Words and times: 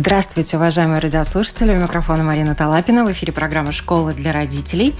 Здравствуйте, 0.00 0.56
уважаемые 0.56 0.98
радиослушатели. 0.98 1.76
У 1.76 1.78
микрофона 1.78 2.24
Марина 2.24 2.54
Талапина. 2.54 3.04
В 3.04 3.12
эфире 3.12 3.34
программа 3.34 3.70
«Школа 3.70 4.14
для 4.14 4.32
родителей». 4.32 4.96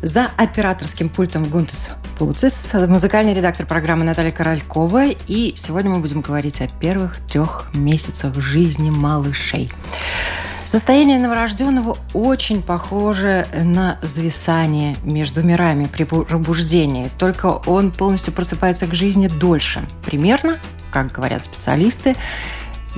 За 0.00 0.30
операторским 0.38 1.10
пультом 1.10 1.44
Гунтес 1.50 1.90
Плуцис, 2.16 2.72
музыкальный 2.72 3.34
редактор 3.34 3.66
программы 3.66 4.06
Наталья 4.06 4.30
Королькова. 4.30 5.08
И 5.26 5.52
сегодня 5.54 5.90
мы 5.90 5.98
будем 5.98 6.22
говорить 6.22 6.62
о 6.62 6.68
первых 6.80 7.18
трех 7.26 7.68
месяцах 7.74 8.40
жизни 8.40 8.88
малышей. 8.88 9.70
Состояние 10.64 11.18
новорожденного 11.18 11.98
очень 12.14 12.62
похоже 12.62 13.46
на 13.54 13.98
зависание 14.00 14.96
между 15.04 15.42
мирами 15.42 15.90
при 15.92 16.04
пробуждении, 16.04 17.10
только 17.18 17.48
он 17.66 17.90
полностью 17.90 18.32
просыпается 18.32 18.86
к 18.86 18.94
жизни 18.94 19.28
дольше. 19.28 19.86
Примерно, 20.06 20.56
как 20.90 21.12
говорят 21.12 21.44
специалисты, 21.44 22.16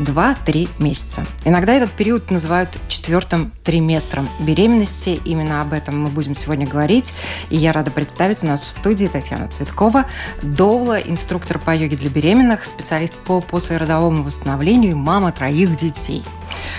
2-3 0.01 0.69
месяца. 0.79 1.27
Иногда 1.45 1.75
этот 1.75 1.91
период 1.93 2.31
называют 2.31 2.79
четвертым 2.89 3.53
триместром 3.65 4.29
беременности. 4.41 5.21
Именно 5.25 5.63
об 5.63 5.73
этом 5.73 6.03
мы 6.03 6.09
будем 6.09 6.35
сегодня 6.35 6.67
говорить. 6.67 7.15
И 7.51 7.57
я 7.57 7.73
рада 7.73 7.91
представить 7.91 8.43
у 8.43 8.47
нас 8.47 8.65
в 8.65 8.71
студии 8.71 9.07
Татьяна 9.07 9.49
Цветкова, 9.49 10.07
доула, 10.43 10.99
инструктор 10.99 11.59
по 11.59 11.75
йоге 11.75 11.97
для 11.97 12.11
беременных, 12.11 12.65
специалист 12.65 13.15
по 13.15 13.41
послеродовому 13.41 14.23
восстановлению 14.23 14.93
и 14.93 14.95
мама 14.95 15.33
троих 15.33 15.77
детей. 15.77 16.25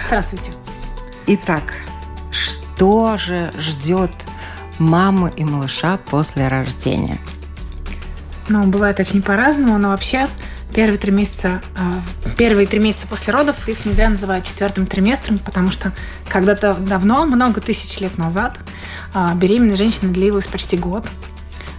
Здравствуйте. 0.07 0.51
Итак, 1.27 1.73
что 2.31 3.17
же 3.17 3.53
ждет 3.57 4.11
маму 4.79 5.27
и 5.27 5.43
малыша 5.43 5.97
после 6.09 6.47
рождения? 6.47 7.19
Ну, 8.49 8.63
бывает 8.63 8.99
очень 8.99 9.21
по-разному, 9.21 9.77
но 9.77 9.89
вообще 9.89 10.27
первые 10.73 10.97
три 10.97 11.11
месяца, 11.11 11.61
а, 11.75 12.01
первые 12.37 12.67
три 12.67 12.79
месяца 12.79 13.07
после 13.07 13.33
родов 13.33 13.67
их 13.67 13.85
нельзя 13.85 14.09
называть 14.09 14.45
четвертым 14.45 14.85
триместром, 14.85 15.37
потому 15.37 15.71
что 15.71 15.91
когда-то 16.27 16.73
давно, 16.75 17.25
много 17.25 17.61
тысяч 17.61 17.99
лет 17.99 18.17
назад, 18.17 18.57
а, 19.13 19.33
беременная 19.35 19.75
женщина 19.75 20.11
длилась 20.11 20.47
почти 20.47 20.77
год. 20.77 21.05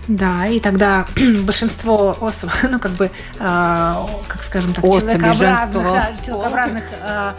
Да, 0.08 0.46
и 0.46 0.58
тогда 0.60 1.06
большинство 1.44 2.16
особей, 2.20 2.54
ну, 2.70 2.78
как 2.78 2.92
бы, 2.92 3.06
э, 3.06 3.10
как 3.38 4.42
скажем 4.42 4.74
так, 4.74 4.84
человекообразных, 4.84 5.84
да, 5.84 6.12
человекообразных 6.24 6.84
э, 7.00 7.32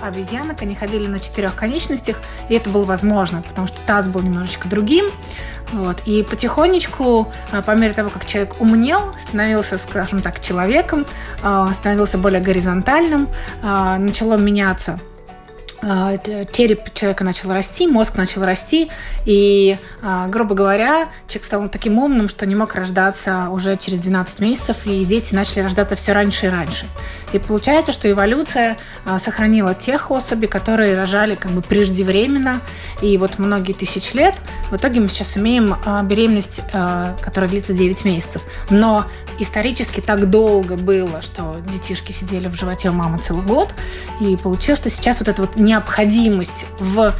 обезьянок, 0.00 0.62
они 0.62 0.74
ходили 0.74 1.06
на 1.06 1.18
четырех 1.18 1.54
конечностях, 1.54 2.20
и 2.48 2.54
это 2.54 2.70
было 2.70 2.84
возможно, 2.84 3.42
потому 3.42 3.66
что 3.66 3.78
таз 3.86 4.08
был 4.08 4.22
немножечко 4.22 4.68
другим, 4.68 5.06
вот. 5.72 6.00
И 6.04 6.22
потихонечку, 6.22 7.32
а, 7.50 7.62
по 7.62 7.72
мере 7.72 7.94
того, 7.94 8.10
как 8.10 8.26
человек 8.26 8.60
умнел, 8.60 9.14
становился, 9.18 9.78
скажем 9.78 10.20
так, 10.20 10.40
человеком, 10.40 11.06
а, 11.42 11.72
становился 11.72 12.18
более 12.18 12.40
горизонтальным, 12.40 13.28
а, 13.62 13.98
начало 13.98 14.36
меняться 14.36 15.00
череп 15.82 16.94
человека 16.94 17.24
начал 17.24 17.52
расти, 17.52 17.86
мозг 17.86 18.16
начал 18.16 18.44
расти, 18.44 18.90
и, 19.24 19.78
грубо 20.28 20.54
говоря, 20.54 21.08
человек 21.28 21.44
стал 21.44 21.68
таким 21.68 21.98
умным, 21.98 22.28
что 22.28 22.46
не 22.46 22.54
мог 22.54 22.74
рождаться 22.74 23.48
уже 23.50 23.76
через 23.76 23.98
12 23.98 24.40
месяцев, 24.40 24.76
и 24.84 25.04
дети 25.04 25.34
начали 25.34 25.60
рождаться 25.60 25.96
все 25.96 26.12
раньше 26.12 26.46
и 26.46 26.48
раньше. 26.48 26.86
И 27.32 27.38
получается, 27.38 27.92
что 27.92 28.10
эволюция 28.10 28.76
а, 29.04 29.18
сохранила 29.18 29.74
тех 29.74 30.10
особей, 30.10 30.48
которые 30.48 30.94
рожали 30.94 31.34
как 31.34 31.52
бы 31.52 31.62
преждевременно, 31.62 32.60
и 33.00 33.16
вот 33.16 33.38
многие 33.38 33.72
тысячи 33.72 34.14
лет. 34.16 34.34
В 34.70 34.76
итоге 34.76 35.00
мы 35.00 35.08
сейчас 35.08 35.36
имеем 35.36 35.74
а, 35.84 36.02
беременность, 36.02 36.60
а, 36.72 37.16
которая 37.20 37.50
длится 37.50 37.72
9 37.72 38.04
месяцев. 38.04 38.42
Но 38.70 39.06
исторически 39.38 40.00
так 40.00 40.28
долго 40.30 40.76
было, 40.76 41.22
что 41.22 41.56
детишки 41.72 42.12
сидели 42.12 42.48
в 42.48 42.54
животе 42.54 42.90
у 42.90 42.92
мамы 42.92 43.18
целый 43.18 43.44
год, 43.44 43.70
и 44.20 44.36
получилось, 44.36 44.80
что 44.80 44.90
сейчас 44.90 45.20
вот 45.20 45.28
эта 45.28 45.40
вот 45.40 45.56
необходимость 45.72 46.66
в 46.78 47.14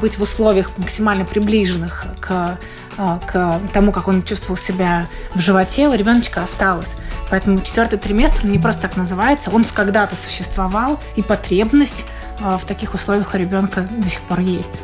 быть 0.00 0.16
в 0.18 0.22
условиях 0.22 0.70
максимально 0.78 1.24
приближенных 1.24 2.06
к 2.20 2.58
а, 2.98 3.20
к 3.26 3.60
тому, 3.74 3.92
как 3.92 4.08
он 4.08 4.22
чувствовал 4.22 4.56
себя 4.56 5.06
в 5.34 5.40
животе, 5.40 5.88
у 5.88 5.92
ребеночка 5.92 6.42
осталось. 6.42 6.94
Поэтому 7.30 7.60
четвертый 7.60 7.98
триместр 7.98 8.46
не 8.46 8.58
просто 8.58 8.82
так 8.82 8.96
называется, 8.96 9.50
он 9.50 9.64
когда-то 9.64 10.16
существовал, 10.16 10.98
и 11.14 11.22
потребность 11.22 12.04
а, 12.04 12.15
в 12.38 12.64
таких 12.66 12.94
условиях 12.94 13.34
у 13.34 13.36
ребенка 13.36 13.88
до 13.90 14.08
сих 14.08 14.20
пор 14.22 14.40
есть. 14.40 14.80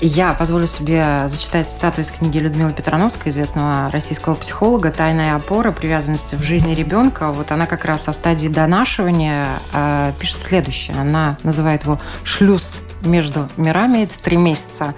Я 0.00 0.34
позволю 0.34 0.66
себе 0.66 1.24
зачитать 1.26 1.72
статую 1.72 2.04
из 2.04 2.10
книги 2.10 2.38
Людмилы 2.38 2.72
Петрановской, 2.72 3.30
известного 3.30 3.90
российского 3.90 4.34
психолога 4.34 4.90
«Тайная 4.90 5.34
опора 5.36 5.72
привязанности 5.72 6.34
в 6.34 6.42
жизни 6.42 6.74
ребенка». 6.74 7.30
Вот 7.30 7.52
она 7.52 7.66
как 7.66 7.84
раз 7.84 8.08
о 8.08 8.12
стадии 8.12 8.48
донашивания 8.48 9.46
э, 9.72 10.12
пишет 10.18 10.40
следующее. 10.40 10.96
Она 10.96 11.38
называет 11.42 11.84
его 11.84 12.00
«шлюз 12.24 12.80
между 13.02 13.48
мирами, 13.56 14.04
это 14.04 14.20
три 14.20 14.36
месяца, 14.36 14.94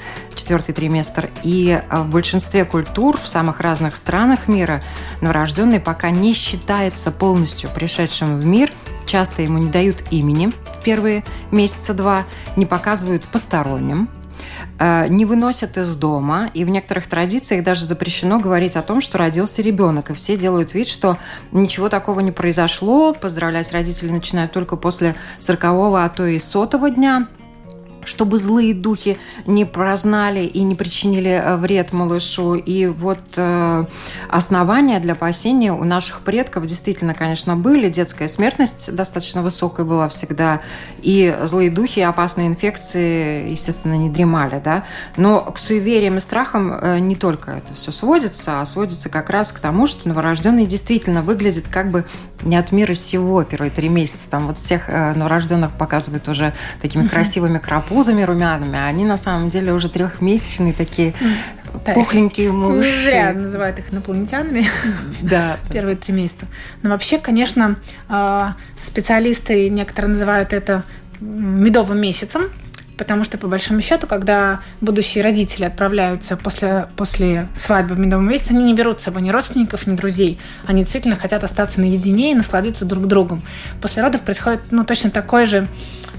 четвертый 0.51 0.73
триместр. 0.73 1.31
И 1.45 1.81
а, 1.89 2.03
в 2.03 2.09
большинстве 2.09 2.65
культур 2.65 3.17
в 3.17 3.29
самых 3.29 3.61
разных 3.61 3.95
странах 3.95 4.49
мира 4.49 4.83
новорожденный 5.21 5.79
пока 5.79 6.11
не 6.11 6.35
считается 6.35 7.13
полностью 7.13 7.71
пришедшим 7.71 8.37
в 8.37 8.45
мир. 8.45 8.73
Часто 9.07 9.43
ему 9.43 9.59
не 9.59 9.71
дают 9.71 10.03
имени 10.11 10.53
в 10.75 10.83
первые 10.83 11.23
месяца 11.53 11.95
два, 11.95 12.25
не 12.57 12.67
показывают 12.67 13.23
посторонним, 13.29 14.09
а, 14.81 15.07
не 15.07 15.25
выносят 15.25 15.79
из 15.79 15.95
дома, 15.95 16.51
и 16.53 16.65
в 16.65 16.69
некоторых 16.69 17.07
традициях 17.07 17.63
даже 17.63 17.85
запрещено 17.85 18.41
говорить 18.41 18.75
о 18.75 18.83
том, 18.83 19.01
что 19.01 19.19
родился 19.19 19.63
ребенок, 19.63 20.11
и 20.11 20.15
все 20.15 20.37
делают 20.37 20.75
вид, 20.75 20.89
что 20.89 21.17
ничего 21.53 21.89
такого 21.89 22.19
не 22.19 22.33
произошло, 22.33 23.15
поздравлять 23.15 23.71
родителей 23.71 24.11
начинают 24.11 24.51
только 24.51 24.75
после 24.75 25.15
40 25.39 25.65
а 25.65 26.09
то 26.09 26.27
и 26.27 26.41
сотого 26.41 26.91
дня, 26.91 27.29
чтобы 28.05 28.39
злые 28.39 28.75
духи 28.75 29.19
не 29.47 29.65
прознали 29.65 30.41
и 30.41 30.63
не 30.63 30.75
причинили 30.75 31.31
э, 31.31 31.57
вред 31.57 31.93
малышу. 31.93 32.55
И 32.55 32.87
вот 32.87 33.21
э, 33.37 33.85
основания 34.29 35.01
для 35.01 35.13
опасения 35.13 35.73
у 35.73 35.85
наших 35.85 36.21
предков 36.21 36.67
действительно, 36.67 37.15
конечно, 37.15 37.57
были. 37.57 37.89
Детская 37.89 38.29
смертность 38.29 38.95
достаточно 38.95 39.43
высокая 39.43 39.85
была 39.85 40.09
всегда. 40.09 40.61
И 41.03 41.37
злые 41.45 41.71
духи, 41.71 42.01
опасные 42.01 42.49
инфекции, 42.49 43.51
естественно, 43.51 43.95
не 43.95 44.09
дремали. 44.09 44.61
Да? 44.65 44.85
Но 45.17 45.41
к 45.41 45.59
суевериям 45.59 46.17
и 46.17 46.21
страхам 46.21 46.73
э, 46.73 46.99
не 46.99 47.17
только 47.17 47.53
это 47.53 47.75
все 47.75 47.93
сводится, 47.93 48.61
а 48.61 48.67
сводится 48.67 49.09
как 49.09 49.31
раз 49.31 49.53
к 49.53 49.61
тому, 49.61 49.87
что 49.87 50.09
новорожденный 50.09 50.67
действительно 50.67 51.23
выглядит 51.23 51.69
как 51.69 51.91
бы 51.91 52.05
не 52.43 52.57
от 52.57 52.73
мира 52.73 52.95
сего 52.95 53.43
первые 53.45 53.71
три 53.71 53.89
месяца. 53.89 54.31
Там 54.31 54.47
вот 54.47 54.59
всех 54.59 54.89
э, 54.89 55.15
новорожденных 55.15 55.73
показывают 55.73 56.29
уже 56.29 56.55
такими 56.81 57.07
красивыми 57.07 57.59
крапузами 57.91 58.23
румяными, 58.23 58.79
а 58.79 58.87
они 58.87 59.05
на 59.05 59.17
самом 59.17 59.51
деле 59.51 59.73
уже 59.73 59.89
трехмесячные 59.89 60.73
такие 60.73 61.13
да, 61.85 61.93
пухленькие 61.93 62.53
малыши. 62.53 63.05
Зря 63.05 63.33
называют 63.33 63.79
их 63.79 63.93
инопланетянами. 63.93 64.67
Да. 65.23 65.59
Первые 65.73 65.97
три 65.97 66.15
месяца. 66.15 66.47
Но 66.83 66.91
вообще, 66.91 67.19
конечно, 67.19 67.77
а, 68.09 68.55
специалисты 68.83 69.69
некоторые 69.69 70.13
называют 70.13 70.53
это 70.53 70.85
медовым 71.21 72.01
месяцем, 72.01 72.51
потому 72.97 73.25
что, 73.25 73.39
по 73.39 73.49
большому 73.49 73.81
счету, 73.83 74.07
когда 74.07 74.61
будущие 74.81 75.23
родители 75.23 75.65
отправляются 75.65 76.37
после, 76.37 76.89
после 76.97 77.49
свадьбы 77.55 77.97
в 77.97 77.99
медовом 77.99 78.29
месяце, 78.29 78.51
они 78.51 78.65
не 78.65 78.75
берут 78.75 79.01
с 79.01 79.05
собой 79.05 79.23
ни 79.23 79.31
родственников, 79.31 79.87
ни 79.87 79.97
друзей. 79.97 80.39
Они 80.67 80.83
действительно 80.85 81.17
хотят 81.17 81.45
остаться 81.45 81.81
наедине 81.81 82.33
и 82.33 82.35
насладиться 82.35 82.85
друг 82.85 83.07
другом. 83.07 83.43
После 83.83 84.03
родов 84.03 84.23
происходит 84.23 84.61
ну, 84.71 84.85
точно 84.85 85.11
такой 85.11 85.45
же... 85.45 85.67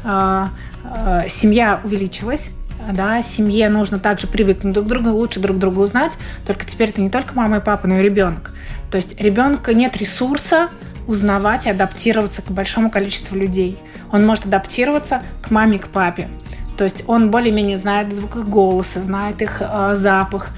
Э, 0.03 0.47
э, 0.83 1.27
семья 1.29 1.79
увеличилась, 1.83 2.51
да, 2.91 3.21
семье 3.21 3.69
нужно 3.69 3.99
также 3.99 4.27
привыкнуть 4.27 4.73
друг 4.73 4.85
к 4.85 4.89
другу, 4.89 5.09
лучше 5.11 5.39
друг 5.39 5.57
друга 5.57 5.79
узнать, 5.79 6.17
только 6.45 6.65
теперь 6.65 6.89
это 6.89 7.01
не 7.01 7.09
только 7.09 7.35
мама 7.35 7.57
и 7.57 7.61
папа, 7.61 7.87
но 7.87 7.99
и 7.99 8.03
ребенок. 8.03 8.51
То 8.89 8.97
есть 8.97 9.19
ребенка 9.21 9.73
нет 9.73 9.97
ресурса 9.97 10.69
узнавать 11.07 11.65
и 11.65 11.69
адаптироваться 11.69 12.41
к 12.41 12.51
большому 12.51 12.89
количеству 12.89 13.35
людей. 13.35 13.77
Он 14.11 14.25
может 14.25 14.45
адаптироваться 14.45 15.21
к 15.41 15.51
маме, 15.51 15.79
к 15.79 15.87
папе. 15.87 16.27
То 16.77 16.83
есть 16.83 17.03
он 17.07 17.31
более-менее 17.31 17.77
знает 17.77 18.13
звук 18.13 18.37
их 18.37 18.49
голоса, 18.49 19.01
знает 19.01 19.41
их 19.41 19.61
э, 19.61 19.91
запах, 19.95 20.51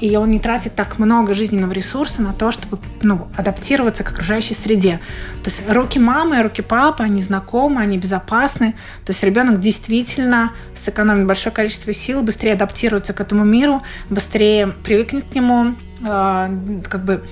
и 0.00 0.16
он 0.16 0.30
не 0.30 0.40
тратит 0.40 0.74
так 0.74 0.98
много 0.98 1.32
жизненного 1.32 1.72
ресурса 1.72 2.22
на 2.22 2.32
то, 2.32 2.50
чтобы 2.50 2.78
ну, 3.02 3.28
адаптироваться 3.36 4.02
к 4.02 4.10
окружающей 4.10 4.54
среде. 4.54 4.98
То 5.44 5.50
есть 5.50 5.62
руки 5.68 5.98
мамы 5.98 6.42
руки 6.42 6.60
папы, 6.62 7.04
они 7.04 7.20
знакомы, 7.20 7.80
они 7.80 7.96
безопасны. 7.98 8.72
То 9.04 9.12
есть 9.12 9.22
ребенок 9.22 9.60
действительно 9.60 10.52
сэкономит 10.74 11.26
большое 11.26 11.54
количество 11.54 11.92
сил, 11.92 12.22
быстрее 12.22 12.54
адаптируется 12.54 13.12
к 13.12 13.20
этому 13.20 13.44
миру, 13.44 13.82
быстрее 14.10 14.68
привыкнет 14.68 15.24
к 15.30 15.34
нему, 15.34 15.76
э, 16.00 16.80
как 16.88 17.04
бы 17.04 17.24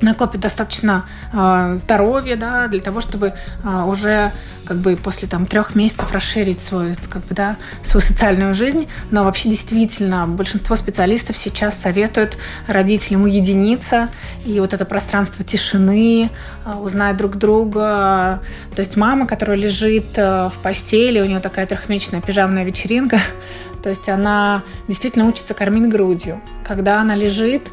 накопит 0.00 0.40
достаточно 0.40 1.06
э, 1.32 1.74
здоровья, 1.74 2.36
да, 2.36 2.68
для 2.68 2.80
того, 2.80 3.00
чтобы 3.00 3.34
э, 3.64 3.84
уже 3.86 4.32
как 4.64 4.76
бы 4.78 4.96
после 4.96 5.26
там 5.26 5.46
трех 5.46 5.74
месяцев 5.74 6.12
расширить 6.12 6.60
свою, 6.60 6.94
как 7.08 7.24
бы, 7.24 7.34
да, 7.34 7.56
свою 7.82 8.04
социальную 8.04 8.54
жизнь. 8.54 8.86
Но 9.10 9.24
вообще 9.24 9.48
действительно 9.48 10.26
большинство 10.26 10.76
специалистов 10.76 11.36
сейчас 11.36 11.80
советуют 11.80 12.36
родителям 12.66 13.22
уединиться 13.22 14.10
и 14.44 14.60
вот 14.60 14.74
это 14.74 14.84
пространство 14.84 15.44
тишины, 15.44 16.30
э, 16.64 16.72
узнать 16.74 17.16
друг 17.16 17.36
друга. 17.36 18.42
То 18.74 18.80
есть 18.80 18.96
мама, 18.96 19.26
которая 19.26 19.56
лежит 19.56 20.16
э, 20.16 20.50
в 20.52 20.58
постели, 20.62 21.20
у 21.20 21.24
нее 21.24 21.40
такая 21.40 21.66
трехмесячная 21.66 22.20
пижамная 22.20 22.64
вечеринка, 22.64 23.20
то 23.82 23.88
есть 23.88 24.08
она 24.08 24.62
действительно 24.86 25.26
учится 25.26 25.54
кормить 25.54 25.88
грудью. 25.88 26.40
Когда 26.66 27.00
она 27.00 27.14
лежит, 27.14 27.68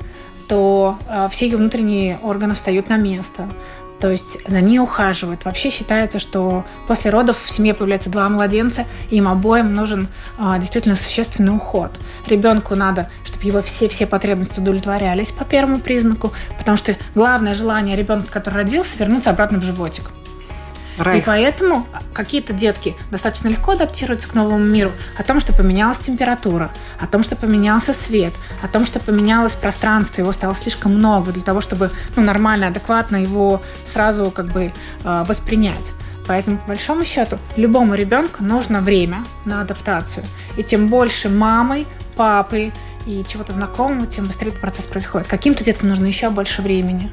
то 0.47 0.97
э, 1.07 1.27
все 1.31 1.45
ее 1.45 1.57
внутренние 1.57 2.19
органы 2.23 2.55
встают 2.55 2.89
на 2.89 2.97
место. 2.97 3.47
То 3.99 4.11
есть 4.11 4.37
за 4.47 4.61
ней 4.61 4.79
ухаживают. 4.79 5.45
Вообще 5.45 5.69
считается, 5.69 6.19
что 6.19 6.65
после 6.87 7.11
родов 7.11 7.41
в 7.43 7.49
семье 7.49 7.73
появляется 7.73 8.09
два 8.09 8.27
младенца, 8.29 8.85
и 9.09 9.17
им 9.17 9.27
обоим 9.27 9.73
нужен 9.73 10.09
а, 10.37 10.59
действительно 10.59 10.95
существенный 10.95 11.55
уход. 11.55 11.91
Ребенку 12.27 12.75
надо, 12.75 13.09
чтобы 13.23 13.45
его 13.45 13.61
все-все 13.61 14.05
потребности 14.05 14.59
удовлетворялись 14.59 15.31
по 15.31 15.45
первому 15.45 15.79
признаку, 15.79 16.33
потому 16.57 16.77
что 16.77 16.95
главное 17.15 17.55
желание 17.55 17.95
ребенка, 17.95 18.29
который 18.29 18.55
родился, 18.55 18.97
вернуться 18.99 19.29
обратно 19.29 19.59
в 19.59 19.63
животик. 19.63 20.11
Рейх. 20.97 21.23
И 21.23 21.25
поэтому 21.25 21.87
какие-то 22.13 22.53
детки 22.53 22.95
достаточно 23.11 23.49
легко 23.49 23.71
адаптируются 23.71 24.29
к 24.29 24.33
новому 24.33 24.63
миру. 24.63 24.91
О 25.17 25.23
том, 25.23 25.39
что 25.39 25.53
поменялась 25.53 25.99
температура, 25.99 26.71
о 26.99 27.07
том, 27.07 27.23
что 27.23 27.35
поменялся 27.35 27.93
свет, 27.93 28.33
о 28.61 28.67
том, 28.67 28.85
что 28.85 28.99
поменялось 28.99 29.53
пространство, 29.53 30.21
его 30.21 30.31
стало 30.31 30.55
слишком 30.55 30.95
много 30.95 31.31
для 31.31 31.43
того, 31.43 31.61
чтобы 31.61 31.91
ну, 32.15 32.23
нормально, 32.23 32.67
адекватно 32.67 33.17
его 33.17 33.61
сразу 33.85 34.31
как 34.31 34.47
бы 34.47 34.71
э, 35.03 35.23
воспринять. 35.27 35.91
Поэтому, 36.27 36.57
по 36.57 36.69
большому 36.69 37.05
счету, 37.05 37.37
любому 37.55 37.93
ребенку 37.95 38.43
нужно 38.43 38.81
время 38.81 39.23
на 39.45 39.61
адаптацию. 39.61 40.25
И 40.57 40.63
тем 40.63 40.87
больше 40.87 41.29
мамой, 41.29 41.85
папой 42.15 42.73
и 43.05 43.23
чего-то 43.27 43.53
знакомого, 43.53 44.07
тем 44.07 44.25
быстрее 44.25 44.49
этот 44.49 44.61
процесс 44.61 44.85
происходит. 44.85 45.27
Каким-то 45.27 45.63
деткам 45.63 45.89
нужно 45.89 46.07
еще 46.07 46.29
больше 46.29 46.61
времени 46.61 47.11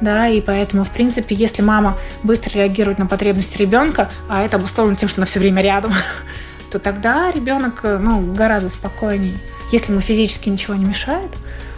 да, 0.00 0.28
и 0.28 0.40
поэтому, 0.40 0.84
в 0.84 0.90
принципе, 0.90 1.34
если 1.34 1.62
мама 1.62 1.96
быстро 2.22 2.52
реагирует 2.54 2.98
на 2.98 3.06
потребности 3.06 3.58
ребенка, 3.58 4.10
а 4.28 4.42
это 4.42 4.56
обусловлено 4.56 4.96
тем, 4.96 5.08
что 5.08 5.20
она 5.20 5.26
все 5.26 5.38
время 5.38 5.62
рядом, 5.62 5.92
то 6.70 6.78
тогда 6.78 7.30
ребенок, 7.30 7.80
ну, 7.82 8.32
гораздо 8.32 8.68
спокойней. 8.68 9.36
Если 9.72 9.92
ему 9.92 10.00
физически 10.00 10.48
ничего 10.48 10.74
не 10.74 10.84
мешает, 10.84 11.30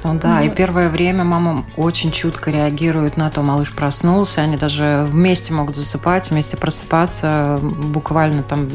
ну 0.04 0.14
да, 0.18 0.38
вот. 0.38 0.46
и 0.46 0.50
первое 0.50 0.88
время 0.88 1.24
мама 1.24 1.64
очень 1.76 2.10
чутко 2.10 2.50
реагирует 2.50 3.16
на 3.16 3.30
то, 3.30 3.42
малыш 3.42 3.72
проснулся, 3.72 4.42
они 4.42 4.56
даже 4.56 5.06
вместе 5.08 5.52
могут 5.52 5.76
засыпать, 5.76 6.30
вместе 6.30 6.56
просыпаться 6.56 7.58
буквально 7.62 8.42
там 8.42 8.68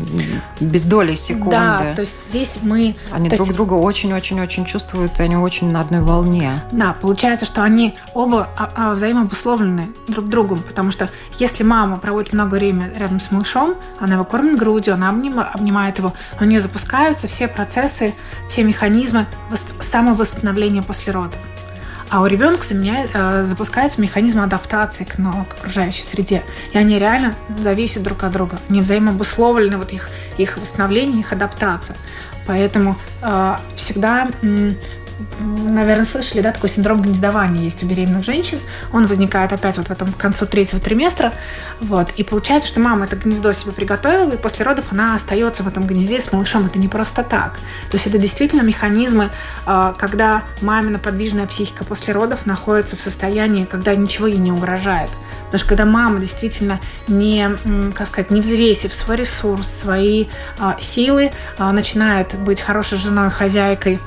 без 0.59 0.85
доли 0.85 1.15
секунды. 1.15 1.51
Да, 1.51 1.94
то 1.95 2.01
есть 2.01 2.15
здесь 2.29 2.59
мы... 2.62 2.95
Они 3.12 3.29
друг 3.29 3.47
есть... 3.47 3.53
друга 3.53 3.74
очень-очень-очень 3.74 4.65
чувствуют, 4.65 5.19
и 5.19 5.24
они 5.24 5.35
очень 5.35 5.71
на 5.71 5.81
одной 5.81 6.01
волне. 6.01 6.51
Да, 6.71 6.95
получается, 7.00 7.45
что 7.45 7.63
они 7.63 7.95
оба 8.13 8.50
а, 8.57 8.71
а, 8.75 8.94
взаимообусловлены 8.94 9.88
друг 10.07 10.27
другом, 10.27 10.59
потому 10.59 10.91
что 10.91 11.09
если 11.39 11.63
мама 11.63 11.97
проводит 11.97 12.33
много 12.33 12.56
времени 12.56 12.91
рядом 12.95 13.19
с 13.19 13.31
малышом, 13.31 13.75
она 14.00 14.15
его 14.15 14.23
кормит 14.23 14.57
грудью, 14.57 14.94
она 14.94 15.09
обнимает 15.09 15.97
его, 15.97 16.13
у 16.39 16.45
нее 16.45 16.62
запускаются 16.62 17.27
все 17.27 17.47
процессы, 17.47 18.13
все 18.47 18.63
механизмы 18.63 19.25
самовосстановления 19.80 20.81
после 20.81 21.13
родов. 21.18 21.40
А 22.10 22.22
у 22.22 22.25
ребенка 22.25 22.64
э, 22.72 23.44
запускается 23.44 24.00
механизм 24.00 24.40
адаптации 24.40 25.04
к, 25.04 25.16
окружающей 25.19 26.04
среде. 26.04 26.44
И 26.72 26.78
они 26.78 27.00
реально 27.00 27.36
зависят 27.58 28.04
друг 28.04 28.24
от 28.24 28.31
друга. 28.31 28.60
Они 28.69 28.80
взаимообусловлены, 28.81 29.78
вот 29.78 29.92
их, 29.92 30.10
их 30.38 30.58
восстановление, 30.58 31.19
их 31.19 31.34
адаптация. 31.34 31.98
Поэтому 32.46 32.96
э, 33.22 33.56
всегда 33.75 34.30
наверное, 35.40 36.06
слышали, 36.06 36.42
да, 36.42 36.52
такой 36.52 36.69
синдром 36.69 37.02
гнездования 37.02 37.64
есть 37.64 37.84
у 37.84 37.88
беременных 37.88 38.24
женщин. 38.24 38.60
Он 38.92 39.08
возникает 39.08 39.54
опять 39.54 39.78
вот 39.78 39.88
в 39.88 39.92
этом 39.92 40.12
концу 40.14 40.46
третьего 40.46 40.80
триместра. 40.80 41.34
Вот. 41.80 42.12
И 42.18 42.24
получается, 42.24 42.69
что 42.69 42.80
мама 42.80 43.06
это 43.06 43.16
гнездо 43.16 43.52
себе 43.54 43.72
приготовила, 43.72 44.31
и 44.31 44.38
после 44.38 44.66
родов 44.66 44.86
она 44.92 45.16
остается 45.16 45.64
в 45.64 45.68
этом 45.68 45.86
гнезде 45.88 46.22
с 46.22 46.31
малышом. 46.31 46.66
Это 46.66 46.80
не 46.80 46.88
просто 46.88 47.24
так. 47.24 47.60
То 47.90 47.96
есть 47.96 48.08
это 48.08 48.18
действительно 48.18 48.62
механизмы, 48.62 49.31
а, 49.66 49.94
когда 49.94 50.44
мамина 50.62 51.00
подвижная 51.00 51.48
психика 51.48 51.84
после 51.84 52.14
родов 52.14 52.46
находится 52.46 52.96
в 52.96 53.02
состоянии, 53.02 53.66
когда 53.66 53.96
ничего 53.96 54.28
ей 54.28 54.38
не 54.38 54.52
угрожает. 54.52 55.10
Потому 55.46 55.60
что 55.60 55.69
когда 55.69 55.86
мама 55.86 56.19
действительно 56.19 56.81
не, 57.08 57.50
как 57.94 58.08
сказать, 58.08 58.31
не 58.31 58.42
взвесив 58.42 58.94
свой 58.94 59.18
ресурс, 59.18 59.68
свои 59.68 60.25
а, 60.60 60.78
силы, 60.81 61.31
а, 61.58 61.72
начинает 61.72 62.38
быть 62.38 62.60
хорошей 62.60 62.98
женой, 62.98 63.30
хозяйкой, 63.30 64.00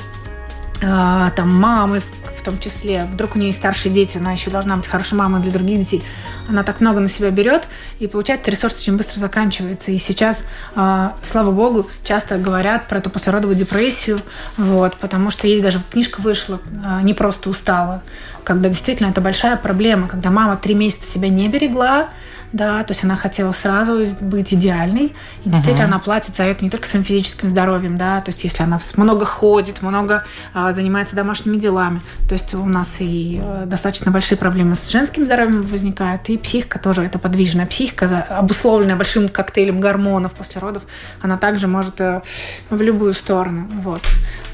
там 0.80 1.54
мамы 1.54 2.00
в 2.00 2.39
том 2.42 2.58
числе, 2.58 3.06
вдруг 3.12 3.36
у 3.36 3.38
нее 3.38 3.48
есть 3.48 3.58
старшие 3.58 3.92
дети, 3.92 4.18
она 4.18 4.32
еще 4.32 4.50
должна 4.50 4.76
быть 4.76 4.86
хорошей 4.86 5.14
мамой 5.14 5.42
для 5.42 5.52
других 5.52 5.80
детей. 5.80 6.02
Она 6.48 6.62
так 6.62 6.80
много 6.80 7.00
на 7.00 7.08
себя 7.08 7.30
берет, 7.30 7.68
и 7.98 8.06
получается, 8.06 8.50
ресурс 8.50 8.80
очень 8.80 8.96
быстро 8.96 9.18
заканчивается. 9.18 9.92
И 9.92 9.98
сейчас, 9.98 10.46
э, 10.74 11.10
слава 11.22 11.50
богу, 11.50 11.88
часто 12.04 12.38
говорят 12.38 12.88
про 12.88 12.98
эту 12.98 13.10
послеродовую 13.10 13.56
депрессию, 13.56 14.20
вот, 14.56 14.96
потому 14.96 15.30
что 15.30 15.46
есть 15.46 15.62
даже 15.62 15.80
книжка 15.90 16.20
вышла 16.20 16.60
э, 16.84 17.02
«Не 17.02 17.14
просто 17.14 17.50
устала», 17.50 18.02
когда 18.44 18.68
действительно 18.68 19.08
это 19.08 19.20
большая 19.20 19.56
проблема, 19.56 20.08
когда 20.08 20.30
мама 20.30 20.56
три 20.56 20.74
месяца 20.74 21.06
себя 21.06 21.28
не 21.28 21.48
берегла, 21.48 22.10
да, 22.52 22.82
то 22.82 22.90
есть 22.90 23.04
она 23.04 23.16
хотела 23.16 23.52
сразу 23.52 24.04
быть 24.20 24.52
идеальной, 24.52 25.12
и 25.44 25.48
действительно 25.48 25.84
uh-huh. 25.84 25.88
она 25.88 25.98
платит 26.00 26.34
за 26.34 26.44
это 26.44 26.64
не 26.64 26.70
только 26.70 26.86
своим 26.86 27.04
физическим 27.04 27.48
здоровьем, 27.48 27.96
да, 27.96 28.20
то 28.20 28.30
есть 28.30 28.42
если 28.42 28.62
она 28.62 28.80
много 28.96 29.24
ходит, 29.24 29.82
много 29.82 30.24
а, 30.52 30.72
занимается 30.72 31.14
домашними 31.14 31.56
делами, 31.58 32.02
то 32.30 32.34
есть 32.34 32.54
у 32.54 32.64
нас 32.64 32.98
и 33.00 33.40
а, 33.42 33.66
достаточно 33.66 34.12
большие 34.12 34.38
проблемы 34.38 34.76
с 34.76 34.88
женским 34.88 35.24
здоровьем 35.24 35.62
возникают, 35.62 36.28
и 36.28 36.38
психика 36.38 36.78
тоже, 36.78 37.02
это 37.02 37.18
подвижная 37.18 37.66
психика, 37.66 38.24
обусловленная 38.28 38.94
большим 38.94 39.28
коктейлем 39.28 39.80
гормонов 39.80 40.34
после 40.34 40.60
родов, 40.60 40.84
она 41.20 41.36
также 41.38 41.66
может 41.66 42.00
а, 42.00 42.22
в 42.70 42.80
любую 42.80 43.14
сторону, 43.14 43.66
вот. 43.82 44.02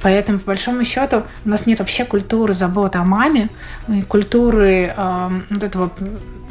Поэтому, 0.01 0.39
по 0.39 0.47
большому 0.47 0.85
счету, 0.85 1.25
у 1.45 1.49
нас 1.51 1.67
нет 1.67 1.81
вообще 1.81 2.07
культуры 2.07 2.55
заботы 2.55 2.97
о 2.97 3.05
маме, 3.05 3.51
культуры 4.09 4.95
э, 4.97 5.29
вот 5.51 5.63
этого 5.63 5.91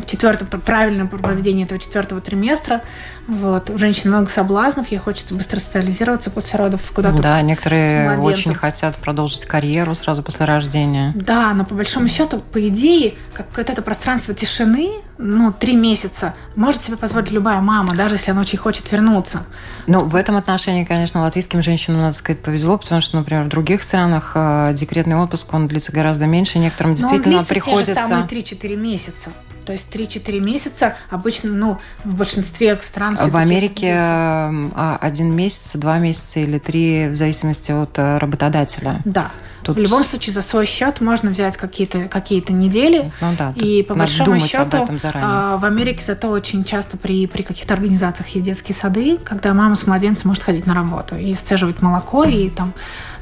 четвертого, 0.06 0.60
правильного 0.60 1.08
проведения 1.08 1.64
этого 1.64 1.80
четвертого 1.80 2.22
триместра. 2.22 2.82
Вот. 3.28 3.70
У 3.70 3.78
женщин 3.78 4.10
много 4.10 4.30
соблазнов, 4.30 4.90
ей 4.92 4.98
хочется 4.98 5.34
быстро 5.34 5.60
социализироваться 5.60 6.30
после 6.30 6.60
родов 6.60 6.92
куда-то. 6.94 7.22
Да, 7.22 7.42
некоторые 7.42 8.20
очень 8.20 8.54
хотят 8.54 8.96
продолжить 8.98 9.46
карьеру 9.46 9.96
сразу 9.96 10.22
после 10.22 10.46
рождения. 10.46 11.12
Да, 11.16 11.54
но 11.54 11.66
по 11.66 11.74
большому 11.74 12.08
счету, 12.08 12.44
по 12.52 12.68
идее, 12.68 13.16
как 13.34 13.58
это 13.58 13.82
пространство 13.82 14.34
тишины, 14.34 14.92
ну, 15.18 15.52
три 15.52 15.76
месяца, 15.76 16.36
может 16.56 16.84
себе 16.84 16.98
позволить 16.98 17.32
любая 17.32 17.62
мама, 17.62 17.96
даже 17.96 18.16
если 18.16 18.32
она 18.32 18.42
очень 18.42 18.58
хочет 18.58 18.92
вернуться. 18.92 19.46
Ну, 19.88 20.02
в 20.02 20.16
этом 20.16 20.36
отношении, 20.36 20.84
конечно, 20.84 21.22
латвийским 21.22 21.62
женщинам, 21.62 22.02
надо 22.02 22.16
сказать, 22.16 22.42
повезло, 22.42 22.78
потому 22.78 23.02
что, 23.02 23.18
например, 23.18 23.46
в 23.46 23.48
других 23.48 23.84
странах 23.84 24.32
э, 24.36 24.74
декретный 24.74 25.16
отпуск, 25.16 25.54
он 25.54 25.68
длится 25.68 25.92
гораздо 25.92 26.26
меньше, 26.28 26.60
некоторым 26.60 26.96
действительно 26.96 27.36
Но 27.36 27.40
он 27.40 27.46
приходится... 27.46 27.96
те 27.96 28.02
же 28.02 28.08
самые 28.08 28.28
3-4 28.28 28.76
месяца. 28.76 29.30
То 29.66 29.74
есть 29.74 29.88
3-4 29.94 30.40
месяца 30.40 30.96
обычно, 31.10 31.52
ну, 31.52 31.78
в 32.04 32.16
большинстве 32.16 32.80
стран... 32.82 33.18
В 33.18 33.36
Америке 33.36 33.94
а, 33.96 34.98
один 35.02 35.34
месяц, 35.36 35.76
два 35.76 35.98
месяца 35.98 36.40
или 36.40 36.60
три, 36.60 37.08
в 37.08 37.16
зависимости 37.16 37.72
от 37.72 37.98
э, 37.98 38.18
работодателя. 38.18 39.02
Да. 39.06 39.32
Тут... 39.66 39.78
В 39.78 39.80
любом 39.80 40.04
случае, 40.04 40.34
за 40.34 40.44
свой 40.44 40.68
счет 40.68 41.02
можно 41.02 41.32
взять 41.32 41.58
какие-то 41.58 42.02
какие 42.08 42.44
недели. 42.52 43.10
Ну 43.20 43.34
да, 43.36 43.52
и 43.56 43.82
по 43.82 43.96
большому 43.96 44.40
счету 44.40 44.62
об 44.62 44.84
этом 44.84 45.00
заранее. 45.00 45.28
А, 45.28 45.58
в 45.58 45.66
Америке 45.66 46.04
зато 46.06 46.30
очень 46.30 46.64
часто 46.64 46.98
при, 46.98 47.26
при 47.26 47.42
каких-то 47.42 47.74
организациях 47.74 48.30
есть 48.30 48.46
детские 48.46 48.76
сады, 48.76 49.18
когда 49.18 49.54
мама 49.56 49.76
с 49.76 49.88
младенцем 49.88 50.28
может 50.28 50.44
ходить 50.44 50.68
на 50.68 50.76
работу 50.76 51.16
и 51.16 51.34
сцеживать 51.34 51.82
молоко, 51.82 52.24
и 52.26 52.50
там 52.50 52.74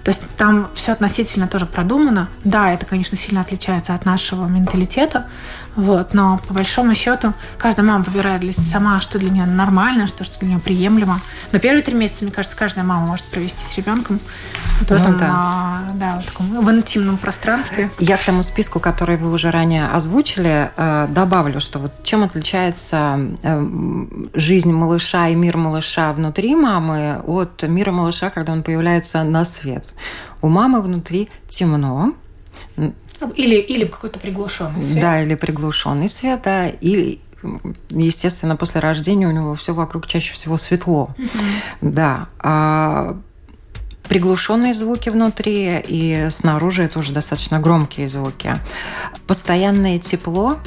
то 0.04 0.10
есть 0.10 0.22
там 0.36 0.70
все 0.76 0.92
относительно 0.92 1.48
тоже 1.48 1.66
продумано. 1.66 2.30
Да, 2.44 2.74
это, 2.74 2.86
конечно, 2.86 3.18
сильно 3.18 3.40
отличается 3.40 3.96
от 3.96 4.06
нашего 4.06 4.46
менталитета, 4.48 5.28
Вот, 5.76 6.14
но 6.14 6.40
по 6.48 6.54
большому 6.54 6.94
счету 6.94 7.34
каждая 7.58 7.86
мама 7.86 8.04
выбирает 8.04 8.42
для 8.42 8.54
сама, 8.54 9.00
что 9.00 9.18
для 9.18 9.30
нее 9.30 9.46
нормально, 9.46 10.08
что, 10.08 10.24
что 10.24 10.40
для 10.40 10.50
нее 10.50 10.60
приемлемо. 10.60 11.20
Но 11.52 11.60
первые 11.60 11.84
три 11.84 11.96
месяца, 11.96 12.24
мне 12.24 12.32
кажется, 12.32 12.56
каждая 12.56 12.86
мама 12.86 13.08
может 13.08 13.26
провести 13.26 13.66
с 13.66 13.76
ребенком 13.76 14.20
вот 14.80 14.88
в 14.88 14.92
ну 14.92 14.98
этом, 14.98 15.18
да. 15.18 15.30
А, 15.32 15.82
да, 15.96 16.20
в, 16.20 16.26
таком, 16.26 16.64
в 16.64 16.72
интимном 16.72 17.18
пространстве. 17.18 17.90
Я 18.00 18.18
к 18.18 18.24
тому 18.24 18.44
списку, 18.44 18.80
который 18.80 19.18
вы 19.18 19.32
уже 19.32 19.50
ранее 19.50 19.88
озвучили, 19.88 20.72
э, 20.76 21.08
добавлю, 21.10 21.60
что 21.60 21.80
вот 21.80 22.04
чем 22.04 22.24
отличается 22.24 23.20
э, 23.42 24.08
жизнь 24.34 24.72
малыша 24.72 25.30
и 25.30 25.36
мир 25.36 25.58
малыша 25.58 26.14
внутри 26.14 26.56
мамы 26.56 27.22
от 27.26 27.64
мира 27.64 27.92
малыша, 27.92 28.30
когда 28.30 28.54
он 28.54 28.64
появляется 28.64 29.24
на 29.24 29.46
свет. 29.46 29.94
У 30.42 30.50
мамы 30.50 30.82
внутри 30.82 31.30
темно, 31.50 32.14
или, 33.36 33.56
или 33.56 33.86
какой-то 33.86 34.20
приглушенный 34.20 34.82
свет. 34.82 35.02
Да, 35.02 35.22
или 35.22 35.36
приглушенный 35.36 36.08
свет, 36.08 36.42
да. 36.44 36.68
И, 36.68 37.20
естественно, 37.90 38.56
после 38.56 38.82
рождения 38.82 39.28
у 39.28 39.32
него 39.32 39.56
все 39.56 39.74
вокруг 39.74 40.08
чаще 40.08 40.34
всего 40.34 40.58
светло. 40.58 41.16
Угу. 41.18 41.30
Да. 41.82 42.28
А 42.40 43.18
приглушенные 44.08 44.74
звуки 44.74 45.10
внутри 45.10 45.82
и 45.88 46.28
снаружи 46.30 46.84
это 46.84 47.00
уже 47.00 47.14
достаточно 47.14 47.60
громкие 47.60 48.10
звуки. 48.10 48.60
Постоянное 49.28 49.98
тепло 50.00 50.60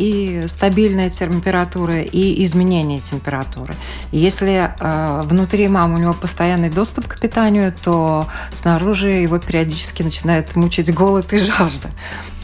и 0.00 0.48
стабильная 0.48 1.10
температура, 1.10 2.00
и 2.00 2.42
изменение 2.44 3.00
температуры. 3.00 3.74
Если 4.12 4.70
э, 4.80 5.22
внутри 5.24 5.68
мамы 5.68 5.96
у 5.96 5.98
него 5.98 6.14
постоянный 6.14 6.70
доступ 6.70 7.06
к 7.06 7.20
питанию, 7.20 7.74
то 7.84 8.26
снаружи 8.54 9.10
его 9.10 9.38
периодически 9.38 10.02
начинает 10.02 10.56
мучить 10.56 10.92
голод 10.94 11.34
и 11.34 11.38
жажда 11.38 11.90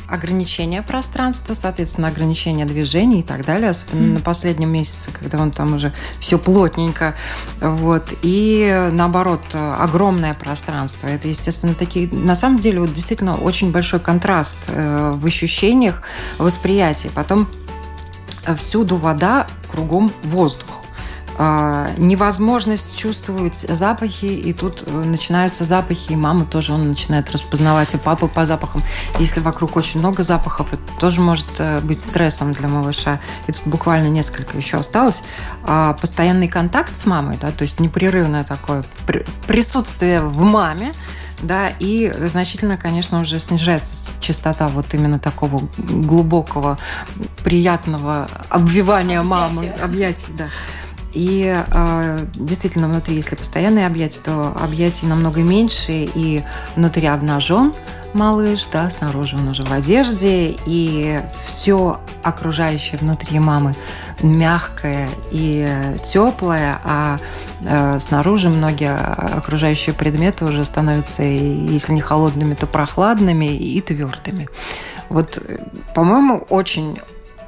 ограничение 0.09 0.83
пространства, 0.83 1.55
соответственно, 1.55 2.09
ограничение 2.09 2.67
движений 2.67 3.21
и 3.21 3.23
так 3.23 3.45
далее, 3.45 3.71
особенно 3.71 4.05
mm. 4.05 4.13
на 4.15 4.21
последнем 4.21 4.71
месяце, 4.71 5.11
когда 5.13 5.39
он 5.39 5.51
там 5.51 5.75
уже 5.75 5.93
все 6.21 6.39
плотненько. 6.39 7.15
Вот. 7.61 8.13
И 8.23 8.91
наоборот, 8.93 9.43
огромное 9.55 10.35
пространство. 10.35 11.09
Это, 11.09 11.29
естественно, 11.29 11.75
такие... 11.75 12.09
На 12.09 12.35
самом 12.35 12.59
деле, 12.59 12.81
вот 12.81 12.93
действительно 12.93 13.37
очень 13.37 13.73
большой 13.73 14.01
контраст 14.01 14.59
э, 14.69 15.13
в 15.17 15.27
ощущениях, 15.27 16.03
восприятии. 16.39 17.11
Потом 17.15 17.49
э, 18.45 18.55
всюду 18.55 18.97
вода, 18.97 19.47
кругом 19.71 20.13
воздух. 20.23 20.86
А, 21.39 21.91
невозможность 21.99 22.97
чувствовать 22.97 23.57
запахи, 23.57 24.25
и 24.25 24.53
тут 24.55 24.85
э, 24.87 24.91
начинаются 24.91 25.65
запахи, 25.65 26.13
и 26.13 26.17
мама 26.17 26.47
тоже 26.47 26.73
он 26.73 26.89
начинает 26.89 27.31
распознавать, 27.31 27.95
и 27.95 27.99
папа 27.99 28.27
по 28.27 28.47
запахам. 28.47 28.83
Если 29.19 29.41
вокруг 29.41 29.77
очень 29.77 30.01
много 30.01 30.23
запахов, 30.23 30.73
это 30.73 30.83
тоже 30.99 31.21
может 31.21 31.47
э, 31.59 31.81
быть 31.81 32.01
стрессом 32.01 32.55
для 32.55 32.69
малыша. 32.69 33.21
И 33.49 33.53
тут 33.53 33.63
буквально 33.67 34.09
несколько 34.09 34.57
еще 34.57 34.79
осталось. 34.79 35.23
А 35.65 35.93
постоянный 35.95 36.49
контакт 36.49 36.97
с 36.97 37.05
мамой, 37.05 37.37
да, 37.39 37.51
то 37.53 37.63
есть 37.63 37.81
непрерывное 37.81 38.45
такое 38.45 38.85
присутствие 39.47 40.23
в 40.23 40.41
маме, 40.43 40.95
да, 41.43 41.69
и 41.79 42.15
значительно, 42.29 42.79
конечно, 42.79 43.21
уже 43.21 43.39
снижается 43.41 44.13
частота 44.21 44.69
вот 44.69 44.95
именно 44.95 45.19
такого 45.19 45.69
глубокого, 45.77 46.79
приятного 47.45 48.29
обвивания 48.49 49.23
мамы, 49.23 49.69
объятий, 49.83 50.33
да. 50.33 50.49
И 51.17 51.51
э, 51.67 52.27
действительно 52.35 52.89
внутри, 52.89 53.17
если 53.17 53.37
постоянные 53.37 53.87
объятия, 53.87 54.21
то 54.23 54.55
объятий 54.55 55.07
намного 55.07 55.43
меньше, 55.43 56.11
и 56.15 56.45
внутри 56.77 57.07
обнажен 57.07 57.73
малыш, 58.13 58.67
да, 58.71 58.91
снаружи 58.91 59.37
он 59.37 59.49
уже 59.49 59.65
в 59.65 59.73
одежде, 59.73 60.55
и 60.67 61.23
все 61.47 62.01
окружающее 62.23 62.99
внутри 62.99 63.39
мамы 63.39 63.75
мягкое 64.23 65.09
и 65.31 65.97
теплое, 66.05 66.81
а 66.85 67.19
э, 67.63 67.99
снаружи 67.99 68.51
многие 68.51 68.95
окружающие 68.95 69.95
предметы 69.95 70.45
уже 70.45 70.67
становятся, 70.67 71.23
если 71.23 71.93
не 71.93 72.03
холодными, 72.03 72.53
то 72.53 72.67
прохладными 72.67 73.57
и 73.57 73.81
твердыми. 73.81 74.49
Вот, 75.09 75.39
э, 75.39 75.65
по-моему, 75.95 76.45
очень 76.51 76.99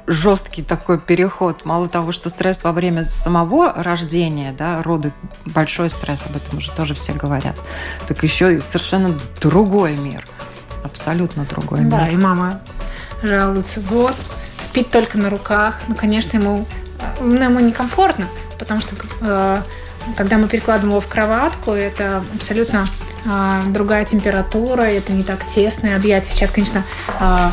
жесткий 0.09 0.63
такой 0.63 0.99
переход. 0.99 1.65
Мало 1.65 1.87
того, 1.87 2.11
что 2.11 2.29
стресс 2.29 2.63
во 2.63 2.71
время 2.71 3.03
самого 3.03 3.71
рождения, 3.71 4.51
да, 4.51 4.81
роды, 4.81 5.13
большой 5.45 5.89
стресс, 5.91 6.25
об 6.25 6.35
этом 6.35 6.57
уже 6.57 6.71
тоже 6.71 6.95
все 6.95 7.13
говорят, 7.13 7.55
так 8.07 8.21
еще 8.23 8.55
и 8.55 8.59
совершенно 8.59 9.17
другой 9.39 9.95
мир. 9.95 10.27
Абсолютно 10.83 11.45
другой 11.45 11.81
да, 11.81 11.83
мир. 11.83 11.91
Да, 11.91 12.07
и 12.09 12.15
мама 12.15 12.61
жалуется, 13.21 13.81
вот, 13.81 14.15
спит 14.59 14.89
только 14.89 15.17
на 15.19 15.29
руках. 15.29 15.81
Ну, 15.87 15.95
конечно, 15.95 16.37
ему, 16.37 16.65
ну, 17.19 17.43
ему 17.43 17.59
некомфортно, 17.59 18.27
потому 18.57 18.81
что 18.81 18.95
э, 19.21 19.61
когда 20.17 20.37
мы 20.37 20.47
перекладываем 20.47 20.91
его 20.91 21.01
в 21.01 21.07
кроватку, 21.07 21.71
это 21.71 22.23
абсолютно 22.33 22.85
э, 23.25 23.61
другая 23.67 24.05
температура, 24.05 24.81
это 24.81 25.13
не 25.13 25.23
так 25.23 25.45
тесное 25.45 25.95
объятие. 25.95 26.33
Сейчас, 26.33 26.49
конечно, 26.49 26.83
э, 27.19 27.49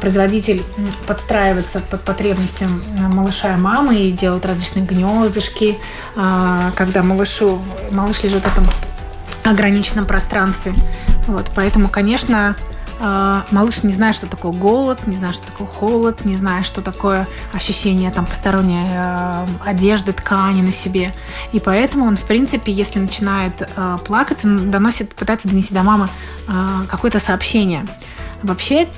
производитель 0.00 0.62
подстраивается 1.06 1.80
под 1.80 2.02
потребностям 2.02 2.82
э, 2.98 3.02
малыша 3.08 3.54
и 3.54 3.56
мамы 3.56 3.96
и 3.96 4.12
делает 4.12 4.46
различные 4.46 4.84
гнездышки, 4.84 5.78
а, 6.14 6.70
когда 6.74 7.02
малышу, 7.02 7.60
малыш 7.90 8.22
лежит 8.22 8.42
в 8.42 8.46
этом 8.46 8.64
ограниченном 9.44 10.06
пространстве. 10.06 10.74
Вот, 11.26 11.50
поэтому, 11.54 11.88
конечно, 11.88 12.56
а, 12.98 13.44
малыш 13.50 13.82
не 13.82 13.92
знает, 13.92 14.16
что 14.16 14.26
такое 14.26 14.52
голод, 14.52 15.06
не 15.06 15.14
знает, 15.14 15.34
что 15.34 15.46
такое 15.46 15.66
холод, 15.66 16.24
не 16.24 16.36
знает, 16.36 16.64
что 16.64 16.80
такое 16.80 17.26
ощущение 17.52 18.10
там 18.10 18.24
посторонней 18.24 18.88
одежды, 19.64 20.12
ткани 20.14 20.62
на 20.62 20.72
себе. 20.72 21.12
И 21.52 21.60
поэтому 21.60 22.06
он, 22.06 22.16
в 22.16 22.22
принципе, 22.22 22.72
если 22.72 22.98
начинает 22.98 23.68
плакать, 24.06 24.44
он 24.44 24.70
доносит, 24.70 25.14
пытается 25.14 25.48
донести 25.48 25.74
до 25.74 25.82
мамы 25.82 26.08
какое-то 26.88 27.20
сообщение. 27.20 27.84
Вообще, 28.42 28.88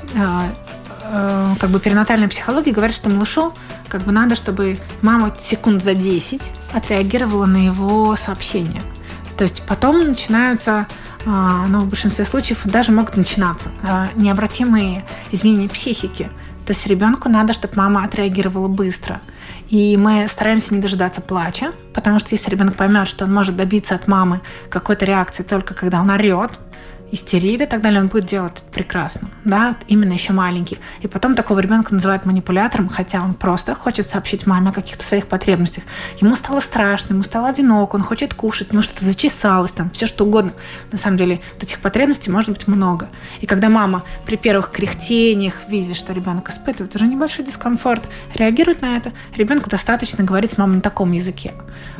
Э, 1.10 1.54
как 1.58 1.70
бы 1.70 1.80
перинатальная 1.80 2.28
психология 2.28 2.72
говорит, 2.72 2.94
что 2.94 3.08
малышу 3.08 3.54
как 3.88 4.02
бы 4.02 4.12
надо, 4.12 4.34
чтобы 4.34 4.78
мама 5.00 5.34
секунд 5.40 5.82
за 5.82 5.94
10 5.94 6.52
отреагировала 6.74 7.46
на 7.46 7.56
его 7.56 8.14
сообщение. 8.16 8.82
То 9.38 9.44
есть 9.44 9.62
потом 9.62 10.08
начинаются, 10.08 10.86
а, 11.24 11.64
ну, 11.68 11.80
в 11.80 11.86
большинстве 11.88 12.24
случаев 12.24 12.58
даже 12.64 12.92
могут 12.92 13.16
начинаться 13.16 13.70
а, 13.82 14.08
необратимые 14.16 15.04
изменения 15.30 15.68
психики. 15.68 16.28
То 16.66 16.72
есть 16.72 16.86
ребенку 16.86 17.30
надо, 17.30 17.52
чтобы 17.52 17.74
мама 17.76 18.04
отреагировала 18.04 18.68
быстро. 18.68 19.20
И 19.70 19.96
мы 19.96 20.26
стараемся 20.28 20.74
не 20.74 20.80
дожидаться 20.80 21.22
плача, 21.22 21.72
потому 21.94 22.18
что 22.18 22.30
если 22.32 22.50
ребенок 22.50 22.74
поймет, 22.74 23.08
что 23.08 23.24
он 23.24 23.32
может 23.32 23.56
добиться 23.56 23.94
от 23.94 24.08
мамы 24.08 24.40
какой-то 24.68 25.06
реакции 25.06 25.44
только 25.44 25.72
когда 25.72 26.00
он 26.00 26.10
орет, 26.10 26.50
истерит 27.12 27.60
и 27.60 27.66
так 27.66 27.80
далее, 27.80 28.00
он 28.00 28.08
будет 28.08 28.26
делать 28.26 28.52
это 28.56 28.62
прекрасно, 28.72 29.28
да, 29.44 29.76
именно 29.86 30.12
еще 30.12 30.32
маленький. 30.32 30.78
И 31.00 31.08
потом 31.08 31.34
такого 31.34 31.60
ребенка 31.60 31.94
называют 31.94 32.24
манипулятором, 32.24 32.88
хотя 32.88 33.22
он 33.22 33.34
просто 33.34 33.74
хочет 33.74 34.08
сообщить 34.08 34.46
маме 34.46 34.70
о 34.70 34.72
каких-то 34.72 35.04
своих 35.04 35.26
потребностях. 35.26 35.84
Ему 36.20 36.34
стало 36.34 36.60
страшно, 36.60 37.14
ему 37.14 37.22
стало 37.22 37.48
одиноко, 37.48 37.96
он 37.96 38.02
хочет 38.02 38.34
кушать, 38.34 38.68
ему 38.72 38.82
что-то 38.82 39.04
зачесалось, 39.04 39.72
там, 39.72 39.90
все 39.90 40.06
что 40.06 40.24
угодно. 40.24 40.52
На 40.92 40.98
самом 40.98 41.16
деле, 41.16 41.40
этих 41.60 41.80
потребностей 41.80 42.30
может 42.30 42.50
быть 42.50 42.66
много. 42.66 43.08
И 43.40 43.46
когда 43.46 43.68
мама 43.68 44.02
при 44.24 44.36
первых 44.36 44.70
кряхтениях 44.70 45.54
видит, 45.68 45.96
что 45.96 46.12
ребенок 46.12 46.50
испытывает 46.50 46.94
уже 46.94 47.06
небольшой 47.06 47.44
дискомфорт, 47.44 48.08
реагирует 48.34 48.82
на 48.82 48.96
это, 48.96 49.12
ребенку 49.36 49.70
достаточно 49.70 50.24
говорить 50.24 50.52
с 50.52 50.58
мамой 50.58 50.76
на 50.76 50.82
таком 50.82 51.12
языке. 51.12 51.52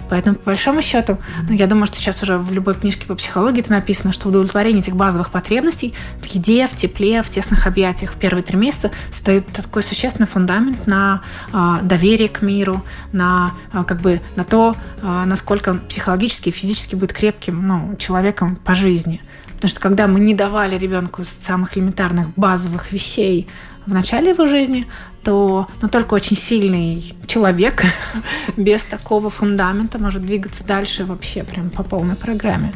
Поэтому, 0.08 0.36
по 0.36 0.46
большому 0.46 0.82
счету, 0.82 1.18
ну, 1.48 1.54
я 1.54 1.66
думаю, 1.66 1.86
что 1.86 1.96
сейчас 1.96 2.22
уже 2.22 2.38
в 2.38 2.52
любой 2.52 2.74
книжке 2.74 3.06
по 3.06 3.14
психологии 3.14 3.60
это 3.60 3.70
написано, 3.70 4.12
что 4.12 4.28
удовлетворение 4.28 4.80
этих 4.80 4.96
базовых 4.96 5.30
потребностей 5.30 5.94
в 6.22 6.26
еде, 6.26 6.66
в 6.66 6.74
тепле, 6.74 7.22
в 7.22 7.30
тесных 7.30 7.66
объятиях 7.66 8.12
в 8.12 8.16
первые 8.16 8.42
три 8.42 8.56
месяца 8.56 8.90
стоит 9.10 9.46
такой 9.46 9.82
существенный 9.82 10.26
фундамент 10.26 10.86
на 10.86 11.22
э, 11.52 11.78
доверие 11.82 12.28
к 12.28 12.42
миру, 12.42 12.84
на 13.12 13.52
э, 13.72 13.84
как 13.84 14.00
бы 14.00 14.20
на 14.36 14.44
то, 14.44 14.76
э, 15.02 15.24
насколько 15.26 15.74
психологически 15.74 16.48
и 16.48 16.52
физически 16.52 16.94
будет 16.94 17.12
крепким 17.12 17.66
ну, 17.66 17.96
человеком 17.98 18.56
по 18.56 18.74
жизни. 18.74 19.20
Потому 19.54 19.70
что 19.70 19.80
когда 19.80 20.06
мы 20.06 20.20
не 20.20 20.34
давали 20.34 20.78
ребенку 20.78 21.24
самых 21.24 21.76
элементарных 21.76 22.28
базовых 22.36 22.92
вещей 22.92 23.48
в 23.86 23.92
начале 23.92 24.30
его 24.30 24.46
жизни, 24.46 24.86
то 25.28 25.68
но 25.82 25.88
только 25.88 26.14
очень 26.14 26.38
сильный 26.38 27.14
человек 27.26 27.84
без 28.56 28.82
такого 28.82 29.28
фундамента 29.28 29.98
может 29.98 30.24
двигаться 30.24 30.64
дальше 30.64 31.04
вообще 31.04 31.44
прям 31.44 31.68
по 31.68 31.82
полной 31.82 32.16
программе. 32.16 32.72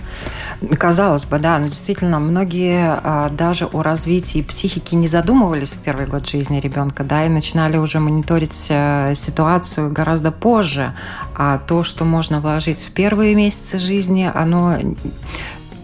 Казалось 0.79 1.25
бы, 1.25 1.39
да, 1.39 1.59
но 1.59 1.69
действительно 1.69 2.19
многие 2.19 3.01
а, 3.03 3.31
даже 3.31 3.65
о 3.65 3.81
развитии 3.83 4.43
психики 4.43 4.95
не 4.95 5.09
задумывались 5.09 5.73
в 5.73 5.79
первый 5.79 6.07
год 6.07 6.29
жизни 6.29 6.61
ребенка, 6.61 7.05
да, 7.05 7.25
и 7.25 7.31
начинали 7.31 7.79
уже 7.79 8.01
мониторить 8.01 8.67
а, 8.69 9.15
ситуацию 9.15 9.91
гораздо 9.91 10.31
позже. 10.31 10.95
А 11.35 11.57
то, 11.57 11.83
что 11.83 12.05
можно 12.05 12.41
вложить 12.41 12.81
в 12.81 12.91
первые 12.91 13.35
месяцы 13.35 13.79
жизни, 13.79 14.31
оно 14.33 14.77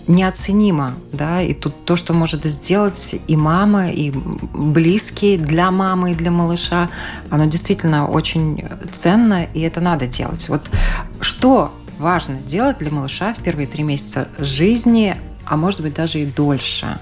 неоценимо, 0.09 0.95
да, 1.13 1.43
и 1.43 1.55
тут 1.55 1.85
то, 1.85 1.95
что 1.95 2.15
может 2.15 2.45
сделать 2.45 3.15
и 3.27 3.37
мама, 3.37 3.91
и 3.91 4.11
близкие 4.11 5.39
для 5.39 5.71
мамы 5.71 6.13
и 6.13 6.15
для 6.15 6.31
малыша, 6.31 6.89
оно 7.31 7.45
действительно 7.45 8.09
очень 8.09 8.65
ценно, 8.91 9.45
и 9.45 9.61
это 9.61 9.81
надо 9.81 10.07
делать. 10.07 10.49
Вот 10.49 10.71
что 11.21 11.73
важно 11.99 12.37
делать 12.41 12.79
для 12.79 12.91
малыша 12.91 13.35
в 13.35 13.43
первые 13.43 13.67
три 13.67 13.85
месяца 13.85 14.29
жизни, 14.39 15.15
а 15.47 15.57
может 15.57 15.81
быть 15.83 15.95
даже 15.95 16.21
и 16.21 16.27
дольше? 16.27 16.99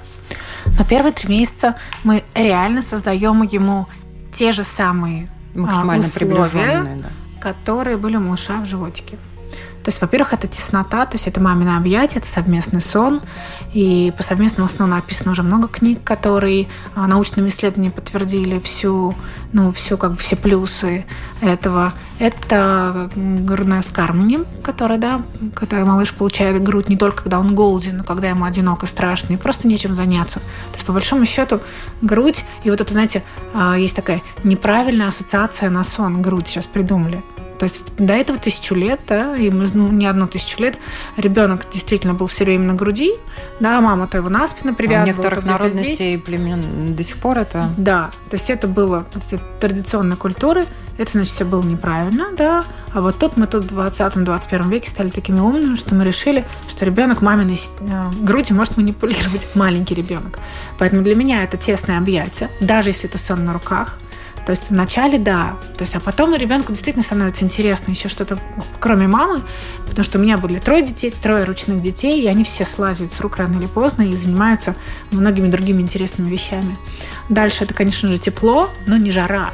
На 0.79 0.85
первые 0.85 1.13
три 1.13 1.29
месяца 1.29 1.77
мы 2.03 2.25
реально 2.35 2.83
создаем 2.83 3.43
ему 3.43 3.87
те 4.33 4.53
же 4.53 4.65
самые 4.65 5.29
максимально 5.55 6.05
условия, 6.05 7.03
да. 7.03 7.09
которые 7.41 7.97
были 7.97 8.17
у 8.17 8.21
малыша 8.21 8.61
в 8.61 8.67
животике. 8.67 9.17
То 9.87 9.90
есть, 9.90 10.00
во-первых, 10.00 10.33
это 10.33 10.49
теснота, 10.49 11.07
то 11.07 11.14
есть 11.14 11.28
это 11.28 11.40
мамино 11.40 11.76
объятие, 11.76 12.19
это 12.19 12.28
совместный 12.28 12.81
сон. 12.81 13.21
И 13.73 14.12
по 14.16 14.25
совместному 14.25 14.69
сну 14.69 14.85
написано 14.88 15.31
уже 15.31 15.45
много 15.45 15.69
книг, 15.69 16.00
которые 16.02 16.66
а, 16.97 17.07
научными 17.07 17.50
исследованиями 17.50 17.93
подтвердили 17.95 18.59
всю, 18.59 19.14
ну, 19.52 19.71
всю, 19.71 19.97
как 19.97 20.14
бы 20.14 20.16
все 20.16 20.35
плюсы 20.35 21.07
этого. 21.40 21.93
Это 22.19 23.09
грудное 23.14 23.81
вскармливание, 23.81 24.40
которое, 24.61 24.99
да, 24.99 25.23
когда 25.55 25.85
малыш 25.85 26.12
получает 26.12 26.61
грудь 26.64 26.88
не 26.88 26.97
только 26.97 27.23
когда 27.23 27.38
он 27.38 27.55
голоден, 27.55 27.99
но 27.99 28.02
когда 28.02 28.28
ему 28.28 28.45
одиноко, 28.45 28.87
страшно, 28.87 29.35
и 29.35 29.37
просто 29.37 29.69
нечем 29.69 29.95
заняться. 29.95 30.40
То 30.40 30.75
есть, 30.75 30.85
по 30.85 30.93
большому 30.93 31.26
счету, 31.26 31.61
грудь, 32.02 32.45
и 32.64 32.71
вот 32.71 32.81
это, 32.81 32.90
знаете, 32.93 33.23
а, 33.55 33.78
есть 33.78 33.95
такая 33.95 34.21
неправильная 34.43 35.07
ассоциация 35.07 35.71
на 35.71 35.85
сон, 35.85 36.23
грудь 36.23 36.49
сейчас 36.49 36.66
придумали. 36.66 37.23
То 37.59 37.65
есть 37.65 37.81
до 37.97 38.15
этого 38.15 38.39
тысячу 38.39 38.75
лет, 38.75 39.01
да, 39.09 39.37
и 39.37 39.51
мы, 39.51 39.69
ну, 39.73 39.89
не 39.89 40.07
одну 40.07 40.27
тысячу 40.27 40.61
лет, 40.63 40.79
ребенок 41.17 41.67
действительно 41.73 42.15
был 42.15 42.27
все 42.27 42.45
время 42.45 42.65
на 42.67 42.75
груди, 42.75 43.15
да, 43.61 43.81
мама-то 43.81 44.19
его 44.19 44.29
на 44.29 44.47
спину 44.47 44.75
привязывала. 44.75 45.05
А 45.05 45.17
некоторых 45.17 45.45
народностей 45.45 46.15
и 46.15 46.17
племен 46.19 46.95
до 46.95 47.03
сих 47.03 47.17
пор 47.17 47.39
это... 47.39 47.71
Да, 47.77 48.11
то 48.31 48.35
есть 48.35 48.51
это 48.51 48.69
было 48.69 49.07
вот 49.13 49.25
эти 49.25 49.41
традиционной 49.61 50.17
культуры, 50.17 50.67
это, 50.99 51.11
значит, 51.13 51.33
все 51.33 51.45
было 51.45 51.63
неправильно, 51.63 52.29
да, 52.37 52.65
а 52.93 53.01
вот 53.01 53.19
тут 53.19 53.37
мы 53.37 53.47
тут 53.47 53.71
в 53.71 53.79
20-21 53.79 54.71
веке 54.71 54.89
стали 54.89 55.11
такими 55.11 55.41
умными, 55.41 55.75
что 55.75 55.95
мы 55.95 56.05
решили, 56.05 56.45
что 56.69 56.85
ребенок 56.85 57.21
маминой 57.21 57.61
э, 57.81 58.11
грудью 58.21 58.57
может 58.57 58.77
манипулировать, 58.77 59.49
маленький 59.55 59.95
ребенок. 59.95 60.39
Поэтому 60.79 61.03
для 61.03 61.15
меня 61.15 61.45
это 61.45 61.57
тесное 61.57 61.99
объятие, 61.99 62.51
даже 62.61 62.91
если 62.91 63.09
это 63.09 63.19
сон 63.19 63.45
на 63.45 63.53
руках, 63.53 63.99
то 64.47 64.50
есть 64.50 64.71
вначале 64.71 65.19
да, 65.19 65.57
то 65.76 65.83
есть, 65.83 65.97
а 65.97 66.00
потом 66.00 66.33
ребенку 66.33 66.71
действительно 66.73 67.03
становится 67.03 67.45
интересно 67.45 67.91
еще 67.91 68.09
что-то, 68.09 68.38
кроме 68.79 69.09
мамы, 69.09 69.43
потому 69.88 70.05
что 70.05 70.19
у 70.19 70.23
меня 70.23 70.38
были 70.38 70.61
трое 70.61 70.83
детей, 70.83 71.11
трое 71.11 71.43
ручных 71.43 71.83
детей, 71.83 72.23
и 72.23 72.29
они 72.29 72.45
все 72.45 72.65
слазят 72.65 73.12
с 73.12 73.19
рук 73.21 73.38
рано 73.38 73.59
или 73.59 73.67
поздно 73.67 74.03
и 74.03 74.15
занимаются 74.15 74.76
многими 75.11 75.49
другими 75.49 75.83
интересными 75.83 76.31
вещами. 76.31 76.76
Дальше 77.29 77.65
это, 77.65 77.75
конечно 77.75 78.09
же, 78.09 78.19
тепло, 78.19 78.71
но 78.87 78.97
не 78.97 79.11
жара. 79.11 79.53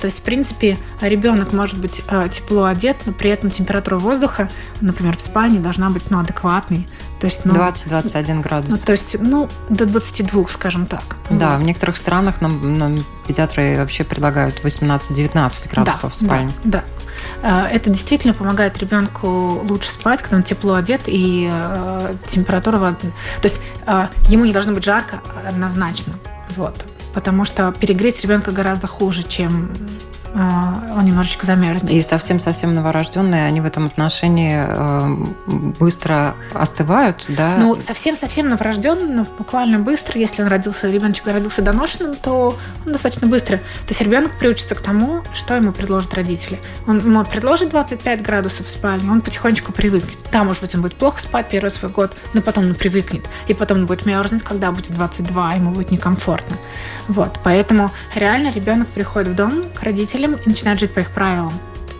То 0.00 0.06
есть, 0.06 0.18
в 0.18 0.22
принципе, 0.22 0.78
ребенок 1.00 1.52
может 1.52 1.78
быть 1.78 2.02
э, 2.08 2.26
тепло 2.30 2.64
одет, 2.64 2.96
но 3.06 3.12
при 3.12 3.30
этом 3.30 3.50
температура 3.50 3.96
воздуха, 3.96 4.50
например, 4.80 5.16
в 5.16 5.22
спальне 5.22 5.60
должна 5.60 5.90
быть 5.90 6.10
ну, 6.10 6.18
адекватной. 6.18 6.88
То 7.24 7.28
есть, 7.28 7.46
ну, 7.46 7.54
20-21 7.54 8.42
градус. 8.42 8.70
Ну, 8.70 8.76
то 8.84 8.92
есть, 8.92 9.16
ну, 9.18 9.48
до 9.70 9.86
22, 9.86 10.46
скажем 10.48 10.84
так. 10.84 11.16
Да, 11.30 11.54
вот. 11.54 11.62
в 11.62 11.66
некоторых 11.66 11.96
странах 11.96 12.42
нам, 12.42 12.78
нам 12.78 13.02
педиатры 13.26 13.78
вообще 13.78 14.04
предлагают 14.04 14.62
18-19 14.62 15.70
градусов 15.70 16.02
да, 16.02 16.08
в 16.10 16.14
спальне. 16.14 16.52
Да, 16.64 16.84
да. 17.40 17.70
Это 17.70 17.88
действительно 17.88 18.34
помогает 18.34 18.76
ребенку 18.76 19.26
лучше 19.66 19.90
спать, 19.90 20.20
когда 20.20 20.36
он 20.36 20.42
тепло 20.42 20.74
одет 20.74 21.04
и 21.06 21.48
э, 21.50 22.14
температура 22.26 22.76
воды. 22.76 23.10
То 23.40 23.48
есть 23.48 23.58
э, 23.86 24.08
ему 24.28 24.44
не 24.44 24.52
должно 24.52 24.74
быть 24.74 24.84
жарко 24.84 25.22
однозначно. 25.48 26.12
Вот 26.58 26.84
потому 27.14 27.44
что 27.44 27.72
перегреть 27.72 28.20
ребенка 28.22 28.50
гораздо 28.50 28.88
хуже, 28.88 29.22
чем 29.22 29.70
а, 29.70 30.13
он 30.34 31.04
немножечко 31.04 31.46
замерзнет. 31.46 31.90
И 31.90 32.02
совсем-совсем 32.02 32.74
новорожденные, 32.74 33.46
они 33.46 33.60
в 33.60 33.66
этом 33.66 33.86
отношении 33.86 34.64
э, 34.66 35.16
быстро 35.78 36.34
остывают, 36.52 37.24
да? 37.28 37.56
Ну, 37.58 37.80
совсем-совсем 37.80 38.48
новорожденный, 38.48 39.14
ну, 39.14 39.26
буквально 39.38 39.78
быстро, 39.78 40.18
если 40.18 40.42
он 40.42 40.48
родился, 40.48 40.90
ребеночек 40.90 41.26
родился 41.26 41.62
доношенным, 41.62 42.16
то 42.16 42.58
он 42.84 42.92
достаточно 42.92 43.28
быстро. 43.28 43.58
То 43.58 43.90
есть 43.90 44.00
ребенок 44.00 44.36
приучится 44.36 44.74
к 44.74 44.80
тому, 44.80 45.22
что 45.34 45.54
ему 45.54 45.70
предложат 45.70 46.14
родители. 46.14 46.58
Он 46.88 46.98
ему 46.98 47.24
предложит 47.24 47.68
25 47.68 48.22
градусов 48.22 48.66
в 48.66 48.70
спальне, 48.70 49.08
он 49.10 49.20
потихонечку 49.20 49.72
привыкнет. 49.72 50.18
Да, 50.32 50.42
может 50.42 50.62
быть, 50.62 50.74
он 50.74 50.82
будет 50.82 50.96
плохо 50.96 51.20
спать 51.20 51.48
первый 51.48 51.70
свой 51.70 51.92
год, 51.92 52.16
но 52.32 52.42
потом 52.42 52.64
он 52.64 52.74
привыкнет. 52.74 53.24
И 53.46 53.54
потом 53.54 53.78
он 53.78 53.86
будет 53.86 54.04
мерзнуть, 54.04 54.42
когда 54.42 54.72
будет 54.72 54.92
22, 54.92 55.54
ему 55.54 55.70
будет 55.70 55.92
некомфортно. 55.92 56.56
Вот, 57.06 57.38
поэтому 57.44 57.92
реально 58.16 58.50
ребенок 58.50 58.88
приходит 58.88 59.28
в 59.28 59.34
дом 59.36 59.64
к 59.74 59.82
родителям 59.82 60.23
и 60.32 60.48
начинает 60.48 60.80
жить 60.80 60.92
по 60.92 61.00
их 61.00 61.10
правилам. 61.10 61.52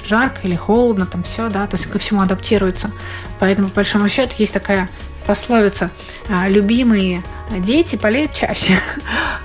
Жарко 0.05 0.41
или 0.43 0.55
холодно, 0.55 1.07
там 1.07 1.23
все, 1.23 1.49
да, 1.49 1.67
то 1.67 1.77
есть 1.77 1.87
ко 1.87 1.99
всему 1.99 2.21
адаптируется. 2.21 2.91
Поэтому, 3.39 3.69
по 3.69 3.77
большому 3.77 4.09
счету, 4.09 4.35
есть 4.39 4.53
такая 4.53 4.89
пословица 5.27 5.91
а, 6.29 6.49
«любимые 6.49 7.23
дети 7.59 7.97
болеют 7.97 8.33
чаще», 8.33 8.79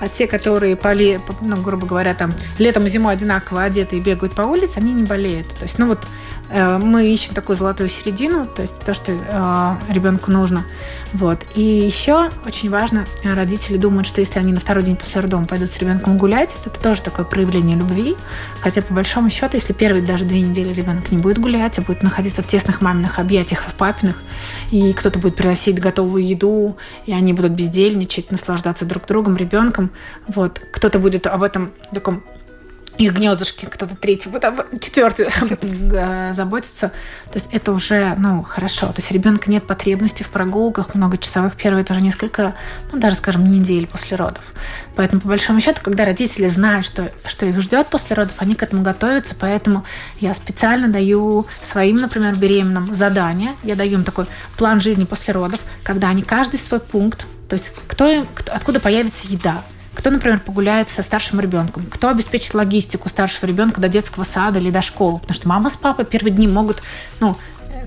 а 0.00 0.08
те, 0.08 0.26
которые, 0.26 0.76
поле, 0.76 1.20
ну, 1.40 1.56
грубо 1.56 1.86
говоря, 1.86 2.14
там 2.14 2.34
летом 2.58 2.86
и 2.86 2.88
зимой 2.88 3.14
одинаково 3.14 3.62
одеты 3.62 3.96
и 3.96 4.00
бегают 4.00 4.34
по 4.34 4.42
улице, 4.42 4.78
они 4.78 4.92
не 4.92 5.04
болеют. 5.04 5.48
То 5.48 5.62
есть, 5.62 5.78
ну 5.78 5.86
вот 5.86 6.06
мы 6.50 7.06
ищем 7.06 7.34
такую 7.34 7.56
золотую 7.56 7.88
середину, 7.88 8.44
то 8.44 8.62
есть 8.62 8.78
то, 8.80 8.92
что 8.92 9.12
э, 9.12 9.92
ребенку 9.92 10.30
нужно. 10.32 10.64
Вот. 11.12 11.38
И 11.54 11.62
еще 11.62 12.30
очень 12.44 12.70
важно, 12.70 13.04
родители 13.22 13.76
думают, 13.76 14.06
что 14.06 14.20
если 14.20 14.38
они 14.38 14.52
на 14.52 14.60
второй 14.60 14.82
день 14.82 14.96
после 14.96 15.20
роддома 15.20 15.46
пойдут 15.46 15.70
с 15.70 15.78
ребенком 15.78 16.18
гулять, 16.18 16.54
то 16.64 16.70
это 16.70 16.80
тоже 16.80 17.02
такое 17.02 17.24
проявление 17.24 17.76
любви. 17.76 18.16
Хотя, 18.60 18.82
по 18.82 18.94
большому 18.94 19.30
счету, 19.30 19.56
если 19.56 19.72
первые 19.72 20.04
даже 20.04 20.24
две 20.24 20.40
недели 20.40 20.72
ребенок 20.72 21.10
не 21.12 21.18
будет 21.18 21.38
гулять, 21.38 21.78
а 21.78 21.82
будет 21.82 22.02
находиться 22.02 22.42
в 22.42 22.46
тесных 22.46 22.80
маминых 22.80 23.18
объятиях, 23.18 23.64
в 23.68 23.74
папиных, 23.74 24.22
и 24.70 24.92
кто-то 24.92 25.18
будет 25.18 25.36
приносить 25.36 25.80
готовую 25.80 26.26
еду, 26.26 26.76
и 27.06 27.12
они 27.12 27.32
будут 27.32 27.52
бездельничать, 27.52 28.30
наслаждаться 28.30 28.84
друг 28.84 29.06
другом, 29.06 29.36
ребенком, 29.36 29.90
вот. 30.26 30.60
Кто-то 30.72 30.98
будет 30.98 31.26
об 31.26 31.42
этом 31.42 31.70
таком 31.92 32.22
их 32.98 33.14
гнездышки, 33.14 33.66
кто-то 33.66 33.96
третий, 33.96 34.30
об, 34.42 34.78
четвертый 34.80 35.28
заботится. 36.32 36.88
То 37.30 37.34
есть 37.34 37.48
это 37.52 37.72
уже, 37.72 38.14
ну, 38.18 38.42
хорошо. 38.42 38.88
То 38.88 38.98
есть 38.98 39.10
ребенка 39.10 39.50
нет 39.50 39.66
потребности 39.66 40.22
в 40.22 40.28
прогулках 40.28 40.94
многочасовых 40.94 41.56
первые 41.56 41.84
тоже 41.84 42.00
несколько, 42.00 42.54
ну, 42.92 42.98
даже, 42.98 43.16
скажем, 43.16 43.44
недель 43.44 43.86
после 43.86 44.16
родов. 44.16 44.44
Поэтому, 44.96 45.20
по 45.20 45.28
большому 45.28 45.60
счету, 45.60 45.80
когда 45.82 46.04
родители 46.04 46.48
знают, 46.48 46.84
что, 46.84 47.10
что 47.24 47.46
их 47.46 47.60
ждет 47.60 47.86
после 47.88 48.16
родов, 48.16 48.34
они 48.38 48.54
к 48.54 48.62
этому 48.62 48.82
готовятся. 48.82 49.34
Поэтому 49.38 49.84
я 50.20 50.34
специально 50.34 50.88
даю 50.88 51.46
своим, 51.62 51.96
например, 51.96 52.36
беременным 52.36 52.92
задание. 52.92 53.54
Я 53.62 53.76
даю 53.76 53.98
им 53.98 54.04
такой 54.04 54.26
план 54.56 54.80
жизни 54.80 55.04
после 55.04 55.32
родов, 55.32 55.60
когда 55.82 56.08
они 56.08 56.22
каждый 56.22 56.58
свой 56.58 56.80
пункт, 56.80 57.26
то 57.48 57.54
есть 57.54 57.72
кто, 57.86 58.26
кто 58.34 58.52
откуда 58.52 58.78
появится 58.78 59.26
еда, 59.26 59.62
кто, 60.00 60.08
например, 60.08 60.40
погуляет 60.40 60.88
со 60.88 61.02
старшим 61.02 61.40
ребенком? 61.40 61.84
Кто 61.90 62.08
обеспечит 62.08 62.54
логистику 62.54 63.10
старшего 63.10 63.44
ребенка 63.44 63.82
до 63.82 63.88
детского 63.88 64.24
сада 64.24 64.58
или 64.58 64.70
до 64.70 64.80
школы? 64.80 65.18
Потому 65.18 65.34
что 65.34 65.46
мама 65.46 65.68
с 65.68 65.76
папой 65.76 66.06
первые 66.06 66.32
дни 66.32 66.48
могут, 66.48 66.82
ну, 67.20 67.36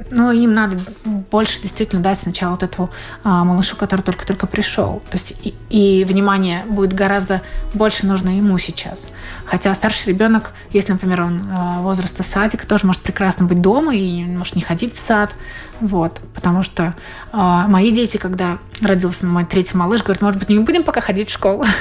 но 0.09 0.31
им 0.31 0.53
надо 0.53 0.77
больше 1.05 1.61
действительно 1.61 2.01
дать 2.01 2.19
сначала 2.19 2.51
вот 2.51 2.63
этому 2.63 2.89
а, 3.23 3.43
малышу, 3.43 3.75
который 3.75 4.01
только-только 4.01 4.47
пришел. 4.47 5.01
То 5.09 5.17
есть 5.17 5.33
и, 5.43 5.53
и 5.69 6.05
внимание 6.05 6.63
будет 6.65 6.93
гораздо 6.93 7.41
больше 7.73 8.05
нужно 8.05 8.37
ему 8.37 8.57
сейчас. 8.57 9.07
Хотя 9.45 9.73
старший 9.75 10.09
ребенок, 10.09 10.51
если, 10.71 10.93
например, 10.93 11.21
он 11.21 11.43
а, 11.51 11.81
возраста 11.81 12.23
садика, 12.23 12.67
тоже 12.67 12.85
может 12.85 13.01
прекрасно 13.01 13.45
быть 13.45 13.61
дома 13.61 13.95
и 13.95 14.23
может 14.23 14.55
не 14.55 14.61
ходить 14.61 14.93
в 14.95 14.99
сад. 14.99 15.35
Вот, 15.79 16.21
потому 16.33 16.63
что 16.63 16.95
а, 17.31 17.67
мои 17.67 17.91
дети, 17.91 18.17
когда 18.17 18.57
родился 18.81 19.25
мой 19.25 19.45
третий 19.45 19.77
малыш, 19.77 20.03
говорят, 20.03 20.21
может 20.21 20.39
быть, 20.39 20.49
не 20.49 20.59
будем 20.59 20.83
пока 20.83 21.01
ходить 21.01 21.29
в 21.29 21.33
школу. 21.33 21.65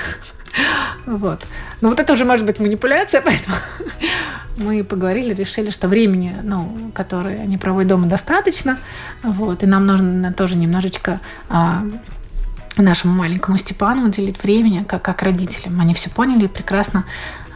Вот. 1.05 1.41
Но 1.81 1.89
вот 1.89 1.99
это 1.99 2.13
уже 2.13 2.25
может 2.25 2.47
быть 2.47 2.61
манипуляция, 2.61 3.23
поэтому 3.25 3.57
мы 4.57 4.85
поговорили, 4.85 5.35
решили, 5.35 5.71
что 5.71 5.89
времени, 5.89 6.37
ну, 6.43 6.91
которое 6.95 7.41
они 7.43 7.59
проводят 7.59 7.89
дома, 7.89 8.07
достаточно. 8.07 8.79
Вот. 9.23 9.63
И 9.63 9.67
нам 9.67 9.87
нужно 9.87 10.33
тоже 10.33 10.57
немножечко 10.57 11.21
а, 11.49 11.85
нашему 12.77 13.15
маленькому 13.15 13.59
Степану 13.59 14.07
уделить 14.07 14.43
времени, 14.43 14.85
как, 14.87 15.03
как 15.03 15.23
родителям. 15.23 15.81
Они 15.81 15.95
все 15.95 16.11
поняли 16.11 16.47
прекрасно, 16.47 17.05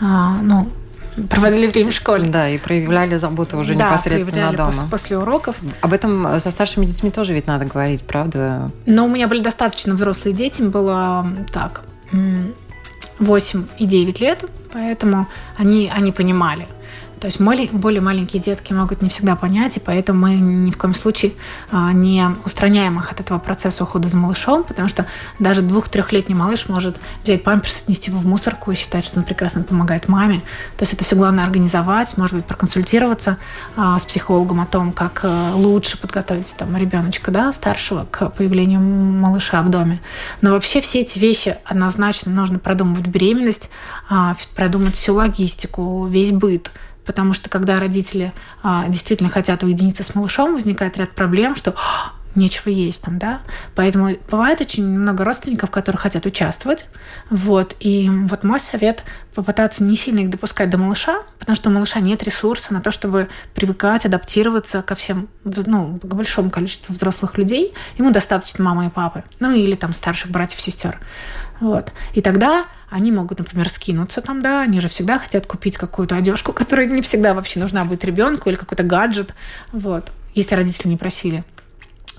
а, 0.01 0.35
ну, 0.43 0.69
проводили 1.31 1.67
время 1.67 1.91
в 1.91 1.95
школе. 1.95 2.29
Да, 2.29 2.49
и 2.49 2.59
проявляли 2.59 3.17
заботу 3.17 3.59
уже 3.59 3.75
да, 3.75 3.89
непосредственно 3.89 4.53
дома. 4.53 4.69
После, 4.69 4.89
после 4.91 5.19
уроков. 5.19 5.57
Об 5.81 5.93
этом 5.93 6.27
э, 6.27 6.41
со 6.41 6.51
старшими 6.51 6.85
детьми 6.85 7.11
тоже 7.11 7.33
ведь 7.35 7.47
надо 7.47 7.65
говорить, 7.65 8.03
правда? 8.03 8.71
Но 8.85 9.07
у 9.07 9.09
меня 9.09 9.29
были 9.29 9.43
достаточно 9.43 9.95
взрослые 9.95 10.35
дети, 10.35 10.63
было 10.63 11.27
так, 11.53 11.83
8 13.19 13.67
и 13.79 13.87
9 13.87 14.21
лет, 14.21 14.45
поэтому 14.73 15.27
они, 15.57 15.91
они 15.95 16.13
понимали. 16.13 16.67
То 17.21 17.27
есть 17.27 17.41
более 17.41 18.03
маленькие 18.03 18.43
детки 18.43 18.73
могут 18.73 19.01
не 19.01 19.09
всегда 19.09 19.37
понять, 19.37 19.79
и 19.79 19.81
поэтому 19.81 20.21
мы 20.21 20.35
ни 20.35 20.71
в 20.71 20.77
коем 20.77 20.95
случае 20.95 21.33
а, 21.71 21.93
не 21.93 22.29
устраняем 22.45 22.99
их 22.99 23.11
от 23.11 23.21
этого 23.21 23.39
процесса 23.39 23.85
ухода 23.85 24.09
за 24.09 24.17
малышом, 24.17 24.65
потому 24.65 24.89
что 24.89 25.07
даже 25.39 25.63
двух-трехлетний 25.63 26.35
малыш 26.35 26.69
может 26.69 27.01
взять 27.23 27.43
памперс, 27.43 27.83
отнести 27.83 28.11
его 28.11 28.21
в 28.21 28.27
мусорку 28.27 28.71
и 28.71 28.75
считать, 28.75 29.07
что 29.07 29.19
он 29.19 29.25
прекрасно 29.25 29.63
помогает 29.63 30.09
маме. 30.09 30.41
То 30.77 30.83
есть 30.83 30.93
это 30.93 31.05
все 31.05 31.17
главное 31.17 31.45
организовать, 31.45 32.19
может 32.19 32.37
быть, 32.37 32.45
проконсультироваться 32.45 33.39
а, 33.77 33.99
с 33.99 34.05
психологом 34.05 34.61
о 34.61 34.67
том, 34.67 34.93
как 34.93 35.21
э, 35.23 35.53
лучше 35.55 35.99
подготовить 35.99 36.55
там 36.57 36.77
ребеночка, 36.77 37.31
да, 37.31 37.53
старшего 37.53 38.07
к 38.11 38.29
появлению 38.31 38.81
малыша 38.81 39.63
в 39.63 39.71
доме. 39.71 40.01
Но 40.43 40.51
вообще 40.51 40.83
все 40.83 41.01
эти 41.01 41.19
вещи 41.19 41.57
однозначно 41.65 42.31
нужно 42.31 42.59
продумывать 42.59 43.07
беременность, 43.07 43.71
а, 44.09 44.37
продумать 44.55 44.97
всю 44.97 45.15
логистику, 45.15 46.07
весь 46.07 46.33
быт– 46.33 46.71
потому 47.07 47.33
что 47.33 47.49
когда 47.49 47.79
родители 47.79 48.33
а, 48.63 48.89
действительно 48.89 49.31
хотят 49.31 49.63
уединиться 49.63 50.03
с 50.03 50.15
малышом, 50.15 50.55
возникает 50.55 50.99
ряд 50.99 51.13
проблем, 51.13 51.57
что 51.57 51.75
«А, 51.77 52.13
нечего 52.37 52.69
есть 52.69 53.03
там, 53.03 53.19
да. 53.19 53.41
Поэтому 53.75 54.17
бывает 54.31 54.61
очень 54.61 54.87
много 54.87 55.25
родственников, 55.25 55.71
которые 55.71 55.99
хотят 55.99 56.27
участвовать. 56.27 56.87
Вот. 57.31 57.75
И 57.81 58.09
вот 58.11 58.45
мой 58.45 58.61
совет 58.61 59.05
попытаться 59.35 59.83
не 59.83 59.97
сильно 59.97 60.21
их 60.21 60.31
допускать 60.31 60.71
до 60.71 60.79
малыша, 60.79 61.23
потому 61.39 61.57
что 61.57 61.71
у 61.71 61.73
малыша 61.73 62.01
нет 62.01 62.23
ресурса 62.23 62.73
на 62.73 62.81
то, 62.81 62.91
чтобы 62.91 63.29
привыкать, 63.55 64.05
адаптироваться 64.05 64.83
ко 64.83 64.95
всем, 64.95 65.29
ну, 65.45 65.99
к 66.03 66.15
большому 66.15 66.51
количеству 66.51 66.95
взрослых 66.95 67.39
людей. 67.39 67.75
Ему 67.99 68.11
достаточно 68.11 68.63
мамы 68.63 68.87
и 68.87 68.91
папы. 68.91 69.25
Ну, 69.41 69.53
или 69.53 69.75
там 69.75 69.95
старших 69.95 70.31
братьев, 70.31 70.61
сестер. 70.61 70.99
Вот. 71.61 71.93
И 72.13 72.21
тогда 72.21 72.67
они 72.91 73.13
могут, 73.13 73.39
например, 73.39 73.69
скинуться 73.69 74.21
там, 74.21 74.43
да, 74.43 74.63
они 74.63 74.81
же 74.81 74.89
всегда 74.89 75.19
хотят 75.19 75.47
купить 75.47 75.77
какую-то 75.77 76.17
одежку, 76.17 76.53
которая 76.55 76.87
не 76.87 77.03
всегда 77.03 77.35
вообще 77.35 77.61
нужна 77.61 77.85
будет 77.85 78.05
ребенку, 78.05 78.49
или 78.49 78.57
какой-то 78.57 78.83
гаджет, 78.83 79.35
вот, 79.73 80.13
если 80.35 80.55
родители 80.55 80.89
не 80.89 80.97
просили. 80.97 81.45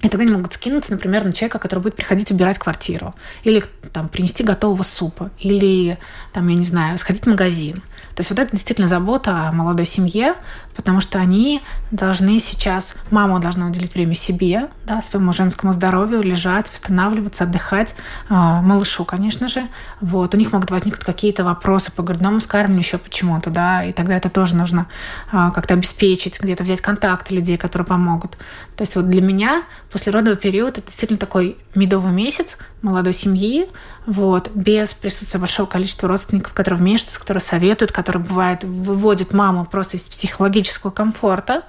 И 0.04 0.10
тогда 0.10 0.24
они 0.24 0.32
могут 0.32 0.54
скинуться, 0.54 0.92
например, 0.92 1.26
на 1.26 1.34
человека, 1.34 1.58
который 1.58 1.80
будет 1.80 1.96
приходить 1.96 2.30
убирать 2.30 2.60
квартиру, 2.60 3.16
или 3.44 3.64
там 3.92 4.10
принести 4.10 4.44
готового 4.44 4.84
супа, 4.84 5.32
или 5.40 5.98
там, 6.34 6.48
я 6.50 6.56
не 6.56 6.66
знаю, 6.66 7.00
сходить 7.00 7.24
в 7.24 7.28
магазин. 7.28 7.82
То 8.14 8.22
есть 8.22 8.30
вот 8.30 8.40
это 8.40 8.52
действительно 8.52 8.88
забота 8.88 9.48
о 9.48 9.52
молодой 9.52 9.86
семье, 9.86 10.36
потому 10.78 11.02
что 11.02 11.20
они 11.20 11.62
должны 11.92 12.40
сейчас, 12.40 12.96
мама 13.12 13.40
должна 13.40 13.68
уделить 13.68 13.94
время 13.94 14.14
себе, 14.14 14.70
да, 14.86 15.02
своему 15.02 15.34
женскому 15.34 15.74
здоровью, 15.74 16.22
лежать, 16.22 16.72
восстанавливаться, 16.72 17.44
отдыхать, 17.44 17.96
э, 18.30 18.34
малышу, 18.34 19.04
конечно 19.04 19.50
же. 19.50 19.68
Вот. 20.00 20.34
У 20.34 20.38
них 20.38 20.54
могут 20.54 20.72
возникнуть 20.72 21.04
какие-то 21.04 21.44
вопросы 21.44 21.92
по 21.92 22.04
грудному 22.04 22.40
скармливанию 22.40 22.84
еще 22.84 22.98
почему-то, 22.98 23.50
да, 23.50 23.84
и 23.84 23.92
тогда 23.92 24.16
это 24.16 24.30
тоже 24.30 24.56
нужно 24.56 24.88
э, 25.34 25.52
как-то 25.54 25.74
обеспечить, 25.74 26.40
где-то 26.40 26.64
взять 26.64 26.80
контакты 26.80 27.36
людей, 27.36 27.58
которые 27.58 27.86
помогут. 27.86 28.38
То 28.78 28.84
есть 28.84 28.96
вот 28.96 29.10
для 29.10 29.22
меня 29.22 29.64
послеродовый 29.92 30.38
период– 30.38 30.78
это 30.78 30.88
действительно 30.88 31.20
такой 31.20 31.58
медовый 31.76 32.14
месяц 32.14 32.58
молодой 32.82 33.14
семьи, 33.14 33.68
вот, 34.06 34.52
без 34.54 34.94
присутствия 34.94 35.40
большого 35.40 35.68
количества 35.68 36.08
родственников, 36.08 36.54
которые 36.54 36.80
вмешиваются, 36.80 37.20
которые 37.20 37.42
советуют, 37.42 37.92
которые, 37.92 38.24
бывает, 38.24 38.64
выводят 38.64 39.34
маму 39.34 39.66
просто 39.66 39.98
из 39.98 40.04
психологического 40.04 40.48
комфорта, 40.92 41.64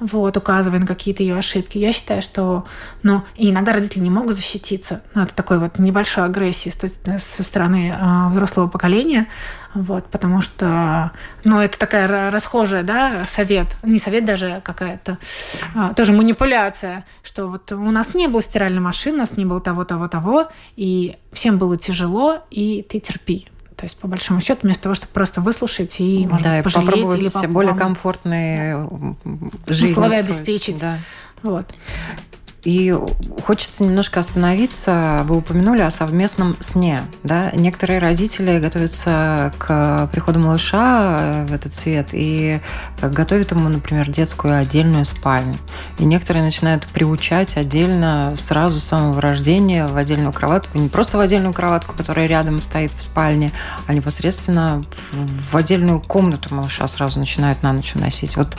вот, 0.00 0.36
указывая 0.36 0.78
на 0.78 0.86
какие-то 0.86 1.22
ее 1.22 1.36
ошибки. 1.36 1.78
Я 1.78 1.92
считаю, 1.92 2.22
что, 2.22 2.64
ну, 3.02 3.22
и 3.36 3.50
иногда 3.50 3.72
родители 3.72 4.00
не 4.00 4.10
могут 4.10 4.34
защититься 4.34 5.02
от 5.14 5.32
такой 5.34 5.58
вот 5.58 5.78
небольшой 5.78 6.24
агрессии 6.24 6.70
со 6.70 7.42
стороны 7.42 7.96
э, 7.98 8.28
взрослого 8.30 8.68
поколения, 8.68 9.28
вот, 9.74 10.06
потому 10.06 10.42
что, 10.42 11.12
ну, 11.44 11.60
это 11.60 11.78
такая 11.78 12.30
расхожая, 12.30 12.82
да, 12.82 13.24
совет, 13.26 13.76
не 13.82 13.98
совет 13.98 14.24
даже, 14.24 14.60
какая-то, 14.64 15.18
а, 15.74 15.92
тоже 15.94 16.12
манипуляция, 16.12 17.04
что 17.22 17.48
вот 17.48 17.70
у 17.72 17.90
нас 17.90 18.14
не 18.14 18.28
было 18.28 18.42
стиральной 18.42 18.80
машины, 18.80 19.16
у 19.16 19.20
нас 19.20 19.36
не 19.36 19.44
было 19.44 19.60
того, 19.60 19.84
того, 19.84 20.08
того, 20.08 20.48
и 20.76 21.16
всем 21.32 21.58
было 21.58 21.76
тяжело, 21.76 22.42
и 22.50 22.84
ты 22.88 22.98
терпи. 23.00 23.48
То 23.78 23.84
есть, 23.84 23.96
по 23.96 24.08
большому 24.08 24.40
счету, 24.40 24.62
вместо 24.64 24.82
того, 24.82 24.96
чтобы 24.96 25.12
просто 25.12 25.40
выслушать 25.40 26.00
и, 26.00 26.26
может 26.26 26.42
да, 26.42 26.56
быть, 26.56 26.64
пожалеть 26.64 26.90
попробовать 26.90 27.20
или 27.20 27.46
более 27.46 27.74
комфортные 27.76 28.88
жизни 29.68 29.92
условия 29.92 30.18
обеспечить. 30.18 30.80
Да. 30.80 30.98
Вот. 31.44 31.64
И 32.64 32.94
хочется 33.44 33.84
немножко 33.84 34.20
остановиться. 34.20 35.22
Вы 35.24 35.36
упомянули 35.36 35.80
о 35.82 35.90
совместном 35.90 36.56
сне. 36.60 37.02
Да? 37.22 37.50
Некоторые 37.54 38.00
родители 38.00 38.58
готовятся 38.58 39.52
к 39.58 40.08
приходу 40.12 40.40
малыша 40.40 41.46
в 41.48 41.52
этот 41.52 41.74
свет 41.74 42.08
и 42.12 42.60
готовят 43.00 43.52
ему, 43.52 43.68
например, 43.68 44.10
детскую 44.10 44.58
отдельную 44.58 45.04
спальню. 45.04 45.56
И 45.98 46.04
некоторые 46.04 46.44
начинают 46.44 46.86
приучать 46.88 47.56
отдельно 47.56 48.34
сразу 48.36 48.80
с 48.80 48.84
самого 48.84 49.20
рождения 49.20 49.86
в 49.86 49.96
отдельную 49.96 50.32
кроватку. 50.32 50.78
Не 50.78 50.88
просто 50.88 51.16
в 51.16 51.20
отдельную 51.20 51.54
кроватку, 51.54 51.94
которая 51.96 52.26
рядом 52.26 52.60
стоит 52.60 52.92
в 52.92 53.00
спальне, 53.00 53.52
а 53.86 53.94
непосредственно 53.94 54.84
в 55.12 55.56
отдельную 55.56 56.00
комнату 56.00 56.54
малыша 56.54 56.86
сразу 56.88 57.20
начинают 57.20 57.62
на 57.62 57.72
ночь 57.72 57.94
уносить. 57.94 58.36
Вот 58.36 58.56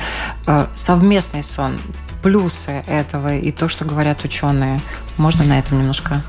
э, 0.47 0.67
совместный 0.75 1.43
сон 1.43 1.77
плюсы 2.21 2.83
этого 2.87 3.35
и 3.35 3.51
то, 3.51 3.69
что 3.69 3.85
говорят 3.85 4.23
ученые. 4.23 4.79
Можно 5.17 5.45
на 5.45 5.59
этом 5.59 5.79
немножко 5.79 6.21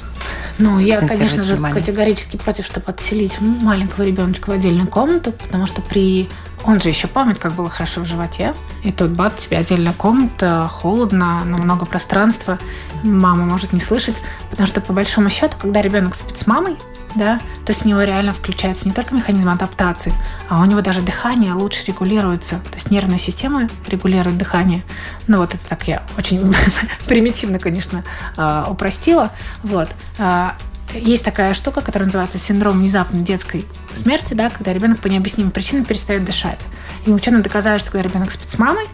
ну, 0.59 0.79
я, 0.79 1.01
конечно 1.01 1.43
же, 1.43 1.55
внимание. 1.55 1.81
категорически 1.81 2.37
против, 2.37 2.67
чтобы 2.67 2.87
отселить 2.87 3.41
маленького 3.41 4.05
ребеночка 4.05 4.51
в 4.51 4.53
отдельную 4.53 4.87
комнату, 4.87 5.33
потому 5.33 5.67
что 5.67 5.81
при 5.81 6.29
он 6.65 6.81
же 6.81 6.91
еще 6.91 7.07
помнит, 7.07 7.39
как 7.39 7.55
было 7.55 7.71
хорошо 7.71 8.03
в 8.03 8.05
животе. 8.05 8.55
И 8.85 8.93
тут 8.93 9.11
бац, 9.11 9.45
тебе 9.45 9.57
отдельная 9.57 9.95
комната, 9.95 10.69
холодно, 10.71 11.43
но 11.47 11.57
много 11.57 11.87
пространства. 11.87 12.59
Мама 13.03 13.47
может 13.47 13.73
не 13.73 13.81
слышать, 13.81 14.17
потому 14.51 14.67
что 14.67 14.83
по 14.83 14.93
большому 14.93 15.31
счету, 15.31 15.57
когда 15.59 15.81
ребенок 15.81 16.15
спит 16.15 16.37
с 16.37 16.47
мамой, 16.47 16.77
да, 17.15 17.39
то 17.65 17.73
есть 17.73 17.85
у 17.85 17.89
него 17.89 18.03
реально 18.03 18.33
включается 18.33 18.87
не 18.87 18.95
только 18.95 19.15
механизм 19.15 19.49
адаптации, 19.49 20.13
а 20.49 20.61
у 20.63 20.65
него 20.65 20.81
даже 20.81 21.03
дыхание 21.03 21.53
лучше 21.53 21.85
регулируется. 21.87 22.57
То 22.71 22.77
есть 22.77 22.91
нервная 22.91 23.19
система 23.19 23.69
регулирует 23.87 24.39
дыхание. 24.39 24.85
Ну 25.27 25.39
вот 25.39 25.55
это 25.55 25.65
так 25.69 25.87
я 25.89 26.03
очень 26.17 26.55
примитивно, 27.07 27.59
конечно, 27.59 28.05
а, 28.37 28.67
упростила. 28.71 29.31
Вот. 29.63 29.89
А, 30.19 30.57
есть 30.95 31.25
такая 31.25 31.55
штука, 31.55 31.83
которая 31.83 32.07
называется 32.07 32.39
синдром 32.39 32.79
внезапной 32.79 33.23
детской 33.23 33.65
смерти, 33.95 34.35
да, 34.35 34.51
когда 34.51 34.73
ребенок 34.73 34.99
по 34.99 35.07
необъяснимым 35.07 35.53
причинам 35.53 35.85
перестает 35.85 36.25
дышать. 36.25 36.61
И 37.07 37.11
ученые 37.11 37.43
доказали, 37.43 37.79
что 37.79 37.93
когда 37.93 38.09
ребенок 38.09 38.33
спит 38.33 38.51
с 38.51 38.59
мамой, 38.59 38.87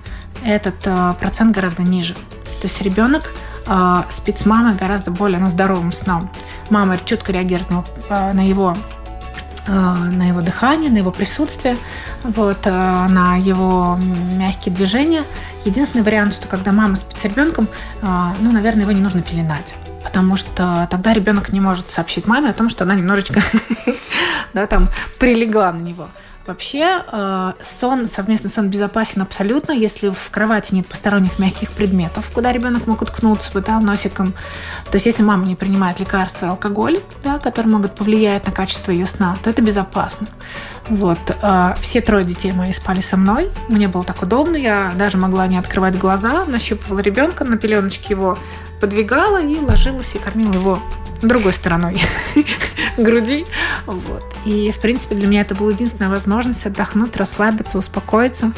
этот 0.45 0.75
э, 0.85 1.15
процент 1.19 1.55
гораздо 1.55 1.83
ниже. 1.83 2.15
То 2.15 2.65
есть 2.65 2.81
ребенок 2.83 3.33
э, 3.67 4.03
спит 4.11 4.39
с 4.39 4.47
мамой 4.47 4.75
гораздо 4.75 5.11
более 5.11 5.39
ну, 5.39 5.51
здоровым 5.51 5.93
сном. 5.93 6.31
Мама 6.71 6.99
чутко 7.05 7.33
реагирует 7.33 7.71
на, 7.71 7.85
э, 8.09 8.33
на 8.33 8.47
его 8.47 8.77
э, 9.67 9.73
на 9.73 10.29
его 10.29 10.41
дыхание, 10.41 10.91
на 10.91 10.99
его 10.99 11.11
присутствие, 11.11 11.77
вот, 12.23 12.65
на 12.67 13.37
его 13.37 13.99
мягкие 13.99 14.75
движения. 14.75 15.25
Единственный 15.65 16.03
вариант, 16.03 16.35
что 16.35 16.47
когда 16.49 16.73
мама 16.73 16.97
спит 16.97 17.19
с 17.21 17.25
ребенком, 17.25 17.69
ну, 18.03 18.53
наверное, 18.53 18.83
его 18.83 18.93
не 18.93 19.01
нужно 19.01 19.23
пеленать 19.23 19.75
потому 20.05 20.37
что 20.37 20.87
тогда 20.89 21.13
ребенок 21.13 21.53
не 21.53 21.59
может 21.59 21.91
сообщить 21.91 22.29
маме 22.29 22.51
о 22.51 22.53
том, 22.53 22.71
что 22.71 22.85
она 22.85 22.95
немножечко 22.95 23.43
да, 24.55 24.67
там 24.69 24.89
прилегла 25.19 25.73
на 25.73 25.81
него. 25.81 26.09
Вообще 26.47 27.03
э, 27.11 27.53
сон, 27.61 28.07
совместный 28.07 28.51
сон 28.51 28.69
безопасен 28.69 29.23
абсолютно, 29.23 29.73
если 29.73 30.11
в 30.11 30.31
кровати 30.31 30.75
нет 30.75 30.87
посторонних 30.87 31.41
мягких 31.41 31.73
предметов, 31.73 32.31
куда 32.33 32.53
ребенок 32.53 32.87
мог 32.87 33.03
уткнуться 33.03 33.51
бы, 33.53 33.61
да, 33.61 33.81
носиком. 33.81 34.33
То 34.91 34.95
есть 34.95 35.07
если 35.07 35.25
мама 35.25 35.45
не 35.45 35.57
принимает 35.57 35.99
лекарства 35.99 36.47
и 36.47 36.49
алкоголь, 36.49 37.01
да, 37.25 37.41
которые 37.41 37.73
могут 37.73 37.97
повлиять 37.97 38.47
на 38.47 38.53
качество 38.53 38.93
ее 38.93 39.07
сна, 39.07 39.37
то 39.43 39.51
это 39.51 39.61
безопасно. 39.61 40.29
Вот. 40.89 41.19
Э, 41.43 41.75
все 41.81 42.01
трое 42.01 42.25
детей 42.25 42.53
мои 42.53 42.73
спали 42.73 43.01
со 43.01 43.17
мной. 43.17 43.51
Мне 43.69 43.89
было 43.89 44.05
так 44.05 44.23
удобно. 44.23 44.57
Я 44.57 44.93
даже 44.97 45.17
могла 45.17 45.49
не 45.49 45.59
открывать 45.59 45.99
глаза, 45.99 46.45
нащупывала 46.47 47.01
ребенка, 47.01 47.45
на 47.45 47.57
пеленочке 47.57 48.15
его 48.15 48.39
подвигала 48.81 49.43
и 49.43 49.59
ложилась 49.59 50.15
и 50.15 50.19
кормила 50.19 50.53
его 50.53 50.79
другой 51.23 51.53
стороной 51.53 52.01
груди. 52.97 53.47
Вот. 53.87 54.25
И, 54.45 54.71
в 54.71 54.79
принципе, 54.79 55.15
для 55.15 55.29
меня 55.29 55.41
это 55.43 55.55
была 55.55 55.71
единственная 55.71 56.11
возможность 56.11 56.67
отдохнуть, 56.67 57.17
расслабиться, 57.17 57.79
успокоиться. 57.79 58.53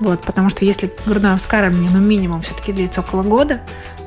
Вот, 0.00 0.22
потому 0.22 0.48
что 0.48 0.64
если 0.64 0.92
грудное 1.06 1.36
вскармливание, 1.36 1.90
ну, 1.90 1.98
минимум 1.98 2.42
все-таки 2.42 2.72
длится 2.72 3.00
около 3.00 3.22
года, 3.22 3.60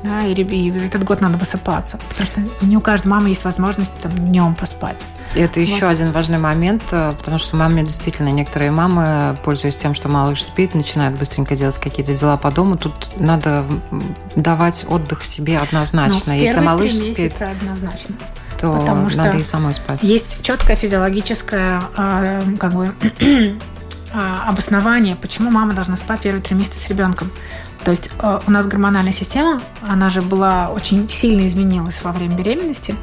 да, 0.03 0.25
и, 0.25 0.33
и 0.33 0.85
этот 0.85 1.03
год 1.03 1.21
надо 1.21 1.37
высыпаться, 1.37 1.99
потому 2.09 2.25
что 2.25 2.65
не 2.65 2.77
у 2.77 2.81
каждой 2.81 3.07
мамы 3.07 3.29
есть 3.29 3.43
возможность 3.43 3.97
там, 3.99 4.11
днем 4.13 4.55
поспать. 4.55 5.05
И 5.35 5.39
это 5.39 5.59
вот. 5.59 5.67
еще 5.67 5.87
один 5.87 6.11
важный 6.11 6.37
момент, 6.37 6.83
э, 6.91 7.13
потому 7.17 7.37
что 7.37 7.55
маме 7.55 7.83
действительно 7.83 8.29
некоторые 8.29 8.71
мамы, 8.71 9.37
пользуясь 9.43 9.75
тем, 9.75 9.95
что 9.95 10.09
малыш 10.09 10.43
спит, 10.43 10.75
начинают 10.75 11.17
быстренько 11.17 11.55
делать 11.55 11.77
какие-то 11.77 12.13
дела 12.13 12.35
по 12.37 12.51
дому. 12.51 12.77
Тут 12.77 13.11
надо 13.17 13.65
давать 14.35 14.85
отдых 14.87 15.23
себе 15.23 15.57
однозначно. 15.59 16.33
Ну, 16.33 16.33
Если 16.33 16.59
малыш 16.59 16.93
спит, 16.93 17.41
однозначно 17.41 18.15
то 18.61 18.77
Потому 18.77 19.09
надо 19.15 19.37
и 19.37 19.43
самой 19.43 19.73
спать. 19.73 20.03
Есть 20.03 20.43
четкая 20.43 20.75
физиологическая, 20.77 21.81
а, 21.97 22.43
как 22.59 22.73
бы 22.73 22.93
а, 24.13 24.47
обоснование, 24.47 25.15
почему 25.15 25.49
мама 25.49 25.73
должна 25.73 25.97
спать 25.97 26.21
первые 26.21 26.43
три 26.43 26.55
месяца 26.55 26.79
с 26.79 26.87
ребенком. 26.87 27.31
То 27.83 27.91
есть 27.91 28.11
э, 28.19 28.39
у 28.45 28.51
нас 28.51 28.67
гормональная 28.67 29.11
система, 29.11 29.61
она 29.81 30.09
же 30.09 30.21
была 30.21 30.69
очень 30.69 31.09
сильно 31.09 31.47
изменилась 31.47 32.03
во 32.03 32.11
время 32.11 32.35
беременности, 32.35 32.95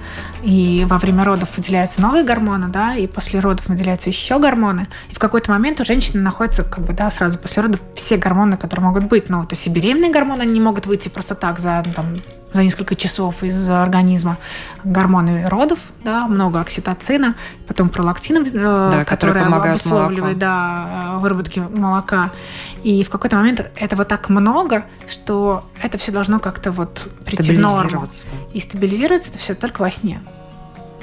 и 0.42 0.86
во 0.88 0.98
время 0.98 1.24
родов 1.24 1.56
выделяются 1.56 2.00
новые 2.00 2.24
гормоны, 2.24 2.68
да, 2.68 2.94
и 2.94 3.06
после 3.06 3.40
родов 3.40 3.66
выделяются 3.66 4.08
еще 4.08 4.38
гормоны. 4.38 4.86
И 5.10 5.14
в 5.14 5.18
какой-то 5.18 5.50
момент 5.50 5.80
у 5.80 5.84
женщины 5.84 6.22
находятся, 6.22 6.62
как 6.62 6.84
бы, 6.84 6.92
да, 6.92 7.10
сразу 7.10 7.38
после 7.38 7.62
родов 7.62 7.80
все 7.94 8.16
гормоны, 8.16 8.56
которые 8.56 8.86
могут 8.86 9.04
быть. 9.04 9.28
Ну, 9.28 9.44
то 9.46 9.54
есть 9.54 9.66
и 9.66 9.70
беременные 9.70 10.12
гормоны, 10.12 10.42
они 10.42 10.52
не 10.52 10.60
могут 10.60 10.86
выйти 10.86 11.08
просто 11.08 11.34
так 11.34 11.58
за 11.58 11.84
там, 11.94 12.14
за 12.52 12.62
несколько 12.62 12.94
часов 12.94 13.42
из 13.42 13.68
организма 13.68 14.38
гормоны 14.84 15.46
родов, 15.48 15.78
да, 16.02 16.26
много 16.26 16.60
окситоцина, 16.60 17.34
потом 17.66 17.88
пролактин, 17.90 18.42
э, 18.42 18.50
да, 18.52 19.04
который, 19.04 19.42
который 19.42 19.70
обусловливает 19.72 20.38
да, 20.38 21.14
э, 21.16 21.18
выработки 21.18 21.60
молока. 21.60 22.30
И 22.82 23.04
в 23.04 23.10
какой-то 23.10 23.36
момент 23.36 23.70
этого 23.76 24.04
так 24.04 24.28
много, 24.28 24.84
что 25.08 25.68
это 25.82 25.98
все 25.98 26.12
должно 26.12 26.38
как-то 26.38 26.70
вот 26.70 27.08
прийти 27.24 27.56
в 27.56 27.58
норму. 27.58 28.06
И 28.52 28.60
стабилизируется 28.60 29.30
это 29.30 29.38
все 29.38 29.54
только 29.54 29.82
во 29.82 29.90
сне. 29.90 30.20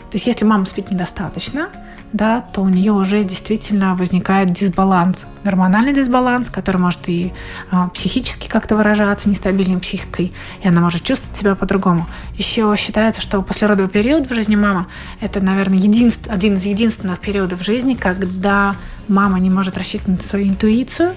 То 0.09 0.17
есть 0.17 0.27
если 0.27 0.45
мама 0.45 0.65
спит 0.65 0.91
недостаточно, 0.91 1.69
да, 2.15 2.41
то 2.53 2.61
у 2.61 2.69
нее 2.69 2.93
уже 2.93 3.23
действительно 3.25 3.93
возникает 3.95 4.53
дисбаланс, 4.53 5.25
гормональный 5.43 5.93
дисбаланс, 5.93 6.49
который 6.49 6.77
может 6.77 7.09
и 7.09 7.33
а, 7.71 7.89
психически 7.89 8.47
как-то 8.47 8.77
выражаться, 8.77 9.29
нестабильной 9.29 9.79
психикой, 9.79 10.31
и 10.63 10.67
она 10.67 10.79
может 10.79 11.03
чувствовать 11.03 11.37
себя 11.37 11.55
по-другому. 11.55 12.07
Еще 12.37 12.73
считается, 12.77 13.21
что 13.21 13.41
послеродовый 13.41 13.89
период 13.89 14.29
в 14.29 14.33
жизни 14.33 14.55
мамы– 14.55 14.85
это, 15.19 15.41
наверное, 15.41 15.77
единств, 15.77 16.29
один 16.29 16.55
из 16.55 16.65
единственных 16.65 17.19
периодов 17.19 17.59
в 17.59 17.65
жизни, 17.65 17.95
когда 17.95 18.75
мама 19.09 19.37
не 19.39 19.49
может 19.49 19.77
рассчитывать 19.77 20.21
на 20.21 20.27
свою 20.27 20.47
интуицию, 20.47 21.15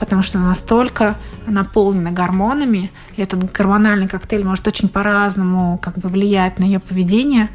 потому 0.00 0.22
что 0.22 0.38
настолько 0.38 1.14
наполнена 1.46 2.10
гормонами, 2.10 2.90
и 3.16 3.22
этот 3.22 3.52
гормональный 3.52 4.08
коктейль 4.08 4.44
может 4.44 4.66
очень 4.66 4.88
по-разному 4.88 5.78
как 5.78 5.98
бы 5.98 6.08
влиять 6.08 6.58
на 6.58 6.64
ее 6.64 6.80
поведение. 6.80 7.50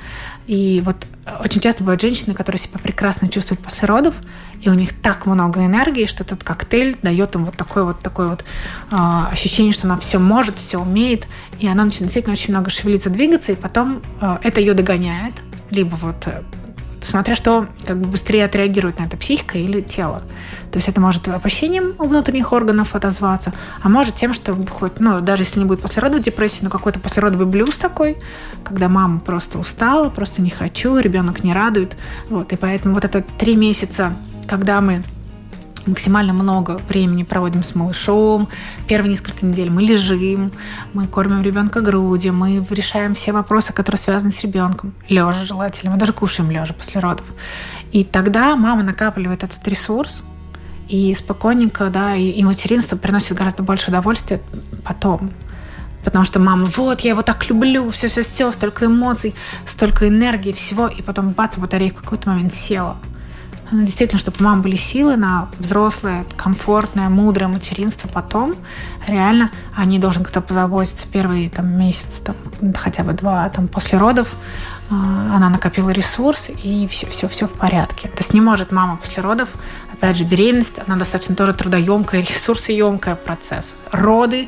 И 0.46 0.82
вот 0.86 0.96
очень 1.44 1.60
часто 1.60 1.84
бывают 1.84 2.02
женщины, 2.02 2.36
которые 2.36 2.60
себя 2.60 2.78
прекрасно 2.78 3.28
чувствуют 3.28 3.62
после 3.62 3.88
родов, 3.88 4.14
и 4.62 4.70
у 4.70 4.76
них 4.76 4.94
так 5.02 5.26
много 5.26 5.66
энергии, 5.66 6.06
что 6.06 6.24
этот 6.24 6.44
коктейль 6.44 6.98
дает 7.02 7.34
им 7.36 7.46
вот 7.46 7.58
такое 7.58 7.84
вот 7.84 8.00
такое 8.00 8.30
вот 8.30 8.46
э, 8.92 8.96
ощущение, 9.32 9.74
что 9.74 9.88
она 9.88 9.98
все 9.98 10.20
может, 10.20 10.58
все 10.58 10.78
умеет, 10.78 11.28
и 11.60 11.68
она 11.68 11.84
начинает 11.84 12.06
действительно 12.06 12.34
очень 12.34 12.54
много 12.54 12.70
шевелиться, 12.70 13.10
двигаться, 13.10 13.54
и 13.54 13.56
потом 13.56 14.04
э, 14.22 14.38
это 14.44 14.62
ее 14.62 14.76
догоняет, 14.76 15.34
либо 15.72 15.96
вот 15.96 16.28
э, 16.28 16.44
смотря 17.06 17.36
что 17.36 17.68
как 17.86 17.98
бы 17.98 18.08
быстрее 18.08 18.46
отреагирует 18.46 19.00
на 19.00 19.04
это 19.04 19.18
психика 19.18 19.58
или 19.58 19.82
тело. 19.82 20.22
То 20.72 20.78
есть 20.78 20.90
это 20.90 21.00
может 21.00 21.28
опущением 21.28 21.94
внутренних 21.98 22.52
органов 22.52 22.96
отозваться, 22.96 23.54
а 23.82 23.90
может 23.90 24.16
тем, 24.16 24.34
что 24.34 24.54
хоть, 24.54 25.00
ну, 25.00 25.22
даже 25.22 25.44
если 25.44 25.60
не 25.60 25.66
будет 25.66 25.82
послеродовой 25.82 26.22
депрессии, 26.22 26.60
но 26.64 26.70
какой-то 26.70 27.00
послеродовый 27.00 27.48
блюз 27.48 27.78
такой, 27.78 28.18
когда 28.64 28.90
мама 28.90 29.20
просто 29.20 29.60
устала, 29.60 30.10
просто 30.10 30.42
не 30.42 30.50
хочу, 30.50 30.98
ребенок 30.98 31.44
не 31.44 31.54
радует. 31.54 31.96
Вот, 32.30 32.52
и 32.52 32.56
поэтому 32.56 32.96
вот 32.96 33.06
это 33.06 33.24
три 33.38 33.56
месяца, 33.56 34.14
когда 34.48 34.82
мы 34.82 35.04
максимально 35.86 36.34
много 36.34 36.80
времени 36.90 37.24
проводим 37.24 37.64
с 37.64 37.76
малышом. 37.76 38.48
Первые 38.88 39.12
несколько 39.12 39.46
недель 39.46 39.70
мы 39.70 39.82
лежим, 39.82 40.52
мы 40.94 41.08
кормим 41.08 41.42
ребенка 41.42 41.82
грудью, 41.82 42.34
мы 42.34 42.66
решаем 42.70 43.14
все 43.14 43.32
вопросы, 43.32 43.74
которые 43.74 44.00
связаны 44.00 44.32
с 44.32 44.42
ребенком. 44.42 44.94
Лежа 45.10 45.44
желательно. 45.44 45.92
Мы 45.92 45.98
даже 45.98 46.14
кушаем 46.14 46.52
лежа 46.52 46.74
после 46.74 47.00
родов. 47.02 47.26
И 47.92 48.04
тогда 48.04 48.56
мама 48.56 48.84
накапливает 48.84 49.44
этот 49.44 49.68
ресурс, 49.68 50.24
и 50.88 51.14
спокойненько, 51.14 51.90
да, 51.90 52.16
и, 52.16 52.30
и 52.30 52.44
материнство 52.44 52.96
приносит 52.96 53.38
гораздо 53.38 53.64
больше 53.64 53.90
удовольствия 53.90 54.42
потом. 54.84 55.32
Потому 56.04 56.24
что 56.24 56.40
мама, 56.40 56.66
вот, 56.66 57.02
я 57.02 57.12
его 57.12 57.24
так 57.24 57.50
люблю, 57.50 57.90
все-все-все, 57.90 58.52
столько 58.52 58.86
эмоций, 58.86 59.34
столько 59.66 60.08
энергии, 60.08 60.52
всего, 60.52 60.88
и 60.88 61.02
потом 61.02 61.30
бац, 61.30 61.58
батарейка 61.58 62.00
в 62.00 62.04
какой-то 62.04 62.30
момент 62.30 62.54
села. 62.54 62.98
Ну, 63.72 63.82
действительно, 63.82 64.20
чтобы 64.20 64.38
у 64.40 64.44
мамы 64.44 64.62
были 64.62 64.76
силы 64.76 65.16
на 65.16 65.50
взрослое, 65.58 66.26
комфортное, 66.36 67.10
мудрое 67.10 67.48
материнство 67.48 68.08
потом, 68.08 68.56
реально 69.08 69.52
они 69.76 69.98
должен 69.98 70.24
кто 70.24 70.40
позаботиться 70.42 71.08
первый 71.12 71.50
там, 71.50 71.68
месяц, 71.78 72.20
там, 72.20 72.36
хотя 72.76 73.04
бы 73.04 73.14
два, 73.14 73.50
там, 73.50 73.68
после 73.68 73.98
родов, 73.98 74.36
а, 74.92 75.36
она 75.36 75.50
накопила 75.50 75.90
ресурс, 75.90 76.50
и 76.64 76.88
все, 76.88 77.08
все, 77.08 77.28
все 77.28 77.48
в 77.48 77.54
порядке. 77.54 78.08
То 78.10 78.20
есть 78.20 78.34
не 78.34 78.42
может 78.42 78.72
мама 78.72 78.98
после 78.98 79.24
родов, 79.24 79.50
опять 79.92 80.18
же, 80.18 80.26
беременность, 80.26 80.74
она 80.86 80.96
достаточно 80.96 81.36
тоже 81.36 81.54
трудоемкая, 81.54 82.22
ресурсоемкая 82.22 83.16
процесс. 83.16 83.76
Роды 83.92 84.48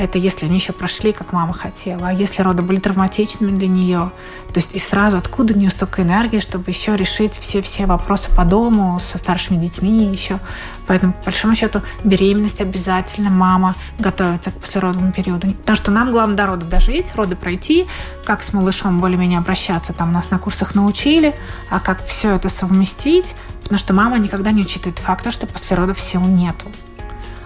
это 0.00 0.18
если 0.18 0.46
они 0.46 0.56
еще 0.56 0.72
прошли, 0.72 1.12
как 1.12 1.32
мама 1.32 1.52
хотела. 1.52 2.08
А 2.08 2.12
если 2.12 2.42
роды 2.42 2.62
были 2.62 2.78
травматичными 2.78 3.56
для 3.56 3.68
нее, 3.68 4.10
то 4.52 4.58
есть 4.58 4.74
и 4.74 4.78
сразу 4.78 5.16
откуда 5.16 5.54
у 5.54 5.56
нее 5.56 5.70
столько 5.70 6.02
энергии, 6.02 6.40
чтобы 6.40 6.64
еще 6.70 6.96
решить 6.96 7.34
все-все 7.38 7.86
вопросы 7.86 8.34
по 8.34 8.44
дому 8.44 8.98
со 8.98 9.18
старшими 9.18 9.56
детьми 9.56 10.04
еще. 10.06 10.40
Поэтому, 10.86 11.12
по 11.12 11.26
большому 11.26 11.54
счету, 11.54 11.82
беременность 12.02 12.60
обязательно 12.60 13.30
мама 13.30 13.74
готовится 13.98 14.50
к 14.50 14.54
послеродовому 14.54 15.12
периоду. 15.12 15.52
Потому 15.52 15.76
что 15.76 15.90
нам 15.90 16.10
главное 16.10 16.36
до 16.36 16.46
родов 16.46 16.68
дожить, 16.68 17.14
роды 17.14 17.36
пройти, 17.36 17.86
как 18.24 18.42
с 18.42 18.52
малышом 18.52 18.98
более-менее 19.00 19.38
обращаться, 19.38 19.92
там 19.92 20.12
нас 20.12 20.30
на 20.30 20.38
курсах 20.38 20.74
научили, 20.74 21.34
а 21.68 21.78
как 21.78 22.04
все 22.06 22.36
это 22.36 22.48
совместить, 22.48 23.34
потому 23.62 23.78
что 23.78 23.92
мама 23.92 24.18
никогда 24.18 24.50
не 24.50 24.62
учитывает 24.62 24.98
факта, 24.98 25.30
что 25.30 25.46
после 25.46 25.76
родов 25.76 26.00
сил 26.00 26.22
нету. 26.22 26.66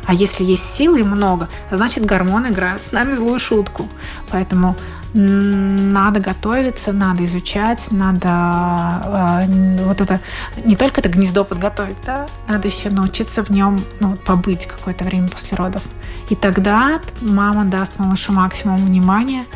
А 0.07 0.15
если 0.15 0.45
есть 0.45 0.75
силы 0.75 1.03
много, 1.03 1.49
значит 1.71 2.05
гормоны 2.05 2.49
играют 2.49 2.83
с 2.83 2.93
нами 2.93 3.13
злую 3.13 3.39
шутку. 3.39 3.89
Поэтому 4.31 4.77
надо 5.15 6.19
готовиться, 6.19 6.93
надо 6.93 7.25
изучать, 7.25 7.87
надо 7.93 9.47
э, 9.49 9.87
вот 9.87 10.01
это 10.01 10.21
не 10.65 10.75
только 10.75 11.01
это 11.01 11.09
гнездо 11.09 11.45
подготовить, 11.45 11.97
да, 12.05 12.27
надо 12.49 12.67
еще 12.67 12.91
научиться 12.91 13.45
в 13.45 13.51
нем 13.51 13.79
ну, 14.01 14.17
побыть 14.17 14.67
какое-то 14.67 15.05
время 15.05 15.29
после 15.29 15.57
родов. 15.57 15.83
И 16.31 16.35
тогда 16.35 17.01
мама 17.21 17.65
даст 17.65 17.97
малышу 17.99 18.33
максимум 18.33 18.85
внимания, 18.85 19.47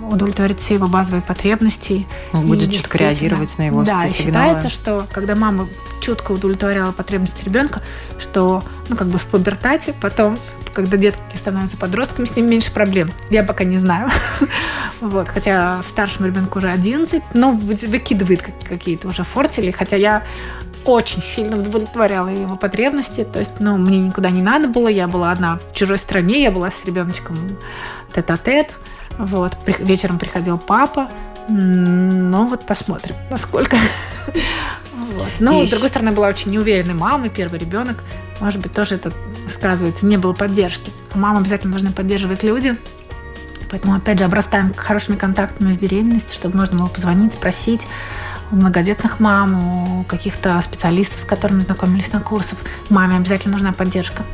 удовлетворит 0.00 0.60
все 0.60 0.74
его 0.74 0.86
базовые 0.86 1.22
потребности. 1.22 2.06
Он 2.32 2.46
будет 2.46 2.72
чутко 2.72 2.98
реагировать 2.98 3.56
на 3.58 3.66
его 3.66 3.82
да, 3.82 4.06
все 4.06 4.22
сигналы. 4.22 4.48
считается, 4.48 4.68
что 4.68 5.06
когда 5.12 5.34
мама 5.34 5.68
чутко 6.00 6.32
удовлетворяла 6.32 6.92
потребности 6.92 7.44
ребенка, 7.44 7.82
что, 8.18 8.62
ну, 8.88 8.96
как 8.96 9.08
бы 9.08 9.18
в 9.18 9.24
пубертате 9.24 9.94
потом 10.00 10.36
когда 10.72 10.96
детки 10.96 11.36
становятся 11.36 11.76
подростками, 11.76 12.24
с 12.24 12.34
ним 12.34 12.48
меньше 12.48 12.72
проблем. 12.72 13.10
Я 13.30 13.42
пока 13.42 13.64
не 13.64 13.76
знаю. 13.76 14.08
вот, 15.02 15.28
хотя 15.28 15.82
старшему 15.82 16.26
ребенку 16.26 16.58
уже 16.58 16.70
11, 16.70 17.22
но 17.34 17.52
выкидывает 17.52 18.42
какие-то 18.66 19.08
уже 19.08 19.22
фортили, 19.22 19.70
хотя 19.70 19.96
я 19.96 20.22
очень 20.84 21.22
сильно 21.22 21.58
удовлетворяла 21.58 22.28
его 22.28 22.56
потребности. 22.56 23.24
То 23.24 23.38
есть, 23.38 23.60
ну, 23.60 23.76
мне 23.76 24.00
никуда 24.00 24.30
не 24.30 24.42
надо 24.42 24.66
было. 24.66 24.88
Я 24.88 25.06
была 25.06 25.30
одна 25.30 25.58
в 25.58 25.74
чужой 25.74 25.98
стране, 25.98 26.42
я 26.42 26.50
была 26.50 26.70
с 26.70 26.84
ребеночком 26.84 27.36
тет-а-тет. 28.14 28.68
-тет. 28.68 28.70
Вот, 29.18 29.56
вечером 29.78 30.18
приходил 30.18 30.58
папа, 30.58 31.08
но 31.48 32.46
вот 32.46 32.66
посмотрим, 32.66 33.14
насколько. 33.30 33.76
Вот. 35.12 35.28
Но, 35.40 35.60
и 35.60 35.66
с 35.66 35.70
другой 35.70 35.90
стороны, 35.90 36.12
была 36.12 36.28
очень 36.28 36.52
неуверенной 36.52 36.94
мамой, 36.94 37.28
первый 37.28 37.58
ребенок. 37.58 38.02
Может 38.40 38.62
быть, 38.62 38.72
тоже 38.72 38.94
это 38.94 39.12
сказывается, 39.46 40.06
не 40.06 40.16
было 40.16 40.32
поддержки. 40.32 40.90
Мама 41.12 41.40
обязательно 41.40 41.72
должны 41.72 41.90
поддерживать 41.90 42.42
люди. 42.42 42.78
Поэтому, 43.70 43.94
опять 43.94 44.18
же, 44.18 44.24
обрастаем 44.24 44.72
хорошими 44.74 45.16
контактами 45.16 45.72
в 45.72 45.80
беременности, 45.80 46.32
чтобы 46.34 46.56
можно 46.56 46.78
было 46.78 46.86
позвонить, 46.86 47.34
спросить 47.34 47.82
у 48.50 48.56
многодетных 48.56 49.18
мам, 49.18 50.00
у 50.00 50.04
каких-то 50.04 50.60
специалистов, 50.62 51.20
с 51.20 51.24
которыми 51.24 51.60
знакомились 51.60 52.12
на 52.12 52.20
курсах. 52.20 52.58
Маме 52.90 53.16
обязательно 53.16 53.52
нужна 53.52 53.72
поддержка 53.72 54.24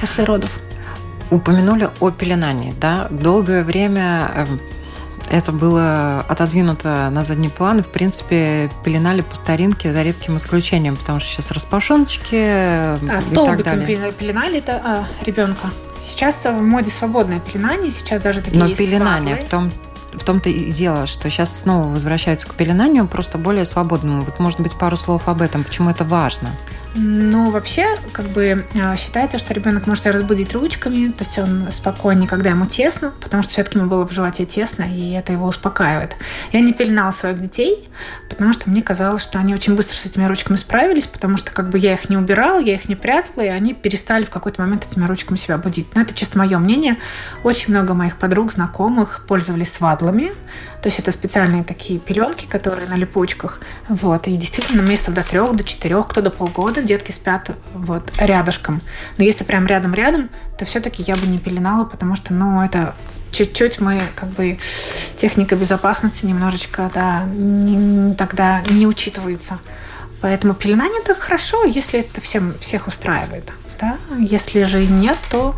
после 0.00 0.24
родов. 0.24 0.50
Упомянули 1.30 1.90
о 2.00 2.10
пеленании, 2.10 2.74
да? 2.78 3.08
Долгое 3.10 3.64
время 3.64 4.30
эм, 4.34 4.60
это 5.30 5.52
было 5.52 6.24
отодвинуто 6.28 7.08
на 7.10 7.24
задний 7.24 7.48
план. 7.48 7.82
В 7.82 7.88
принципе, 7.88 8.70
пеленали 8.84 9.22
по 9.22 9.34
старинке, 9.34 9.92
за 9.92 10.02
редким 10.02 10.36
исключением, 10.36 10.96
потому 10.96 11.20
что 11.20 11.28
сейчас 11.28 11.50
распашоночки 11.50 12.36
а, 12.36 12.96
и 13.00 13.34
так 13.34 13.62
далее. 13.62 14.12
пеленали 14.12 14.58
это 14.58 14.80
а, 14.84 15.06
ребенка. 15.24 15.70
Сейчас 16.02 16.44
в 16.44 16.60
моде 16.60 16.90
свободное 16.90 17.40
пеленание, 17.40 17.90
сейчас 17.90 18.20
даже 18.20 18.40
такие 18.40 18.58
Но 18.58 18.66
есть 18.66 18.78
пеленание 18.78 19.36
в 19.36 19.48
том 19.48 19.72
в 20.12 20.24
том-то 20.24 20.50
и 20.50 20.72
дело, 20.72 21.06
что 21.06 21.30
сейчас 21.30 21.60
снова 21.60 21.86
возвращаются 21.86 22.46
к 22.46 22.54
пеленанию, 22.54 23.06
просто 23.06 23.38
более 23.38 23.64
свободному. 23.64 24.22
Вот, 24.22 24.38
может 24.38 24.60
быть, 24.60 24.76
пару 24.76 24.96
слов 24.96 25.26
об 25.26 25.40
этом, 25.40 25.64
почему 25.64 25.88
это 25.90 26.04
важно? 26.04 26.50
Ну, 26.94 27.50
вообще, 27.50 27.86
как 28.12 28.26
бы 28.26 28.66
э, 28.74 28.96
считается, 28.96 29.38
что 29.38 29.54
ребенок 29.54 29.86
может 29.86 30.06
разбудить 30.06 30.52
ручками, 30.52 31.10
то 31.10 31.24
есть 31.24 31.38
он 31.38 31.68
спокойнее, 31.70 32.28
когда 32.28 32.50
ему 32.50 32.66
тесно, 32.66 33.12
потому 33.20 33.42
что 33.42 33.52
все-таки 33.52 33.78
ему 33.78 33.88
было 33.88 34.06
в 34.06 34.12
животе 34.12 34.44
тесно, 34.44 34.82
и 34.82 35.12
это 35.12 35.32
его 35.32 35.46
успокаивает. 35.46 36.16
Я 36.52 36.60
не 36.60 36.74
пеленала 36.74 37.10
своих 37.10 37.40
детей, 37.40 37.88
потому 38.28 38.52
что 38.52 38.68
мне 38.68 38.82
казалось, 38.82 39.22
что 39.22 39.38
они 39.38 39.54
очень 39.54 39.74
быстро 39.74 39.96
с 39.96 40.04
этими 40.04 40.26
ручками 40.26 40.56
справились, 40.56 41.06
потому 41.06 41.38
что 41.38 41.50
как 41.50 41.70
бы 41.70 41.78
я 41.78 41.94
их 41.94 42.10
не 42.10 42.18
убирала, 42.18 42.60
я 42.60 42.74
их 42.74 42.86
не 42.88 42.96
прятала, 42.96 43.42
и 43.42 43.48
они 43.48 43.72
перестали 43.72 44.24
в 44.24 44.30
какой-то 44.30 44.60
момент 44.60 44.86
этими 44.86 45.06
ручками 45.06 45.38
себя 45.38 45.56
будить. 45.56 45.94
Но 45.94 46.02
это 46.02 46.12
чисто 46.14 46.36
мое 46.36 46.58
мнение. 46.58 46.98
Очень 47.42 47.72
много 47.72 47.94
моих 47.94 48.18
подруг, 48.18 48.52
знакомых 48.52 49.24
пользовались 49.26 49.72
свадлами, 49.72 50.32
то 50.82 50.88
есть 50.88 50.98
это 50.98 51.12
специальные 51.12 51.62
такие 51.64 52.00
пеленки, 52.00 52.44
которые 52.44 52.88
на 52.88 52.94
липучках. 52.94 53.60
Вот. 53.88 54.26
И 54.26 54.36
действительно 54.36 54.82
месяцев 54.82 55.14
до 55.14 55.22
трех, 55.22 55.54
до 55.54 55.64
четырех, 55.64 56.08
кто 56.08 56.20
до 56.20 56.30
полгода 56.30 56.81
детки 56.82 57.12
спят 57.12 57.50
вот 57.74 58.10
рядышком. 58.18 58.80
Но 59.18 59.24
если 59.24 59.44
прям 59.44 59.66
рядом-рядом, 59.66 60.30
то 60.58 60.64
все-таки 60.64 61.02
я 61.02 61.16
бы 61.16 61.26
не 61.26 61.38
пеленала, 61.38 61.84
потому 61.84 62.16
что, 62.16 62.32
ну, 62.32 62.62
это 62.62 62.94
чуть-чуть 63.30 63.80
мы 63.80 64.00
как 64.14 64.28
бы 64.30 64.58
техника 65.16 65.56
безопасности 65.56 66.26
немножечко 66.26 66.90
да, 66.94 67.24
не, 67.24 68.14
тогда 68.14 68.62
не 68.70 68.86
учитывается. 68.86 69.58
Поэтому 70.20 70.54
пеленание 70.54 71.00
это 71.00 71.14
хорошо, 71.14 71.64
если 71.64 72.00
это 72.00 72.20
всем, 72.20 72.56
всех 72.60 72.86
устраивает. 72.86 73.52
Да? 73.80 73.98
Если 74.18 74.62
же 74.64 74.86
нет, 74.86 75.18
то 75.30 75.56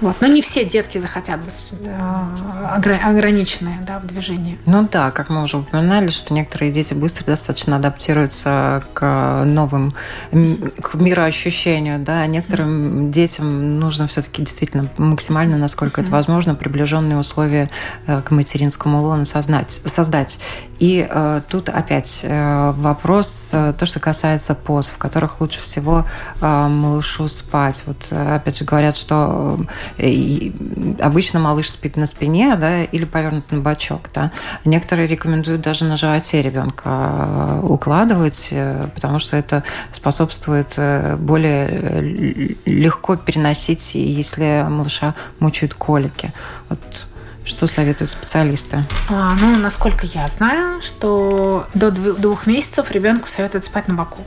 вот. 0.00 0.16
Но 0.20 0.26
не 0.26 0.42
все 0.42 0.64
детки 0.64 0.98
захотят 0.98 1.40
быть 1.40 1.62
э, 1.70 2.98
ограниченные 3.02 3.78
да, 3.86 3.98
в 3.98 4.06
движении. 4.06 4.58
Ну 4.66 4.86
да, 4.90 5.10
как 5.10 5.30
мы 5.30 5.42
уже 5.42 5.58
упоминали, 5.58 6.10
что 6.10 6.34
некоторые 6.34 6.70
дети 6.70 6.94
быстро 6.94 7.24
достаточно 7.24 7.76
адаптируются 7.76 8.84
к 8.92 9.44
новым 9.46 9.94
к 10.30 10.94
мироощущению, 10.94 12.00
да, 12.00 12.20
а 12.20 12.26
некоторым 12.26 13.10
детям 13.10 13.78
нужно 13.78 14.06
все-таки 14.06 14.42
действительно 14.42 14.88
максимально, 14.98 15.56
насколько 15.56 16.00
mm-hmm. 16.00 16.04
это 16.04 16.12
возможно, 16.12 16.54
приближенные 16.54 17.18
условия 17.18 17.70
э, 18.06 18.20
к 18.22 18.30
материнскому 18.30 19.00
лону 19.02 19.24
создать. 19.24 19.72
создать. 19.72 20.38
И 20.78 21.06
э, 21.08 21.40
тут 21.48 21.68
опять 21.68 22.20
э, 22.22 22.72
вопрос, 22.76 23.50
э, 23.52 23.72
то, 23.78 23.86
что 23.86 24.00
касается 24.00 24.54
поз, 24.54 24.88
в 24.88 24.98
которых 24.98 25.40
лучше 25.40 25.60
всего 25.60 26.04
э, 26.40 26.68
малышу 26.68 27.28
спать. 27.28 27.82
Вот 27.86 28.12
опять 28.12 28.58
же 28.58 28.64
говорят, 28.64 28.96
что 28.96 29.58
и 29.98 30.52
обычно 31.00 31.40
малыш 31.40 31.70
спит 31.70 31.96
на 31.96 32.06
спине 32.06 32.56
да, 32.56 32.82
или 32.82 33.04
повернут 33.04 33.50
на 33.52 33.60
бочок. 33.60 34.10
Да. 34.14 34.32
Некоторые 34.64 35.08
рекомендуют 35.08 35.62
даже 35.62 35.84
на 35.84 35.96
животе 35.96 36.42
ребенка 36.42 36.82
э, 36.86 37.60
укладывать, 37.62 38.48
э, 38.50 38.86
потому 38.94 39.18
что 39.18 39.36
это 39.36 39.62
способствует 39.92 40.74
э, 40.76 41.16
более 41.16 42.56
легко 42.64 43.16
переносить, 43.16 43.94
если 43.94 44.66
малыша 44.68 45.14
мучают 45.40 45.74
колики. 45.74 46.32
Вот 46.68 47.06
что 47.46 47.66
советуют 47.66 48.10
специалисты? 48.10 48.84
А, 49.08 49.34
ну, 49.40 49.56
насколько 49.56 50.04
я 50.04 50.28
знаю, 50.28 50.82
что 50.82 51.66
до 51.74 51.90
двух 51.90 52.46
месяцев 52.46 52.90
ребенку 52.90 53.28
советуют 53.28 53.64
спать 53.64 53.88
на 53.88 53.94
боку. 53.94 54.22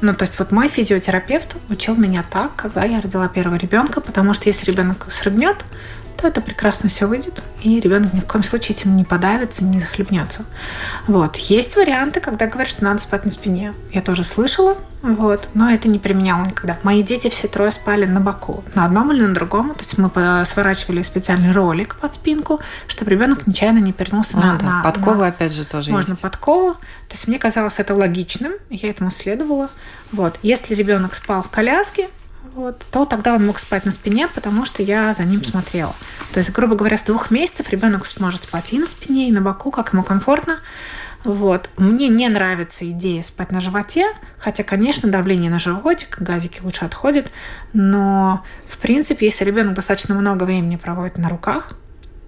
Ну, 0.00 0.14
то 0.14 0.22
есть 0.22 0.38
вот 0.38 0.52
мой 0.52 0.68
физиотерапевт 0.68 1.56
учил 1.70 1.96
меня 1.96 2.24
так, 2.30 2.54
когда 2.54 2.84
я 2.84 3.00
родила 3.00 3.26
первого 3.26 3.56
ребенка, 3.56 4.00
потому 4.00 4.32
что 4.32 4.48
если 4.48 4.70
ребенок 4.70 5.08
срыгнет, 5.10 5.56
то 6.20 6.26
это 6.26 6.40
прекрасно 6.40 6.88
все 6.88 7.06
выйдет, 7.06 7.42
и 7.62 7.78
ребенок 7.78 8.12
ни 8.12 8.20
в 8.20 8.24
коем 8.24 8.42
случае 8.42 8.76
этим 8.76 8.96
не 8.96 9.04
подавится, 9.04 9.64
не 9.64 9.78
захлебнется. 9.78 10.44
Вот. 11.06 11.36
Есть 11.36 11.76
варианты, 11.76 12.20
когда 12.20 12.46
говорят, 12.46 12.68
что 12.68 12.82
надо 12.82 13.00
спать 13.00 13.24
на 13.24 13.30
спине. 13.30 13.72
Я 13.92 14.02
тоже 14.02 14.24
слышала, 14.24 14.76
вот, 15.00 15.48
но 15.54 15.70
это 15.70 15.88
не 15.88 16.00
применяла 16.00 16.44
никогда. 16.44 16.76
Мои 16.82 17.04
дети 17.04 17.28
все 17.28 17.46
трое 17.46 17.70
спали 17.70 18.04
на 18.04 18.20
боку, 18.20 18.64
на 18.74 18.84
одном 18.84 19.12
или 19.12 19.24
на 19.24 19.32
другом. 19.32 19.74
То 19.74 19.84
есть 19.84 19.96
мы 19.96 20.10
сворачивали 20.44 21.02
специальный 21.02 21.52
ролик 21.52 21.94
под 21.96 22.14
спинку, 22.14 22.60
чтобы 22.88 23.12
ребенок 23.12 23.46
нечаянно 23.46 23.78
не 23.78 23.92
перенулся 23.92 24.38
а, 24.38 24.40
на, 24.40 24.58
да. 24.58 24.66
на 24.66 24.82
подкову 24.82 25.20
на... 25.20 25.28
опять 25.28 25.52
же 25.54 25.64
тоже 25.64 25.92
Можно 25.92 26.12
есть. 26.12 26.22
подкову. 26.22 26.74
То 26.74 27.14
есть 27.14 27.28
мне 27.28 27.38
казалось 27.38 27.78
это 27.78 27.94
логичным, 27.94 28.54
я 28.70 28.90
этому 28.90 29.12
следовала. 29.12 29.70
Вот. 30.10 30.38
Если 30.42 30.74
ребенок 30.74 31.14
спал 31.14 31.44
в 31.44 31.50
коляске, 31.50 32.08
вот, 32.54 32.84
то 32.90 33.04
тогда 33.04 33.34
он 33.34 33.46
мог 33.46 33.58
спать 33.58 33.84
на 33.84 33.90
спине, 33.90 34.28
потому 34.28 34.64
что 34.64 34.82
я 34.82 35.12
за 35.12 35.24
ним 35.24 35.44
смотрела. 35.44 35.94
То 36.32 36.38
есть, 36.38 36.50
грубо 36.52 36.76
говоря, 36.76 36.98
с 36.98 37.02
двух 37.02 37.30
месяцев 37.30 37.68
ребенок 37.70 38.06
сможет 38.06 38.44
спать 38.44 38.72
и 38.72 38.78
на 38.78 38.86
спине, 38.86 39.28
и 39.28 39.32
на 39.32 39.40
боку, 39.40 39.70
как 39.70 39.92
ему 39.92 40.02
комфортно. 40.02 40.58
Вот. 41.24 41.68
Мне 41.76 42.08
не 42.08 42.28
нравится 42.28 42.88
идея 42.90 43.22
спать 43.22 43.50
на 43.50 43.60
животе, 43.60 44.06
хотя, 44.38 44.62
конечно, 44.62 45.10
давление 45.10 45.50
на 45.50 45.58
животик, 45.58 46.20
газики 46.20 46.60
лучше 46.62 46.84
отходят, 46.84 47.30
но, 47.72 48.44
в 48.66 48.78
принципе, 48.78 49.26
если 49.26 49.44
ребенок 49.44 49.74
достаточно 49.74 50.14
много 50.14 50.44
времени 50.44 50.76
проводит 50.76 51.18
на 51.18 51.28
руках, 51.28 51.74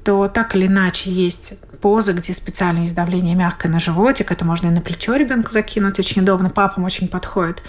то 0.05 0.29
так 0.29 0.57
или 0.57 0.67
иначе 0.67 1.11
есть 1.11 1.61
позы, 1.81 2.13
где 2.13 2.33
специально 2.33 2.81
есть 2.81 2.95
давление 2.95 3.35
мягкое 3.35 3.69
на 3.69 3.79
животик. 3.79 4.31
Это 4.31 4.45
можно 4.45 4.69
и 4.69 4.71
на 4.71 4.81
плечо 4.81 5.17
ребенка 5.17 5.53
закинуть, 5.53 5.99
очень 5.99 6.23
удобно. 6.23 6.51
Папам 6.51 6.85
очень 6.85 7.09
подходит. 7.09 7.63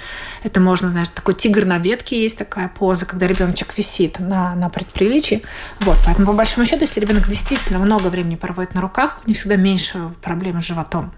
Это 0.44 0.60
можно, 0.60 0.90
знаешь, 0.90 1.10
такой 1.10 1.34
тигр 1.34 1.66
на 1.66 1.78
ветке 1.78 2.22
есть 2.22 2.38
такая 2.38 2.68
поза, 2.68 3.06
когда 3.06 3.28
ребеночек 3.28 3.78
висит 3.78 4.20
на, 4.20 4.56
на 4.56 4.70
предприличии. 4.70 5.44
Вот, 5.82 5.98
поэтому, 6.06 6.28
по 6.28 6.34
большому 6.34 6.66
счету, 6.66 6.82
если 6.82 7.00
ребенок 7.00 7.28
действительно 7.28 7.80
много 7.80 8.08
времени 8.08 8.36
проводит 8.36 8.74
на 8.74 8.82
руках, 8.82 9.22
у 9.26 9.30
них 9.30 9.38
всегда 9.38 9.56
меньше 9.56 10.12
проблем 10.22 10.62
с 10.62 10.66
животом 10.66 11.14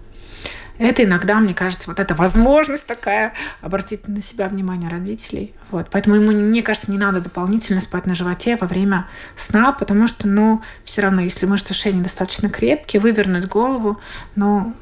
это 0.78 1.04
иногда, 1.04 1.38
мне 1.38 1.54
кажется, 1.54 1.88
вот 1.88 2.00
эта 2.00 2.14
возможность 2.14 2.86
такая 2.86 3.34
обратить 3.60 4.08
на 4.08 4.22
себя 4.22 4.48
внимание 4.48 4.90
родителей. 4.90 5.54
Вот. 5.70 5.88
Поэтому 5.90 6.16
ему, 6.16 6.32
мне 6.32 6.62
кажется, 6.62 6.90
не 6.90 6.98
надо 6.98 7.20
дополнительно 7.20 7.80
спать 7.80 8.06
на 8.06 8.14
животе 8.14 8.56
во 8.56 8.66
время 8.66 9.06
сна, 9.36 9.72
потому 9.72 10.08
что, 10.08 10.26
ну, 10.26 10.62
все 10.84 11.02
равно, 11.02 11.20
если 11.20 11.46
мышцы 11.46 11.74
шеи 11.74 11.92
недостаточно 11.92 12.48
крепкие, 12.48 13.00
вывернуть 13.00 13.46
голову, 13.46 14.00
ну, 14.34 14.74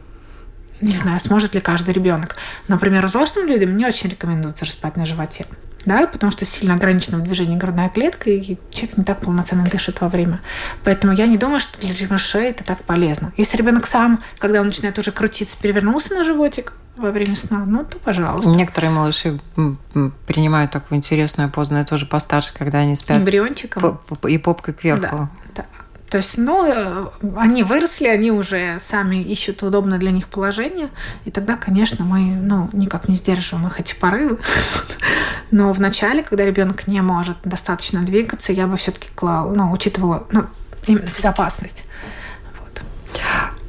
не 0.80 0.92
знаю, 0.92 1.20
сможет 1.20 1.54
ли 1.54 1.60
каждый 1.60 1.94
ребенок. 1.94 2.36
Например, 2.68 3.06
взрослым 3.06 3.46
людям 3.46 3.76
не 3.76 3.86
очень 3.86 4.10
рекомендуется 4.10 4.64
спать 4.64 4.96
на 4.96 5.04
животе 5.04 5.46
да, 5.84 6.06
потому 6.06 6.30
что 6.30 6.44
сильно 6.44 6.74
ограничена 6.74 7.18
в 7.18 7.22
движении 7.22 7.56
грудная 7.56 7.88
клетка, 7.88 8.30
и 8.30 8.58
человек 8.70 8.96
не 8.98 9.04
так 9.04 9.20
полноценно 9.20 9.64
дышит 9.64 10.00
во 10.00 10.08
время. 10.08 10.40
Поэтому 10.84 11.12
я 11.12 11.26
не 11.26 11.38
думаю, 11.38 11.60
что 11.60 11.80
для 11.80 12.08
малышей 12.08 12.50
это 12.50 12.64
так 12.64 12.82
полезно. 12.82 13.32
Если 13.36 13.56
ребенок 13.56 13.86
сам, 13.86 14.22
когда 14.38 14.60
он 14.60 14.66
начинает 14.66 14.98
уже 14.98 15.12
крутиться, 15.12 15.56
перевернулся 15.60 16.14
на 16.14 16.24
животик 16.24 16.74
во 16.96 17.10
время 17.10 17.36
сна, 17.36 17.64
ну, 17.66 17.84
то 17.84 17.98
пожалуйста. 17.98 18.50
Некоторые 18.50 18.90
малыши 18.90 19.38
принимают 20.26 20.70
такую 20.70 20.98
интересную 20.98 21.50
позу, 21.50 21.72
но 21.74 21.80
это 21.80 21.94
уже 21.94 22.06
постарше, 22.06 22.52
когда 22.54 22.78
они 22.78 22.96
спят. 22.96 23.18
Эмбриончиком. 23.20 23.98
И 24.28 24.38
попкой 24.38 24.74
кверху. 24.74 25.02
Да. 25.02 25.30
То 26.12 26.18
есть, 26.18 26.36
ну, 26.36 26.66
э, 26.66 27.06
они 27.38 27.62
выросли, 27.62 28.06
они 28.06 28.30
уже 28.30 28.76
сами 28.80 29.16
ищут 29.16 29.62
удобное 29.62 29.96
для 29.96 30.10
них 30.10 30.28
положение, 30.28 30.90
и 31.24 31.30
тогда, 31.30 31.56
конечно, 31.56 32.04
мы, 32.04 32.20
ну, 32.20 32.68
никак 32.74 33.08
не 33.08 33.14
сдерживаем 33.14 33.66
их 33.68 33.80
эти 33.80 33.94
порывы. 33.94 34.38
Но 35.50 35.72
в 35.72 35.80
начале, 35.80 36.22
когда 36.22 36.44
ребенок 36.44 36.86
не 36.86 37.00
может 37.00 37.38
достаточно 37.44 38.02
двигаться, 38.02 38.52
я 38.52 38.66
бы 38.66 38.76
все-таки 38.76 39.08
клала, 39.14 39.54
ну, 39.54 39.72
учитывала, 39.72 40.26
ну, 40.30 40.44
именно 40.86 41.08
безопасность. 41.16 41.84
Вот. 42.58 42.82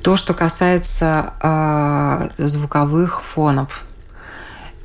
То, 0.01 0.17
что 0.17 0.33
касается 0.33 1.35
э, 1.41 2.45
звуковых 2.45 3.23
фонов, 3.23 3.85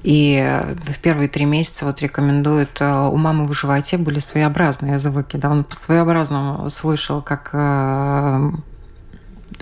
и 0.02 0.76
в 0.84 0.98
первые 1.00 1.28
три 1.28 1.44
месяца 1.44 1.84
вот 1.84 2.00
рекомендуют, 2.00 2.80
э, 2.80 3.08
у 3.08 3.16
мамы 3.16 3.46
в 3.46 3.52
животе 3.52 3.98
были 3.98 4.18
своеобразные 4.20 4.98
звуки, 4.98 5.36
да, 5.36 5.50
он 5.50 5.64
по-своеобразному 5.64 6.68
слышал, 6.68 7.20
как 7.20 7.50
э, 7.52 8.50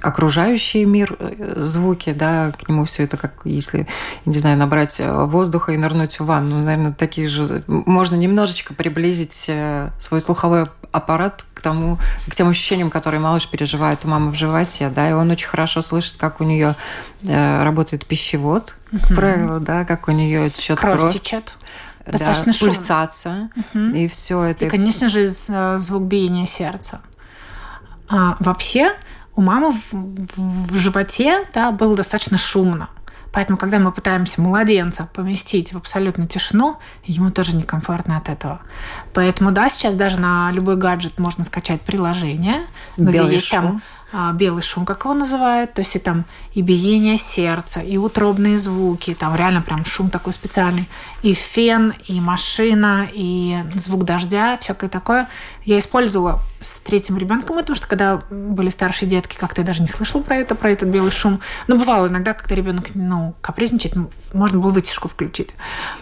окружающий 0.02 0.84
мир, 0.84 1.16
э, 1.18 1.54
звуки, 1.56 2.12
да, 2.12 2.52
к 2.52 2.68
нему 2.68 2.84
все 2.84 3.04
это 3.04 3.16
как 3.16 3.32
если, 3.44 3.86
не 4.24 4.38
знаю, 4.38 4.56
набрать 4.58 5.00
воздуха 5.00 5.72
и 5.72 5.76
нырнуть 5.76 6.20
в 6.20 6.26
ванну, 6.26 6.62
наверное, 6.62 6.92
такие 6.92 7.26
же. 7.26 7.62
Можно 7.66 8.16
немножечко 8.16 8.74
приблизить 8.74 9.50
свой 9.98 10.20
слуховой 10.20 10.66
аппарат 10.96 11.44
к 11.54 11.60
тому, 11.60 11.98
к 12.28 12.34
тем 12.34 12.48
ощущениям, 12.48 12.90
которые 12.90 13.20
малыш 13.20 13.48
переживает 13.48 14.04
у 14.04 14.08
мамы 14.08 14.30
в 14.30 14.34
животе, 14.34 14.88
да, 14.88 15.10
и 15.10 15.12
он 15.12 15.30
очень 15.30 15.48
хорошо 15.48 15.82
слышит, 15.82 16.16
как 16.16 16.40
у 16.40 16.44
нее 16.44 16.74
э, 17.22 17.62
работает 17.62 18.06
пищевод, 18.06 18.74
как 18.90 19.14
правило, 19.14 19.60
да, 19.60 19.84
как 19.84 20.08
у 20.08 20.12
нее 20.12 20.50
течет 20.50 20.78
кровь. 20.78 20.98
Кровь 20.98 21.12
течет. 21.12 21.54
Достаточно 22.06 22.52
да, 22.52 22.58
пульсация 22.58 23.50
угу. 23.56 23.84
и 23.86 24.06
все 24.06 24.42
это. 24.42 24.66
И, 24.66 24.68
конечно 24.68 25.08
же, 25.08 25.28
э, 25.48 25.78
звук 25.78 26.04
биения 26.04 26.46
сердца. 26.46 27.00
А, 28.08 28.36
вообще 28.38 28.92
у 29.36 29.42
мамы 29.42 29.72
в, 29.72 29.92
в, 29.92 30.72
в 30.72 30.76
животе 30.76 31.46
да, 31.54 31.70
было 31.70 31.94
достаточно 31.94 32.38
шумно. 32.38 32.88
Поэтому, 33.32 33.58
когда 33.58 33.78
мы 33.78 33.92
пытаемся 33.92 34.40
младенца 34.40 35.10
поместить 35.12 35.74
в 35.74 35.76
абсолютную 35.76 36.26
тишину, 36.26 36.78
ему 37.04 37.30
тоже 37.30 37.54
некомфортно 37.54 38.16
от 38.16 38.30
этого. 38.30 38.60
Поэтому, 39.12 39.52
да, 39.52 39.68
сейчас 39.68 39.94
даже 39.94 40.18
на 40.18 40.50
любой 40.52 40.76
гаджет 40.76 41.18
можно 41.18 41.44
скачать 41.44 41.82
приложение, 41.82 42.62
где 42.96 43.18
Белый 43.18 43.34
есть 43.34 43.48
шум. 43.48 43.60
там 43.60 43.82
белый 44.34 44.62
шум, 44.62 44.84
как 44.84 45.04
его 45.04 45.14
называют, 45.14 45.74
то 45.74 45.80
есть 45.80 45.96
и 45.96 45.98
там 45.98 46.24
и 46.54 46.62
биение 46.62 47.18
сердца, 47.18 47.80
и 47.80 47.96
утробные 47.96 48.58
звуки, 48.58 49.14
там 49.14 49.34
реально 49.34 49.62
прям 49.62 49.84
шум 49.84 50.10
такой 50.10 50.32
специальный, 50.32 50.88
и 51.22 51.34
фен, 51.34 51.92
и 52.06 52.20
машина, 52.20 53.08
и 53.12 53.58
звук 53.74 54.04
дождя, 54.04 54.56
всякое 54.58 54.88
такое. 54.88 55.28
Я 55.64 55.78
использовала 55.78 56.40
с 56.60 56.78
третьим 56.78 57.16
ребенком, 57.18 57.56
потому 57.56 57.76
что 57.76 57.86
когда 57.86 58.22
были 58.30 58.68
старшие 58.68 59.08
детки, 59.08 59.36
как-то 59.36 59.60
я 59.60 59.66
даже 59.66 59.82
не 59.82 59.88
слышала 59.88 60.22
про 60.22 60.36
это, 60.36 60.54
про 60.54 60.70
этот 60.70 60.88
белый 60.88 61.10
шум. 61.10 61.40
Но 61.66 61.76
бывало 61.76 62.06
иногда, 62.08 62.34
когда 62.34 62.54
ребенок 62.54 62.94
ну, 62.94 63.34
капризничает, 63.40 63.94
можно 64.32 64.58
было 64.58 64.70
вытяжку 64.70 65.08
включить. 65.08 65.54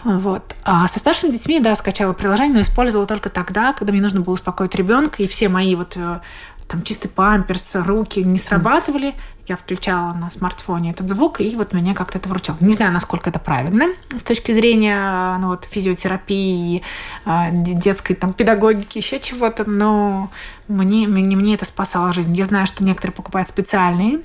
Вот. 0.03 0.55
А 0.63 0.87
со 0.87 0.99
старшими 0.99 1.31
детьми, 1.31 1.59
да, 1.59 1.75
скачала 1.75 2.13
приложение, 2.13 2.55
но 2.55 2.61
использовала 2.61 3.07
только 3.07 3.29
тогда, 3.29 3.73
когда 3.73 3.91
мне 3.91 4.01
нужно 4.01 4.21
было 4.21 4.35
успокоить 4.35 4.75
ребенка, 4.75 5.23
и 5.23 5.27
все 5.27 5.49
мои 5.49 5.75
вот 5.75 5.93
э, 5.97 6.19
там 6.67 6.81
чистый 6.81 7.09
памперс, 7.09 7.75
руки 7.75 8.23
не 8.23 8.37
срабатывали, 8.37 9.13
я 9.47 9.55
включала 9.55 10.13
на 10.13 10.31
смартфоне 10.31 10.91
этот 10.91 11.07
звук, 11.07 11.39
и 11.39 11.55
вот 11.55 11.73
меня 11.73 11.93
как-то 11.93 12.17
это 12.17 12.27
вручало. 12.27 12.57
Не 12.61 12.73
знаю, 12.73 12.91
насколько 12.91 13.29
это 13.29 13.37
правильно 13.39 13.93
с 14.17 14.23
точки 14.23 14.51
зрения 14.51 15.37
ну, 15.39 15.49
вот, 15.49 15.65
физиотерапии, 15.65 16.81
а, 17.25 17.51
детской 17.51 18.15
там, 18.15 18.33
педагогики, 18.33 18.97
еще 18.97 19.19
чего-то, 19.19 19.69
но 19.69 20.31
мне, 20.67 21.07
мне, 21.07 21.35
мне 21.35 21.53
это 21.53 21.65
спасало 21.65 22.11
жизнь. 22.13 22.35
Я 22.35 22.45
знаю, 22.45 22.65
что 22.65 22.83
некоторые 22.83 23.13
покупают 23.13 23.47
специальные 23.47 24.21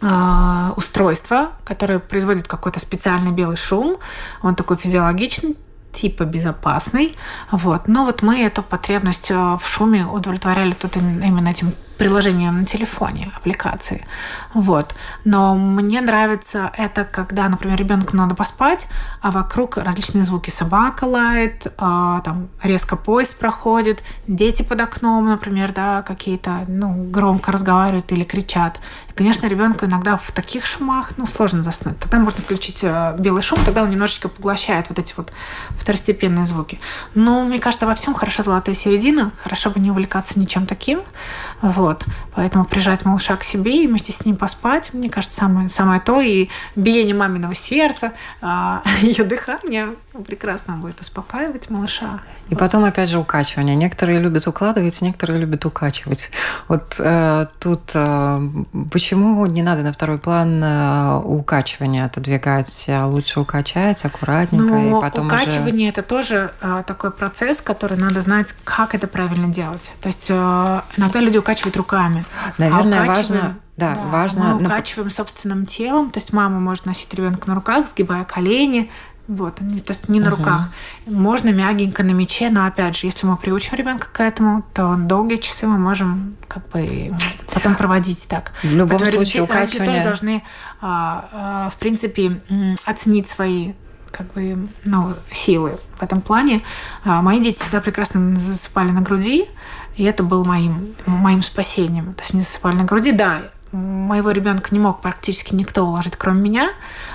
а, 0.00 0.74
устройства, 0.76 1.52
которые 1.64 2.00
производят 2.00 2.48
какой-то 2.48 2.80
специальный 2.80 3.30
белый 3.30 3.56
шум. 3.56 3.98
Он 4.42 4.56
такой 4.56 4.76
физиологичный, 4.76 5.56
типа 5.92 6.24
безопасный. 6.24 7.14
Вот. 7.50 7.88
Но 7.88 8.04
вот 8.04 8.22
мы 8.22 8.42
эту 8.42 8.62
потребность 8.62 9.30
э, 9.30 9.34
в 9.34 9.62
шуме 9.66 10.06
удовлетворяли 10.06 10.72
тут 10.72 10.96
именно 10.96 11.48
этим 11.48 11.72
приложением 11.98 12.60
на 12.60 12.64
телефоне, 12.66 13.30
аппликации. 13.36 14.06
Вот. 14.54 14.94
Но 15.24 15.54
мне 15.54 16.00
нравится 16.00 16.70
это, 16.76 17.04
когда, 17.04 17.48
например, 17.48 17.78
ребенку 17.78 18.16
надо 18.16 18.34
поспать, 18.34 18.86
а 19.20 19.30
вокруг 19.30 19.76
различные 19.76 20.24
звуки. 20.24 20.50
Собака 20.50 21.04
лает, 21.04 21.66
э, 21.66 21.70
там 21.76 22.48
резко 22.62 22.96
поезд 22.96 23.38
проходит, 23.38 24.02
дети 24.26 24.62
под 24.62 24.80
окном, 24.80 25.26
например, 25.26 25.72
да, 25.72 26.02
какие-то 26.02 26.64
ну, 26.68 27.04
громко 27.10 27.52
разговаривают 27.52 28.10
или 28.12 28.24
кричат. 28.24 28.80
И, 29.10 29.12
конечно, 29.12 29.46
ребенку 29.46 29.86
иногда 29.86 30.16
в 30.16 30.32
таких 30.32 30.66
шумах 30.66 31.12
ну, 31.16 31.26
сложно 31.26 31.62
заснуть. 31.62 31.98
Тогда 31.98 32.18
можно 32.18 32.42
включить 32.42 32.80
э, 32.82 33.14
белый 33.18 33.42
шум, 33.42 33.58
тогда 33.64 33.82
он 33.82 33.90
немножечко 33.90 34.28
поглощает 34.28 34.88
вот 34.88 34.98
эти 34.98 35.14
вот 35.16 35.32
второстепенные 35.70 36.46
звуки. 36.46 36.80
Но 37.14 37.44
мне 37.44 37.58
кажется, 37.58 37.86
во 37.86 37.94
всем 37.94 38.14
хороша 38.14 38.42
золотая 38.42 38.74
середина. 38.74 39.32
Хорошо 39.42 39.70
бы 39.70 39.80
не 39.80 39.90
увлекаться 39.90 40.38
ничем 40.38 40.66
таким. 40.66 41.02
Вот. 41.62 42.04
Поэтому 42.34 42.64
прижать 42.64 43.04
малыша 43.04 43.36
к 43.36 43.44
себе 43.44 43.84
и 43.84 43.86
вместе 43.86 44.12
с 44.12 44.24
ним 44.24 44.36
поспать, 44.36 44.92
мне 44.92 45.08
кажется, 45.08 45.36
самое, 45.36 45.68
самое 45.68 46.00
то. 46.00 46.20
И 46.20 46.48
биение 46.74 47.14
маминого 47.14 47.54
сердца, 47.54 48.12
а, 48.40 48.82
ее 49.00 49.24
дыхание 49.24 49.90
прекрасно 50.26 50.74
будет 50.74 51.00
успокаивать 51.00 51.70
малыша. 51.70 52.20
И 52.48 52.54
вот. 52.54 52.58
потом, 52.58 52.84
опять 52.84 53.08
же, 53.08 53.18
укачивание. 53.18 53.76
Некоторые 53.76 54.18
любят 54.18 54.46
укладывать, 54.46 55.00
некоторые 55.00 55.38
любят 55.38 55.64
укачивать. 55.64 56.30
Вот 56.68 56.96
э, 56.98 57.46
тут 57.60 57.92
э, 57.94 58.48
почему 58.90 59.46
не 59.46 59.62
надо 59.62 59.82
на 59.82 59.92
второй 59.92 60.18
план 60.18 60.62
э, 60.62 61.20
укачивание 61.24 62.04
отодвигать, 62.04 62.86
а 62.88 63.06
лучше 63.06 63.40
укачать 63.40 64.04
аккуратненько 64.04 64.74
ну, 64.74 64.98
и 64.98 65.00
потом 65.00 65.28
укачивание 65.28 65.90
уже... 65.90 66.00
это 66.00 66.02
тоже 66.02 66.52
э, 66.60 66.82
такой 66.86 67.12
процесс, 67.12 67.60
который 67.60 67.96
надо 67.96 68.20
знать, 68.20 68.54
как 68.64 68.94
это 68.94 69.06
правильно 69.06 69.48
делать. 69.48 69.92
То 70.00 70.08
есть 70.08 70.26
э, 70.28 70.80
иногда 70.96 71.20
люди 71.20 71.38
укачивают 71.38 71.51
руками. 71.76 72.24
Наверное, 72.58 73.02
а 73.02 73.06
важно 73.06 73.56
да, 73.76 73.94
да, 73.94 74.02
важно. 74.08 74.54
Мы 74.54 74.66
укачиваем 74.66 75.10
собственным 75.10 75.66
телом, 75.66 76.10
то 76.10 76.20
есть 76.20 76.32
мама 76.32 76.60
может 76.60 76.84
носить 76.86 77.12
ребенка 77.14 77.48
на 77.48 77.54
руках, 77.54 77.88
сгибая 77.88 78.24
колени, 78.24 78.90
вот, 79.28 79.56
то 79.56 79.64
есть 79.88 80.08
не 80.08 80.20
на 80.20 80.26
uh-huh. 80.26 80.30
руках. 80.30 80.68
Можно 81.06 81.50
мягенько 81.50 82.02
на 82.02 82.10
мече, 82.10 82.50
но 82.50 82.66
опять 82.66 82.96
же, 82.96 83.06
если 83.06 83.24
мы 83.24 83.36
приучим 83.36 83.76
ребенка 83.76 84.08
к 84.12 84.20
этому, 84.20 84.62
то 84.74 84.96
долгие 84.96 85.36
часы 85.36 85.66
мы 85.66 85.78
можем 85.78 86.36
как 86.48 86.68
бы 86.68 87.14
потом 87.52 87.76
проводить 87.76 88.26
так. 88.28 88.52
В 88.62 88.72
любом 88.72 88.98
Поэтому 88.98 89.10
случае, 89.24 89.44
укачивание... 89.44 89.86
тоже 89.86 90.04
должны, 90.04 90.42
а, 90.80 91.28
а, 91.32 91.70
в 91.70 91.76
принципе, 91.76 92.42
оценить 92.84 93.28
свои 93.28 93.72
как 94.10 94.32
бы, 94.34 94.68
ну, 94.84 95.14
силы 95.30 95.78
в 95.98 96.02
этом 96.02 96.20
плане. 96.20 96.60
А, 97.04 97.22
мои 97.22 97.40
дети 97.40 97.58
всегда 97.60 97.80
прекрасно 97.80 98.36
засыпали 98.36 98.90
на 98.90 99.00
груди, 99.00 99.46
и 99.96 100.04
это 100.04 100.22
было 100.22 100.44
моим, 100.44 100.94
моим 101.06 101.42
спасением. 101.42 102.12
То 102.14 102.22
есть 102.22 102.34
не 102.34 102.42
засыпали 102.42 102.76
на 102.76 102.84
груди, 102.84 103.12
да, 103.12 103.42
моего 103.72 104.30
ребенка 104.30 104.68
не 104.72 104.78
мог 104.78 105.00
практически 105.00 105.54
никто 105.54 105.84
уложить, 105.84 106.16
кроме 106.16 106.42
меня. 106.42 106.70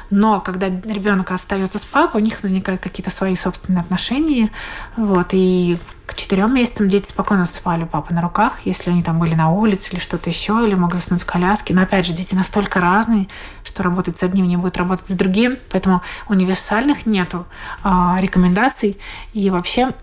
Но 0.10 0.42
когда 0.42 0.68
ребенок 0.68 1.32
остается 1.32 1.80
с 1.80 1.86
папой, 1.86 2.22
у 2.22 2.24
них 2.24 2.42
возникают 2.42 2.82
какие-то 2.82 3.12
свои 3.12 3.36
собственные 3.36 3.82
отношения. 3.82 4.52
Вот, 4.96 5.28
и 5.32 5.78
к 6.06 6.16
четырем 6.16 6.54
месяцам 6.54 6.90
дети 6.90 7.08
спокойно 7.08 7.46
спали 7.46 7.84
у 7.84 7.86
папы 7.86 8.14
на 8.14 8.22
руках, 8.22 8.62
если 8.66 8.90
они 8.90 9.04
там 9.04 9.20
были 9.20 9.36
на 9.36 9.52
улице 9.52 9.92
или 9.92 10.00
что-то 10.00 10.30
еще, 10.30 10.66
или 10.66 10.74
могут 10.74 10.96
заснуть 10.96 11.22
в 11.22 11.26
коляске. 11.26 11.74
Но 11.74 11.84
опять 11.84 12.06
же, 12.06 12.14
дети 12.14 12.34
настолько 12.34 12.80
разные, 12.80 13.28
что 13.64 13.84
работать 13.84 14.18
с 14.18 14.24
одним 14.24 14.48
не 14.48 14.58
будет 14.58 14.78
работать 14.78 15.08
с 15.08 15.12
другим, 15.12 15.58
поэтому 15.70 16.02
универсальных 16.28 17.06
нету 17.06 17.46
а, 17.84 18.18
рекомендаций. 18.20 18.98
И 19.34 19.50
вообще 19.50 19.94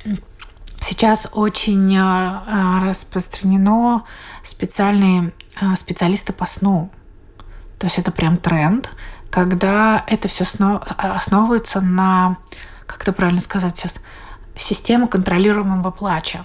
сейчас 0.80 1.28
очень 1.32 1.96
а, 1.96 2.80
распространено 2.82 4.04
специальные 4.42 5.32
а, 5.60 5.76
специалисты 5.76 6.32
по 6.32 6.46
сну. 6.46 6.90
То 7.78 7.86
есть 7.86 7.98
это 7.98 8.10
прям 8.10 8.36
тренд, 8.36 8.90
когда 9.30 10.04
это 10.06 10.28
все 10.28 10.44
основывается 10.96 11.80
на, 11.80 12.38
как 12.86 13.02
это 13.02 13.12
правильно 13.12 13.40
сказать 13.40 13.76
сейчас, 13.76 14.00
систему 14.56 15.08
контролируемого 15.08 15.90
плача. 15.90 16.44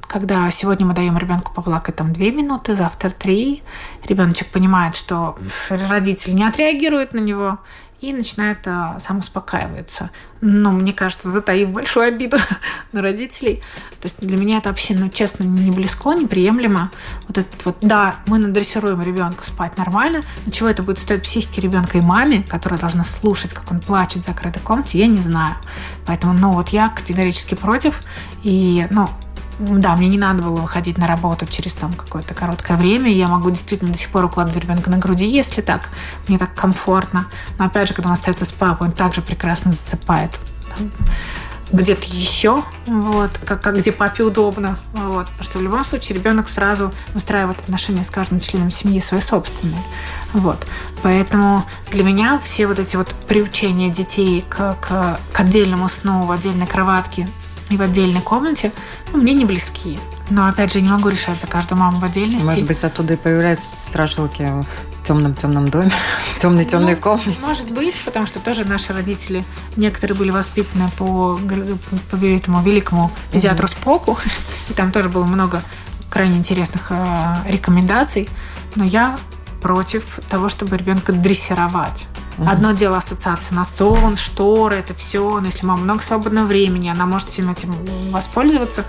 Когда 0.00 0.50
сегодня 0.50 0.86
мы 0.86 0.94
даем 0.94 1.18
ребенку 1.18 1.52
поплакать 1.52 1.96
там 1.96 2.12
две 2.12 2.30
минуты, 2.30 2.76
завтра 2.76 3.10
три, 3.10 3.62
ребеночек 4.04 4.48
понимает, 4.48 4.96
что 4.96 5.38
родитель 5.68 6.34
не 6.34 6.44
отреагирует 6.44 7.12
на 7.12 7.18
него, 7.18 7.58
и 8.00 8.12
начинает 8.12 8.58
а, 8.66 8.98
сам 9.00 9.18
успокаиваться. 9.18 10.10
Но 10.40 10.70
мне 10.70 10.92
кажется, 10.92 11.28
затаив 11.30 11.70
большую 11.70 12.06
обиду 12.06 12.36
на 12.92 13.02
родителей. 13.02 13.62
То 14.00 14.06
есть 14.06 14.20
для 14.20 14.36
меня 14.38 14.58
это 14.58 14.68
вообще, 14.68 14.94
ну, 14.94 15.08
честно, 15.08 15.42
не 15.42 15.72
близко, 15.72 16.12
неприемлемо. 16.12 16.92
Вот 17.26 17.38
этот 17.38 17.64
вот, 17.64 17.76
да, 17.80 18.16
мы 18.26 18.38
надрессируем 18.38 19.02
ребенка 19.02 19.44
спать 19.44 19.76
нормально, 19.76 20.22
но 20.46 20.52
чего 20.52 20.68
это 20.68 20.84
будет 20.84 21.00
стоить 21.00 21.22
психике 21.22 21.60
ребенка 21.60 21.98
и 21.98 22.00
маме, 22.00 22.44
которая 22.44 22.78
должна 22.78 23.04
слушать, 23.04 23.52
как 23.52 23.70
он 23.72 23.80
плачет 23.80 24.22
в 24.22 24.26
закрытой 24.26 24.60
комнате, 24.60 24.98
я 24.98 25.08
не 25.08 25.20
знаю. 25.20 25.56
Поэтому, 26.06 26.34
ну, 26.34 26.52
вот 26.52 26.68
я 26.68 26.90
категорически 26.90 27.54
против. 27.54 28.02
И, 28.44 28.86
ну, 28.90 29.08
да, 29.58 29.96
мне 29.96 30.08
не 30.08 30.18
надо 30.18 30.42
было 30.42 30.60
выходить 30.60 30.98
на 30.98 31.06
работу 31.06 31.46
через 31.46 31.74
там 31.74 31.92
какое-то 31.94 32.34
короткое 32.34 32.76
время. 32.76 33.10
Я 33.10 33.28
могу 33.28 33.50
действительно 33.50 33.92
до 33.92 33.98
сих 33.98 34.10
пор 34.10 34.24
укладывать 34.24 34.62
ребенка 34.62 34.90
на 34.90 34.98
груди, 34.98 35.26
если 35.26 35.60
так. 35.62 35.90
Мне 36.28 36.38
так 36.38 36.54
комфортно. 36.54 37.26
Но 37.58 37.64
опять 37.66 37.88
же, 37.88 37.94
когда 37.94 38.08
он 38.08 38.14
остается 38.14 38.44
с 38.44 38.52
папой, 38.52 38.88
он 38.88 38.92
также 38.92 39.20
прекрасно 39.20 39.72
засыпает. 39.72 40.38
где-то 41.70 42.06
еще, 42.06 42.62
вот, 42.86 43.30
как, 43.44 43.60
как 43.60 43.78
где 43.78 43.92
папе 43.92 44.22
удобно, 44.22 44.78
вот, 44.92 45.26
потому 45.26 45.44
что 45.44 45.58
в 45.58 45.62
любом 45.62 45.84
случае 45.84 46.16
ребенок 46.16 46.48
сразу 46.48 46.92
выстраивает 47.12 47.58
отношения 47.58 48.04
с 48.04 48.10
каждым 48.10 48.40
членом 48.40 48.70
семьи 48.70 49.00
свои 49.00 49.20
собственные, 49.20 49.82
вот, 50.32 50.58
поэтому 51.02 51.66
для 51.90 52.04
меня 52.04 52.38
все 52.38 52.66
вот 52.66 52.78
эти 52.78 52.96
вот 52.96 53.08
приучения 53.26 53.90
детей 53.90 54.44
к, 54.48 54.78
к, 54.80 55.20
к 55.32 55.40
отдельному 55.40 55.88
сну 55.88 56.24
в 56.24 56.30
отдельной 56.30 56.66
кроватке 56.66 57.28
и 57.70 57.76
в 57.76 57.82
отдельной 57.82 58.20
комнате, 58.20 58.72
ну, 59.12 59.18
мне 59.18 59.34
не 59.34 59.44
близки. 59.44 59.98
Но, 60.30 60.46
опять 60.46 60.72
же, 60.72 60.80
не 60.80 60.88
могу 60.88 61.08
решать 61.08 61.40
за 61.40 61.46
каждую 61.46 61.78
маму 61.78 61.98
в 61.98 62.04
отдельности. 62.04 62.44
Может 62.44 62.66
быть, 62.66 62.82
оттуда 62.84 63.14
и 63.14 63.16
появляются 63.16 63.76
страшилки 63.76 64.42
в 64.42 65.06
темном-темном 65.06 65.70
доме, 65.70 65.90
в 66.34 66.40
темной-темной 66.40 66.94
ну, 66.94 67.00
комнате. 67.00 67.38
Может 67.40 67.70
быть, 67.70 67.94
потому 68.04 68.26
что 68.26 68.40
тоже 68.40 68.64
наши 68.64 68.92
родители, 68.92 69.44
некоторые 69.76 70.16
были 70.16 70.30
воспитаны 70.30 70.90
по, 70.98 71.38
по 72.10 72.16
этому 72.16 72.62
великому 72.62 73.10
педиатру 73.32 73.66
mm-hmm. 73.66 73.80
Споку, 73.80 74.18
и 74.68 74.72
там 74.74 74.92
тоже 74.92 75.08
было 75.08 75.24
много 75.24 75.62
крайне 76.10 76.36
интересных 76.38 76.88
э, 76.90 77.36
рекомендаций. 77.46 78.28
Но 78.74 78.84
я 78.84 79.18
против 79.62 80.20
того, 80.28 80.48
чтобы 80.48 80.76
ребенка 80.76 81.12
дрессировать. 81.12 82.06
Угу. 82.38 82.48
Одно 82.48 82.72
дело 82.72 82.98
ассоциация 82.98 83.54
на 83.54 83.64
сон, 83.64 84.16
шторы, 84.16 84.76
это 84.76 84.94
все. 84.94 85.40
Но 85.40 85.46
если 85.46 85.66
мама 85.66 85.82
много 85.82 86.02
свободного 86.02 86.46
времени, 86.46 86.88
она 86.88 87.04
может 87.06 87.28
всем 87.28 87.50
этим 87.50 87.74
воспользоваться, 88.10 88.84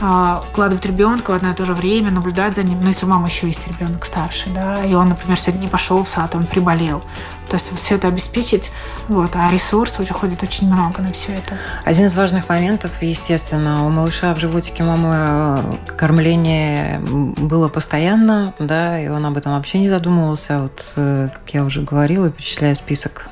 а, 0.00 0.44
укладывать 0.50 0.84
ребенка 0.84 1.30
в 1.30 1.34
одно 1.34 1.50
и 1.50 1.54
то 1.54 1.64
же 1.64 1.74
время, 1.74 2.10
наблюдать 2.10 2.56
за 2.56 2.62
ним. 2.62 2.80
Но 2.80 2.88
если 2.88 3.06
у 3.06 3.08
мамы 3.08 3.28
еще 3.28 3.46
есть 3.46 3.66
ребенок 3.66 4.04
старший, 4.04 4.52
да, 4.52 4.84
и 4.84 4.94
он, 4.94 5.08
например, 5.08 5.38
сегодня 5.38 5.62
не 5.62 5.68
пошел 5.68 6.02
в 6.04 6.08
сад, 6.08 6.34
он 6.34 6.46
приболел, 6.46 7.02
То 7.48 7.54
есть 7.54 7.72
все 7.76 7.94
это 7.94 8.08
обеспечить, 8.08 8.70
вот, 9.08 9.30
а 9.34 9.50
ресурсов 9.50 10.08
уходит 10.10 10.42
очень 10.42 10.72
много 10.72 11.02
на 11.02 11.12
все 11.12 11.32
это. 11.32 11.56
Один 11.84 12.06
из 12.06 12.16
важных 12.16 12.48
моментов, 12.48 12.90
естественно, 13.00 13.86
у 13.86 13.90
малыша 13.90 14.34
в 14.34 14.38
животике 14.38 14.82
мамы 14.82 15.14
э, 15.14 15.94
кормление 15.96 17.00
было 17.00 17.68
постоянно, 17.68 18.54
да, 18.58 19.00
и 19.00 19.08
он 19.08 19.24
об 19.24 19.36
этом 19.36 19.52
вообще 19.52 19.78
не 19.78 19.88
задумывался. 19.88 20.62
Вот, 20.62 20.92
э, 20.96 21.28
как 21.32 21.54
я 21.54 21.64
уже 21.64 21.82
говорила, 21.82 22.30
перечисляя 22.30 22.74
список 22.88 23.28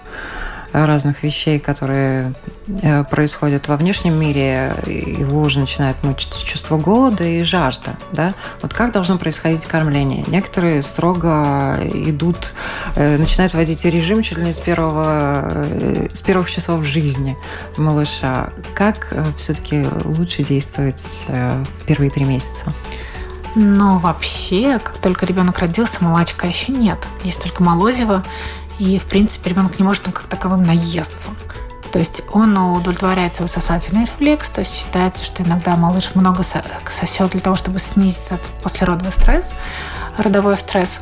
разных 0.72 1.22
вещей, 1.22 1.58
которые 1.58 2.34
э, 2.68 3.02
происходят 3.04 3.68
во 3.68 3.78
внешнем 3.78 4.20
мире, 4.20 4.74
его 4.84 5.40
уже 5.40 5.58
начинает 5.60 5.96
мучить 6.02 6.44
чувство 6.44 6.76
голода 6.76 7.24
и 7.24 7.42
жажда. 7.42 7.96
Да? 8.12 8.34
Вот 8.60 8.74
как 8.74 8.92
должно 8.92 9.16
происходить 9.16 9.64
кормление? 9.64 10.24
Некоторые 10.26 10.82
строго 10.82 11.78
идут, 11.82 12.52
э, 12.94 13.16
начинают 13.16 13.54
вводить 13.54 13.82
режим 13.86 14.22
чуть 14.22 14.36
ли 14.36 14.44
не 14.44 14.52
с, 14.52 14.60
первого, 14.60 15.64
э, 15.64 16.08
с 16.12 16.20
первых 16.20 16.50
часов 16.50 16.84
жизни 16.84 17.38
малыша. 17.78 18.50
Как 18.74 19.14
все-таки 19.38 19.86
лучше 20.04 20.42
действовать 20.42 21.24
в 21.28 21.86
первые 21.86 22.10
три 22.10 22.26
месяца? 22.26 22.70
Но 23.54 23.98
вообще, 23.98 24.78
как 24.78 24.98
только 24.98 25.24
ребенок 25.24 25.60
родился, 25.60 26.04
молочка 26.04 26.46
еще 26.46 26.72
нет. 26.72 26.98
Есть 27.24 27.42
только 27.42 27.62
молозиво 27.62 28.22
и, 28.78 28.98
в 28.98 29.04
принципе, 29.04 29.50
ребенок 29.50 29.78
не 29.78 29.84
может 29.84 30.02
там 30.02 30.12
как 30.12 30.24
таковым 30.24 30.62
наесться. 30.62 31.28
То 31.92 31.98
есть 31.98 32.22
он 32.32 32.58
удовлетворяет 32.58 33.34
свой 33.34 33.48
сосательный 33.48 34.02
рефлекс, 34.02 34.50
то 34.50 34.60
есть 34.60 34.74
считается, 34.74 35.24
что 35.24 35.42
иногда 35.42 35.76
малыш 35.76 36.14
много 36.14 36.42
сосет 36.42 37.30
для 37.30 37.40
того, 37.40 37.56
чтобы 37.56 37.78
снизить 37.78 38.20
послеродовый 38.62 39.12
стресс, 39.12 39.54
родовой 40.18 40.56
стресс. 40.56 41.00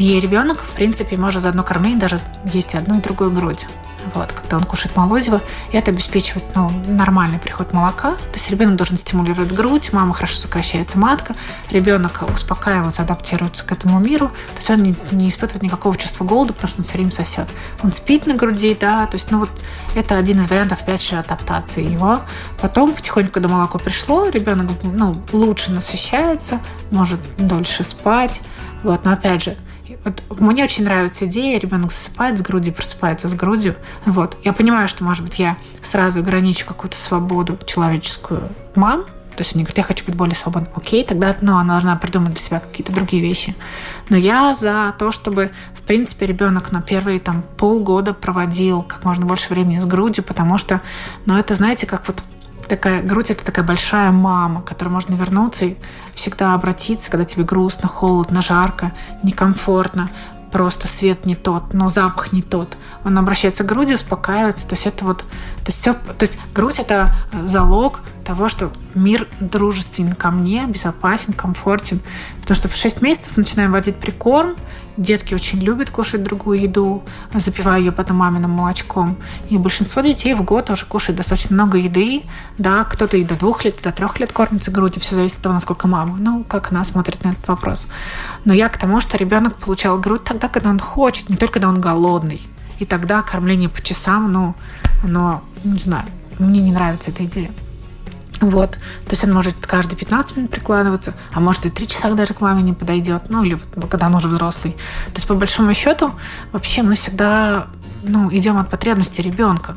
И 0.00 0.18
ребенок, 0.18 0.62
в 0.62 0.70
принципе, 0.70 1.18
может 1.18 1.42
за 1.42 1.50
одно 1.50 1.62
кормление 1.62 2.00
даже 2.00 2.20
есть 2.46 2.74
одну 2.74 2.98
и 2.98 3.02
другую 3.02 3.30
грудь 3.32 3.66
вот, 4.14 4.32
когда 4.32 4.56
он 4.56 4.64
кушает 4.64 4.96
молозиво, 4.96 5.40
и 5.72 5.76
это 5.76 5.90
обеспечивает 5.90 6.44
ну, 6.54 6.70
нормальный 6.88 7.38
приход 7.38 7.72
молока. 7.72 8.12
То 8.12 8.34
есть 8.34 8.50
ребенок 8.50 8.76
должен 8.76 8.96
стимулировать 8.96 9.52
грудь, 9.52 9.92
мама 9.92 10.14
хорошо 10.14 10.38
сокращается 10.38 10.98
матка, 10.98 11.34
ребенок 11.70 12.24
успокаивается, 12.32 13.02
адаптируется 13.02 13.64
к 13.64 13.72
этому 13.72 13.98
миру, 14.00 14.28
то 14.28 14.56
есть 14.56 14.70
он 14.70 14.82
не, 14.82 14.96
не 15.10 15.28
испытывает 15.28 15.62
никакого 15.62 15.96
чувства 15.96 16.24
голода, 16.24 16.52
потому 16.52 16.68
что 16.68 16.80
он 16.80 16.84
все 16.84 16.94
время 16.94 17.12
сосет. 17.12 17.48
Он 17.82 17.92
спит 17.92 18.26
на 18.26 18.34
груди, 18.34 18.76
да, 18.78 19.06
то 19.06 19.16
есть, 19.16 19.30
ну 19.30 19.40
вот 19.40 19.50
это 19.94 20.16
один 20.16 20.40
из 20.40 20.48
вариантов, 20.48 20.80
опять 20.82 21.02
же, 21.02 21.16
адаптации 21.16 21.84
его. 21.84 22.20
Потом 22.60 22.92
потихоньку, 22.92 23.32
когда 23.32 23.48
молоко 23.48 23.78
пришло, 23.78 24.28
ребенок 24.28 24.70
ну, 24.82 25.20
лучше 25.32 25.70
насыщается, 25.72 26.60
может 26.90 27.20
дольше 27.36 27.84
спать, 27.84 28.40
вот, 28.82 29.04
но 29.04 29.12
опять 29.12 29.44
же, 29.44 29.56
вот 30.04 30.22
мне 30.40 30.64
очень 30.64 30.84
нравится 30.84 31.26
идея, 31.26 31.58
ребенок 31.58 31.92
засыпает 31.92 32.38
с 32.38 32.42
грудью, 32.42 32.72
просыпается 32.72 33.28
с 33.28 33.34
грудью. 33.34 33.76
Вот. 34.06 34.36
Я 34.44 34.52
понимаю, 34.52 34.88
что, 34.88 35.04
может 35.04 35.22
быть, 35.22 35.38
я 35.38 35.58
сразу 35.82 36.20
ограничу 36.20 36.66
какую-то 36.66 36.96
свободу 36.96 37.58
человеческую 37.66 38.42
мам, 38.74 39.04
то 39.40 39.42
есть 39.42 39.54
они 39.54 39.64
говорят, 39.64 39.78
я 39.78 39.84
хочу 39.84 40.04
быть 40.04 40.14
более 40.14 40.34
свободной. 40.34 40.70
Окей, 40.74 41.04
тогда 41.04 41.34
ну, 41.40 41.56
она 41.56 41.74
должна 41.74 41.96
придумать 41.96 42.32
для 42.32 42.40
себя 42.40 42.60
какие-то 42.60 42.92
другие 42.92 43.22
вещи. 43.22 43.54
Но 44.10 44.16
я 44.16 44.52
за 44.52 44.94
то, 44.98 45.12
чтобы, 45.12 45.50
в 45.74 45.82
принципе, 45.82 46.26
ребенок 46.26 46.72
на 46.72 46.82
первые 46.82 47.18
там, 47.20 47.42
полгода 47.56 48.12
проводил 48.12 48.82
как 48.82 49.04
можно 49.04 49.24
больше 49.24 49.48
времени 49.48 49.78
с 49.78 49.86
грудью, 49.86 50.24
потому 50.24 50.58
что, 50.58 50.82
ну, 51.24 51.38
это, 51.38 51.54
знаете, 51.54 51.86
как 51.86 52.06
вот 52.06 52.22
такая 52.70 53.02
грудь 53.02 53.30
это 53.30 53.44
такая 53.44 53.64
большая 53.64 54.10
мама, 54.12 54.62
к 54.62 54.66
которой 54.66 54.88
можно 54.88 55.14
вернуться 55.14 55.66
и 55.66 55.76
всегда 56.14 56.54
обратиться, 56.54 57.10
когда 57.10 57.24
тебе 57.24 57.44
грустно, 57.44 57.88
холодно, 57.88 58.40
жарко, 58.40 58.92
некомфортно, 59.22 60.08
просто 60.50 60.88
свет 60.88 61.26
не 61.26 61.34
тот, 61.34 61.74
но 61.74 61.88
запах 61.88 62.32
не 62.32 62.42
тот. 62.42 62.76
Он 63.04 63.18
обращается 63.18 63.64
к 63.64 63.66
груди, 63.66 63.94
успокаивается. 63.94 64.66
То 64.66 64.74
есть 64.74 64.86
это 64.86 65.04
вот, 65.04 65.18
то 65.18 65.66
есть 65.66 65.80
все, 65.80 65.94
то 65.94 66.22
есть 66.22 66.38
грудь 66.54 66.78
это 66.78 67.14
залог 67.42 68.00
того, 68.24 68.48
что 68.48 68.70
мир 68.94 69.26
дружественен 69.40 70.14
ко 70.14 70.30
мне, 70.30 70.64
безопасен, 70.66 71.32
комфортен. 71.32 72.00
Потому 72.40 72.56
что 72.56 72.68
в 72.68 72.74
6 72.74 73.02
месяцев 73.02 73.36
начинаем 73.36 73.72
вводить 73.72 73.96
прикорм, 73.96 74.56
Детки 74.96 75.34
очень 75.34 75.60
любят 75.60 75.90
кушать 75.90 76.22
другую 76.22 76.60
еду, 76.60 77.02
запивая 77.34 77.78
ее 77.78 77.92
потом 77.92 78.18
маминым 78.18 78.50
молочком. 78.50 79.16
И 79.48 79.56
большинство 79.56 80.02
детей 80.02 80.34
в 80.34 80.42
год 80.42 80.70
уже 80.70 80.84
кушает 80.86 81.16
достаточно 81.16 81.54
много 81.54 81.78
еды. 81.78 82.22
Да, 82.58 82.84
кто-то 82.84 83.16
и 83.16 83.24
до 83.24 83.36
двух 83.36 83.64
лет, 83.64 83.78
и 83.78 83.82
до 83.82 83.92
трех 83.92 84.18
лет 84.20 84.32
кормится 84.32 84.70
грудью. 84.70 85.00
Все 85.00 85.14
зависит 85.14 85.36
от 85.36 85.42
того, 85.42 85.54
насколько 85.54 85.88
мама. 85.88 86.16
Ну, 86.18 86.44
как 86.44 86.72
она 86.72 86.84
смотрит 86.84 87.24
на 87.24 87.30
этот 87.30 87.46
вопрос. 87.48 87.88
Но 88.44 88.52
я 88.52 88.68
к 88.68 88.78
тому, 88.78 89.00
что 89.00 89.16
ребенок 89.16 89.56
получал 89.56 89.98
грудь 89.98 90.24
тогда, 90.24 90.48
когда 90.48 90.70
он 90.70 90.78
хочет, 90.78 91.28
не 91.30 91.36
только 91.36 91.54
когда 91.54 91.68
он 91.68 91.80
голодный. 91.80 92.42
И 92.78 92.86
тогда 92.86 93.22
кормление 93.22 93.68
по 93.68 93.82
часам, 93.82 94.32
ну, 94.32 94.54
оно, 95.04 95.42
не 95.64 95.78
знаю, 95.78 96.06
мне 96.38 96.60
не 96.60 96.72
нравится 96.72 97.10
эта 97.10 97.24
идея. 97.24 97.50
Вот. 98.40 98.72
То 98.72 99.10
есть 99.10 99.22
он 99.24 99.32
может 99.32 99.54
каждые 99.66 99.98
15 99.98 100.36
минут 100.36 100.50
прикладываться, 100.50 101.14
а 101.32 101.40
может 101.40 101.66
и 101.66 101.70
3 101.70 101.88
часа 101.88 102.10
даже 102.14 102.32
к 102.32 102.40
маме 102.40 102.62
не 102.62 102.72
подойдет, 102.72 103.24
ну 103.28 103.44
или 103.44 103.58
ну, 103.76 103.86
когда 103.86 104.06
он 104.06 104.14
уже 104.14 104.28
взрослый. 104.28 104.72
То 105.06 105.16
есть 105.16 105.26
по 105.26 105.34
большому 105.34 105.74
счету 105.74 106.12
вообще 106.52 106.82
мы 106.82 106.94
всегда 106.94 107.66
ну, 108.02 108.32
идем 108.34 108.58
от 108.58 108.70
потребности 108.70 109.20
ребенка. 109.20 109.76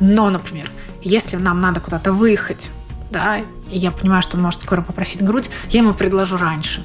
Но, 0.00 0.28
например, 0.28 0.70
если 1.00 1.36
нам 1.36 1.60
надо 1.60 1.80
куда-то 1.80 2.12
выехать, 2.12 2.70
да, 3.10 3.38
и 3.38 3.78
я 3.78 3.90
понимаю, 3.90 4.22
что 4.22 4.36
он 4.36 4.42
может 4.42 4.60
скоро 4.60 4.82
попросить 4.82 5.22
грудь, 5.22 5.48
я 5.70 5.80
ему 5.80 5.94
предложу 5.94 6.36
раньше 6.36 6.84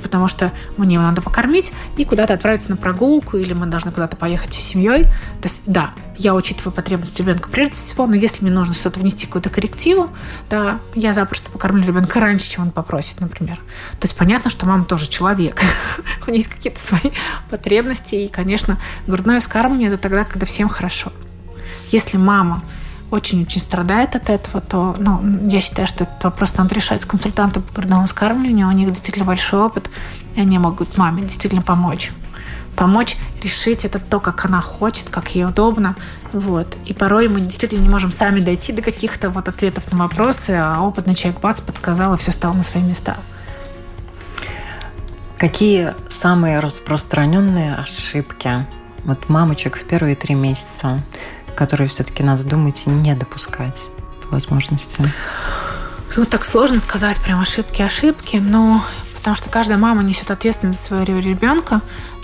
потому 0.00 0.28
что 0.28 0.52
мне 0.76 0.94
его 0.94 1.04
надо 1.04 1.22
покормить 1.22 1.72
и 1.96 2.04
куда-то 2.04 2.34
отправиться 2.34 2.70
на 2.70 2.76
прогулку, 2.76 3.36
или 3.36 3.52
мы 3.52 3.66
должны 3.66 3.92
куда-то 3.92 4.16
поехать 4.16 4.54
с 4.54 4.58
семьей. 4.58 5.04
То 5.04 5.48
есть, 5.48 5.62
да, 5.66 5.90
я 6.16 6.34
учитываю 6.34 6.72
потребности 6.72 7.22
ребенка 7.22 7.48
прежде 7.48 7.76
всего, 7.76 8.06
но 8.06 8.14
если 8.14 8.44
мне 8.44 8.52
нужно 8.52 8.74
что-то 8.74 9.00
внести, 9.00 9.26
какую-то 9.26 9.50
коррективу, 9.50 10.10
да, 10.48 10.80
я 10.94 11.12
запросто 11.12 11.50
покормлю 11.50 11.86
ребенка 11.86 12.20
раньше, 12.20 12.50
чем 12.50 12.64
он 12.64 12.70
попросит, 12.70 13.20
например. 13.20 13.56
То 13.56 14.02
есть 14.02 14.16
понятно, 14.16 14.50
что 14.50 14.66
мама 14.66 14.84
тоже 14.84 15.08
человек. 15.08 15.62
У 16.26 16.30
нее 16.30 16.38
есть 16.38 16.50
какие-то 16.50 16.80
свои 16.80 17.12
потребности, 17.48 18.14
и, 18.14 18.28
конечно, 18.28 18.78
грудное 19.06 19.40
вскармливание– 19.40 19.88
это 19.92 19.98
тогда, 19.98 20.24
когда 20.24 20.46
всем 20.46 20.68
хорошо. 20.68 21.12
Если 21.90 22.16
мама 22.16 22.62
очень-очень 23.10 23.60
страдает 23.60 24.14
от 24.14 24.30
этого, 24.30 24.60
то 24.60 24.94
ну, 24.98 25.20
я 25.48 25.60
считаю, 25.60 25.86
что 25.86 26.04
этот 26.04 26.22
вопрос 26.22 26.56
надо 26.56 26.74
решать 26.74 27.02
с 27.02 27.06
консультантом 27.06 27.62
по 27.62 27.72
грудному 27.72 28.06
вскармливанию. 28.06 28.68
У 28.68 28.72
них 28.72 28.88
действительно 28.88 29.24
большой 29.24 29.60
опыт, 29.60 29.90
и 30.36 30.40
они 30.40 30.58
могут 30.58 30.96
маме 30.96 31.22
действительно 31.22 31.62
помочь. 31.62 32.12
Помочь 32.76 33.16
решить 33.42 33.84
это 33.84 33.98
то, 33.98 34.20
как 34.20 34.44
она 34.44 34.60
хочет, 34.60 35.08
как 35.10 35.34
ей 35.34 35.44
удобно. 35.44 35.96
Вот. 36.32 36.78
И 36.86 36.94
порой 36.94 37.28
мы 37.28 37.40
действительно 37.40 37.82
не 37.82 37.88
можем 37.88 38.12
сами 38.12 38.40
дойти 38.40 38.72
до 38.72 38.80
каких-то 38.80 39.30
вот 39.30 39.48
ответов 39.48 39.90
на 39.92 39.98
вопросы, 39.98 40.50
а 40.50 40.80
опытный 40.80 41.14
человек 41.14 41.40
бац 41.40 41.60
подсказал, 41.60 42.14
и 42.14 42.18
все 42.18 42.32
стало 42.32 42.54
на 42.54 42.62
свои 42.62 42.82
места. 42.82 43.16
Какие 45.36 45.94
самые 46.08 46.60
распространенные 46.60 47.74
ошибки 47.74 48.66
вот 49.04 49.28
мамочек 49.28 49.76
в 49.76 49.84
первые 49.84 50.14
три 50.14 50.34
месяца 50.34 51.02
которые 51.54 51.88
все-таки 51.88 52.22
надо 52.22 52.44
думать 52.44 52.82
и 52.86 52.90
не 52.90 53.14
допускать 53.14 53.80
возможности? 54.30 55.12
Ну, 56.16 56.24
так 56.24 56.44
сложно 56.44 56.80
сказать 56.80 57.20
прям 57.20 57.40
ошибки-ошибки, 57.40 58.36
но 58.36 58.84
потому 59.14 59.36
что 59.36 59.48
каждая 59.48 59.78
мама 59.78 60.02
несет 60.02 60.30
ответственность 60.30 60.80
за 60.80 60.86
своего 60.86 61.20
ребенка. 61.20 61.80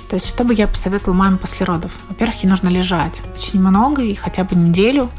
То 0.08 0.14
есть, 0.14 0.28
что 0.28 0.44
бы 0.44 0.54
я 0.54 0.68
посоветовала 0.68 1.16
маме 1.16 1.36
после 1.36 1.66
родов? 1.66 1.90
Во-первых, 2.08 2.42
ей 2.44 2.48
нужно 2.48 2.68
лежать 2.68 3.22
очень 3.34 3.60
много 3.60 4.02
и 4.02 4.14
хотя 4.14 4.44
бы 4.44 4.54
неделю 4.54 5.10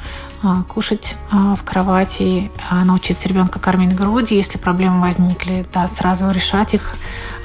а, 0.41 0.63
кушать 0.63 1.15
а, 1.29 1.55
в 1.55 1.63
кровати, 1.63 2.51
а, 2.69 2.85
научиться 2.85 3.27
ребенка 3.27 3.59
кормить 3.59 3.95
грудью, 3.95 4.37
если 4.37 4.57
проблемы 4.57 5.01
возникли, 5.01 5.65
да, 5.73 5.87
сразу 5.87 6.29
решать 6.31 6.73
их. 6.73 6.95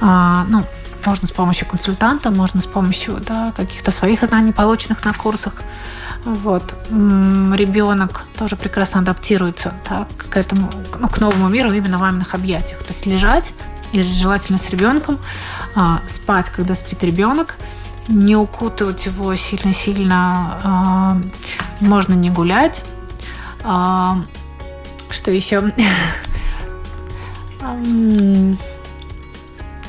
Ну, 0.01 0.65
можно 1.07 1.27
с 1.27 1.31
помощью 1.31 1.67
консультанта, 1.67 2.31
можно 2.31 2.61
с 2.61 2.67
помощью 2.67 3.21
да, 3.21 3.53
каких-то 3.57 3.91
своих 3.91 4.23
знаний, 4.23 4.53
полученных 4.53 5.05
на 5.05 5.13
курсах. 5.13 5.55
Вот. 6.25 6.75
Ребенок 6.91 8.25
тоже 8.39 8.57
прекрасно 8.57 9.01
адаптируется 9.01 9.75
так, 9.89 10.09
к 10.17 10.37
этому, 10.37 10.71
ну, 10.99 11.09
к 11.09 11.19
новому 11.19 11.49
миру 11.49 11.73
именно 11.73 11.99
в 11.99 12.01
маминых 12.01 12.35
объятиях. 12.35 12.79
То 12.81 12.93
есть 12.93 13.07
лежать 13.07 13.53
или 13.93 14.03
желательно 14.03 14.59
с 14.59 14.71
ребенком, 14.71 15.19
а, 15.75 16.01
спать, 16.07 16.49
когда 16.51 16.75
спит 16.75 17.03
ребенок, 17.05 17.57
не 18.09 18.37
укутывать 18.37 19.07
его 19.07 19.35
сильно-сильно, 19.35 20.61
а, 20.63 21.21
можно 21.81 22.15
не 22.15 22.31
гулять. 22.31 22.83
А, 23.65 24.23
что 25.11 25.31
еще? 25.31 25.73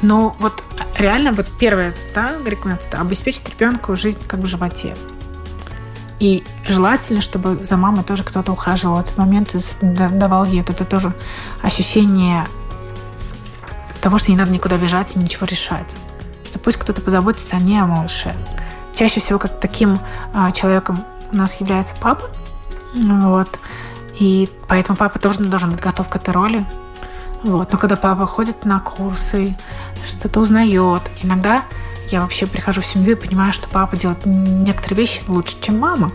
Ну, 0.06 0.36
вот 0.38 0.63
реально, 0.98 1.34
вот 1.34 1.48
первая 1.60 1.94
да, 2.14 2.36
рекомендация– 2.46 3.00
обеспечить 3.02 3.50
ребенку 3.50 3.96
жизнь 3.96 4.20
как 4.28 4.40
в 4.40 4.46
животе. 4.46 4.96
И 6.20 6.44
желательно, 6.68 7.22
чтобы 7.22 7.62
за 7.62 7.76
мамой 7.76 8.04
тоже 8.04 8.24
кто-то 8.24 8.52
ухаживал 8.52 8.96
в 8.96 9.00
этот 9.02 9.18
момент 9.18 9.54
и 9.56 9.60
давал 9.82 10.46
ей 10.46 10.62
это 10.62 10.86
тоже 10.86 11.14
ощущение 11.62 12.48
того, 14.02 14.18
что 14.18 14.32
не 14.32 14.38
надо 14.38 14.52
никуда 14.52 14.78
бежать 14.78 15.16
и 15.16 15.20
ничего 15.20 15.46
решать. 15.46 15.96
Что 16.46 16.60
пусть 16.60 16.78
кто-то 16.78 17.02
позаботится 17.02 17.56
о 17.56 17.60
ней, 17.60 17.82
о 17.82 17.86
малыше. 17.86 18.36
чаще 18.94 19.20
всего 19.20 19.40
как 19.40 19.60
таким 19.60 20.00
а, 20.34 20.52
человеком 20.52 21.04
у 21.32 21.36
нас 21.36 21.60
является 21.60 21.96
папа. 22.00 22.30
Вот. 22.94 23.60
И 24.20 24.50
поэтому 24.68 24.98
папа 24.98 25.20
тоже 25.20 25.40
должен 25.42 25.72
быть 25.72 25.82
готов 25.82 26.08
к 26.08 26.16
этой 26.16 26.34
роли. 26.34 26.66
Вот. 27.44 27.72
Но 27.72 27.78
когда 27.78 27.96
папа 27.96 28.26
ходит 28.26 28.66
на 28.66 28.80
курсы, 28.80 29.56
что-то 30.08 30.40
узнает, 30.40 31.02
иногда 31.22 31.64
я 32.10 32.22
вообще 32.22 32.46
прихожу 32.46 32.82
в 32.82 32.86
семью 32.86 33.14
и 33.14 33.16
понимаю, 33.16 33.54
что 33.54 33.68
папа 33.68 33.98
делает 33.98 34.26
некоторые 34.26 34.98
вещи 34.98 35.22
лучше, 35.28 35.56
чем 35.62 35.80
мама. 35.80 36.12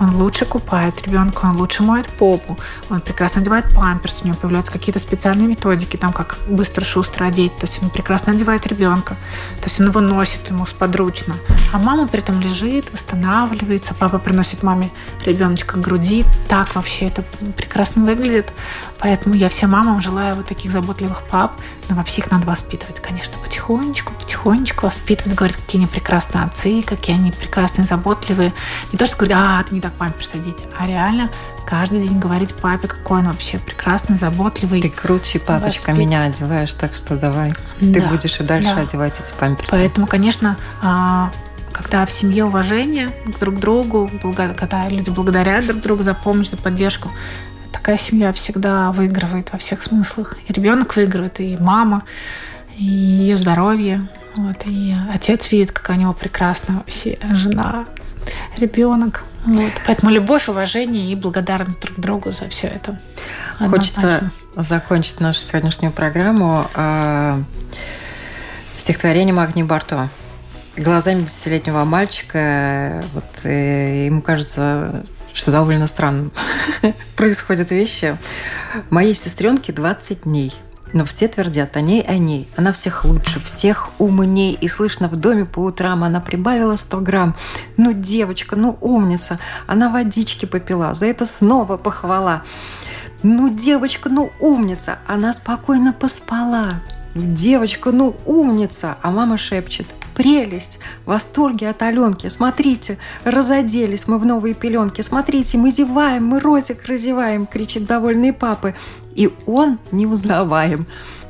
Он 0.00 0.16
лучше 0.16 0.46
купает 0.46 1.06
ребенка, 1.06 1.44
он 1.44 1.58
лучше 1.58 1.82
моет 1.82 2.08
попу, 2.08 2.56
он 2.88 3.02
прекрасно 3.02 3.42
одевает 3.42 3.66
памперс, 3.74 4.22
у 4.22 4.28
него 4.28 4.36
появляются 4.38 4.72
какие-то 4.72 4.98
специальные 4.98 5.46
методики, 5.46 5.98
там 5.98 6.14
как 6.14 6.38
быстро, 6.48 6.86
шустро 6.86 7.26
одеть, 7.26 7.54
то 7.58 7.66
есть 7.66 7.82
он 7.82 7.90
прекрасно 7.90 8.32
одевает 8.32 8.66
ребенка, 8.66 9.16
то 9.60 9.64
есть 9.64 9.78
он 9.78 9.88
его 9.88 10.00
носит 10.00 10.48
ему 10.48 10.64
сподручно. 10.64 11.34
А 11.70 11.78
мама 11.78 12.08
при 12.08 12.20
этом 12.20 12.40
лежит, 12.40 12.90
восстанавливается, 12.90 13.92
папа 13.92 14.18
приносит 14.18 14.62
маме 14.62 14.90
ребеночка 15.26 15.76
к 15.76 15.80
груди, 15.82 16.24
так 16.48 16.74
вообще 16.76 17.08
это 17.08 17.22
прекрасно 17.58 18.06
выглядит. 18.06 18.50
Поэтому 19.00 19.34
я 19.34 19.48
всем 19.48 19.70
мамам 19.70 20.00
желаю 20.00 20.34
вот 20.34 20.46
таких 20.46 20.70
заботливых 20.70 21.22
пап, 21.22 21.52
но 21.88 21.96
вообще 21.96 22.20
их 22.20 22.30
надо 22.30 22.46
воспитывать, 22.46 23.00
конечно, 23.00 23.38
потихонечку, 23.38 24.12
потихонечку 24.12 24.86
воспитывать, 24.86 25.34
говорить, 25.34 25.56
какие 25.56 25.80
они 25.80 25.86
прекрасные 25.86 26.44
отцы, 26.44 26.82
какие 26.82 27.16
они 27.16 27.32
прекрасные, 27.32 27.86
заботливые. 27.86 28.52
Не 28.92 28.98
то, 28.98 29.06
что 29.06 29.16
говорить, 29.16 29.36
а, 29.38 29.62
ты 29.62 29.74
не 29.74 29.80
так 29.80 29.92
памперс 29.94 30.34
одеть, 30.34 30.58
а 30.78 30.86
реально 30.86 31.30
каждый 31.66 32.02
день 32.02 32.18
говорить 32.18 32.54
папе, 32.54 32.88
какой 32.88 33.20
он 33.20 33.26
вообще 33.26 33.58
прекрасный, 33.58 34.16
заботливый. 34.16 34.82
Ты 34.82 34.90
круче, 34.90 35.38
папочка, 35.38 35.90
воспит... 35.90 35.96
меня 35.96 36.24
одеваешь, 36.24 36.74
так 36.74 36.94
что 36.94 37.16
давай. 37.16 37.54
Да, 37.80 38.00
ты 38.00 38.06
будешь 38.06 38.38
и 38.38 38.42
дальше 38.42 38.74
да. 38.74 38.82
одевать 38.82 39.18
эти 39.18 39.32
памперсы. 39.38 39.70
Поэтому, 39.70 40.06
конечно, 40.06 40.58
а, 40.82 41.30
когда 41.72 42.04
в 42.04 42.10
семье 42.10 42.44
уважение 42.44 43.10
друг 43.38 43.56
к 43.56 43.58
другу, 43.58 44.10
когда 44.56 44.88
люди 44.88 45.08
благодарят 45.10 45.66
друг 45.66 45.80
друга 45.80 46.02
за 46.02 46.14
помощь, 46.14 46.48
за 46.48 46.56
поддержку, 46.56 47.10
такая 47.80 47.96
семья 47.96 48.30
всегда 48.34 48.92
выигрывает 48.92 49.52
во 49.52 49.58
всех 49.58 49.82
смыслах. 49.82 50.36
И 50.46 50.52
ребенок 50.52 50.96
выигрывает, 50.96 51.40
и 51.40 51.56
мама, 51.58 52.04
и 52.76 52.84
ее 52.84 53.38
здоровье. 53.38 54.06
Вот, 54.36 54.66
и 54.66 54.94
отец 55.12 55.50
видит, 55.50 55.72
как 55.72 55.96
у 55.96 55.98
него 55.98 56.12
прекрасно 56.12 56.84
все 56.86 57.18
жена, 57.32 57.86
ребенок. 58.58 59.24
Вот. 59.46 59.72
Поэтому 59.86 60.12
любовь, 60.12 60.48
уважение 60.48 61.10
и 61.10 61.14
благодарность 61.14 61.80
друг 61.80 61.98
другу 61.98 62.32
за 62.32 62.50
все 62.50 62.66
это. 62.66 63.00
Хочется 63.58 64.30
закончить 64.54 65.18
нашу 65.20 65.40
сегодняшнюю 65.40 65.90
программу 65.90 66.66
э, 66.74 67.42
стихотворением 68.76 69.38
Агни 69.38 69.62
Бартова. 69.62 70.10
Глазами 70.76 71.22
десятилетнего 71.22 71.84
мальчика, 71.84 73.02
вот, 73.14 73.44
ему 73.44 74.20
кажется, 74.20 75.02
что 75.32 75.50
довольно 75.50 75.86
странно 75.86 76.30
происходят 77.16 77.70
вещи. 77.70 78.18
Моей 78.90 79.14
сестренке 79.14 79.72
20 79.72 80.22
дней– 80.22 80.54
но 80.92 81.04
все 81.04 81.28
твердят 81.28 81.76
о 81.76 81.80
ней, 81.80 82.02
о 82.02 82.18
ней. 82.18 82.48
Она 82.56 82.72
всех 82.72 83.04
лучше, 83.04 83.40
всех 83.40 83.90
умней. 83.98 84.56
И 84.60 84.68
слышно 84.68 85.08
в 85.08 85.16
доме 85.16 85.44
по 85.44 85.60
утрам, 85.60 86.02
она 86.04 86.20
прибавила 86.20 86.76
100 86.76 87.00
грамм. 87.00 87.36
Ну, 87.76 87.92
девочка, 87.92 88.56
ну, 88.56 88.76
умница. 88.80 89.38
Она 89.66 89.90
водички 89.90 90.46
попила, 90.46 90.94
за 90.94 91.06
это 91.06 91.26
снова 91.26 91.76
похвала. 91.76 92.42
Ну, 93.22 93.50
девочка, 93.50 94.08
ну, 94.08 94.32
умница. 94.40 94.98
Она 95.06 95.32
спокойно 95.32 95.92
поспала. 95.92 96.80
Девочка, 97.14 97.92
ну, 97.92 98.16
умница. 98.26 98.96
А 99.02 99.10
мама 99.10 99.36
шепчет 99.36 99.86
прелесть, 100.20 100.80
в 101.04 101.08
восторге 101.08 101.70
от 101.70 101.80
Аленки. 101.80 102.28
Смотрите, 102.28 102.98
разоделись 103.24 104.06
мы 104.06 104.18
в 104.18 104.26
новые 104.26 104.52
пеленки. 104.52 105.00
Смотрите, 105.00 105.56
мы 105.56 105.70
зеваем, 105.70 106.26
мы 106.26 106.40
ротик 106.40 106.84
разеваем, 106.84 107.46
кричит 107.46 107.86
довольный 107.86 108.34
папы. 108.34 108.74
И 109.14 109.32
он 109.46 109.78
не 109.92 110.06
узнаваем. 110.06 110.86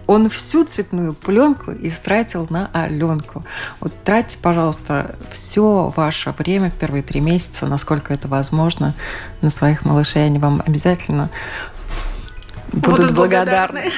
Он 0.09 0.29
всю 0.29 0.65
цветную 0.65 1.15
пленку 1.15 1.71
истратил 1.71 2.49
на 2.51 2.69
Аленку. 2.73 3.45
Вот 3.79 3.93
тратьте, 4.03 4.39
пожалуйста, 4.43 5.15
все 5.31 5.93
ваше 5.95 6.35
время 6.37 6.69
в 6.71 6.75
первые 6.75 7.05
три 7.05 7.21
месяца, 7.21 7.67
насколько 7.67 8.13
это 8.13 8.27
возможно, 8.27 8.95
на 9.41 9.51
своих 9.51 9.85
малышей. 9.85 10.27
Они 10.27 10.41
вам 10.41 10.65
обязательно 10.67 11.31
будут, 12.73 12.99
будут 12.99 13.15
благодарны. 13.15 13.83
благодарны. 13.83 13.93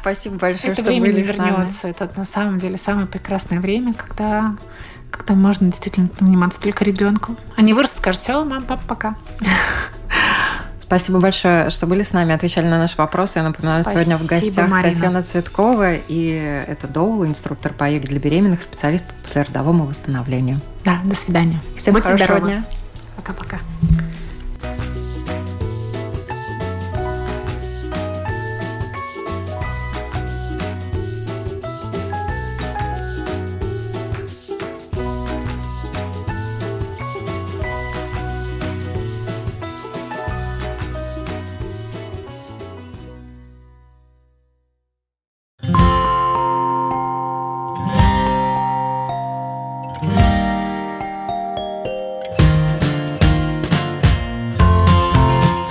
Спасибо 0.00 0.36
большое, 0.36 0.72
это 0.72 0.82
что 0.82 0.90
время 0.90 1.06
были 1.06 1.16
не 1.16 1.22
вернется. 1.22 1.88
Это 1.88 2.10
на 2.16 2.24
самом 2.24 2.58
деле 2.58 2.76
самое 2.76 3.06
прекрасное 3.06 3.60
время, 3.60 3.94
когда 3.94 4.54
когда 5.10 5.34
можно 5.34 5.68
действительно 5.68 6.10
заниматься 6.20 6.60
только 6.60 6.84
ребенком. 6.84 7.38
Они 7.56 7.72
вырастут, 7.72 7.98
скажут, 7.98 8.20
все, 8.20 8.44
мам, 8.44 8.62
папа, 8.64 8.82
пока. 8.86 9.14
Спасибо 10.80 11.20
большое, 11.20 11.68
что 11.68 11.86
были 11.86 12.02
с 12.02 12.14
нами, 12.14 12.32
отвечали 12.32 12.66
на 12.66 12.78
наши 12.78 12.96
вопросы. 12.96 13.38
Я 13.38 13.44
напоминаю, 13.44 13.82
Спасибо, 13.82 14.04
сегодня 14.04 14.16
в 14.16 14.26
гостях 14.26 14.68
Марина. 14.68 14.94
Татьяна 14.94 15.22
Цветкова, 15.22 15.94
и 15.94 16.64
это 16.66 16.86
Доул, 16.88 17.26
инструктор 17.26 17.74
по 17.74 17.90
йоге 17.90 18.08
для 18.08 18.18
беременных, 18.18 18.62
специалист 18.62 19.06
по 19.06 19.14
послеродовому 19.24 19.84
восстановлению. 19.84 20.60
Да, 20.84 21.00
до 21.04 21.14
свидания. 21.14 21.60
Всем 21.76 21.92
Будьте 21.92 22.08
хорошего 22.08 22.38
здоровы. 22.38 22.50
дня. 22.52 22.64
Пока-пока. 23.16 23.58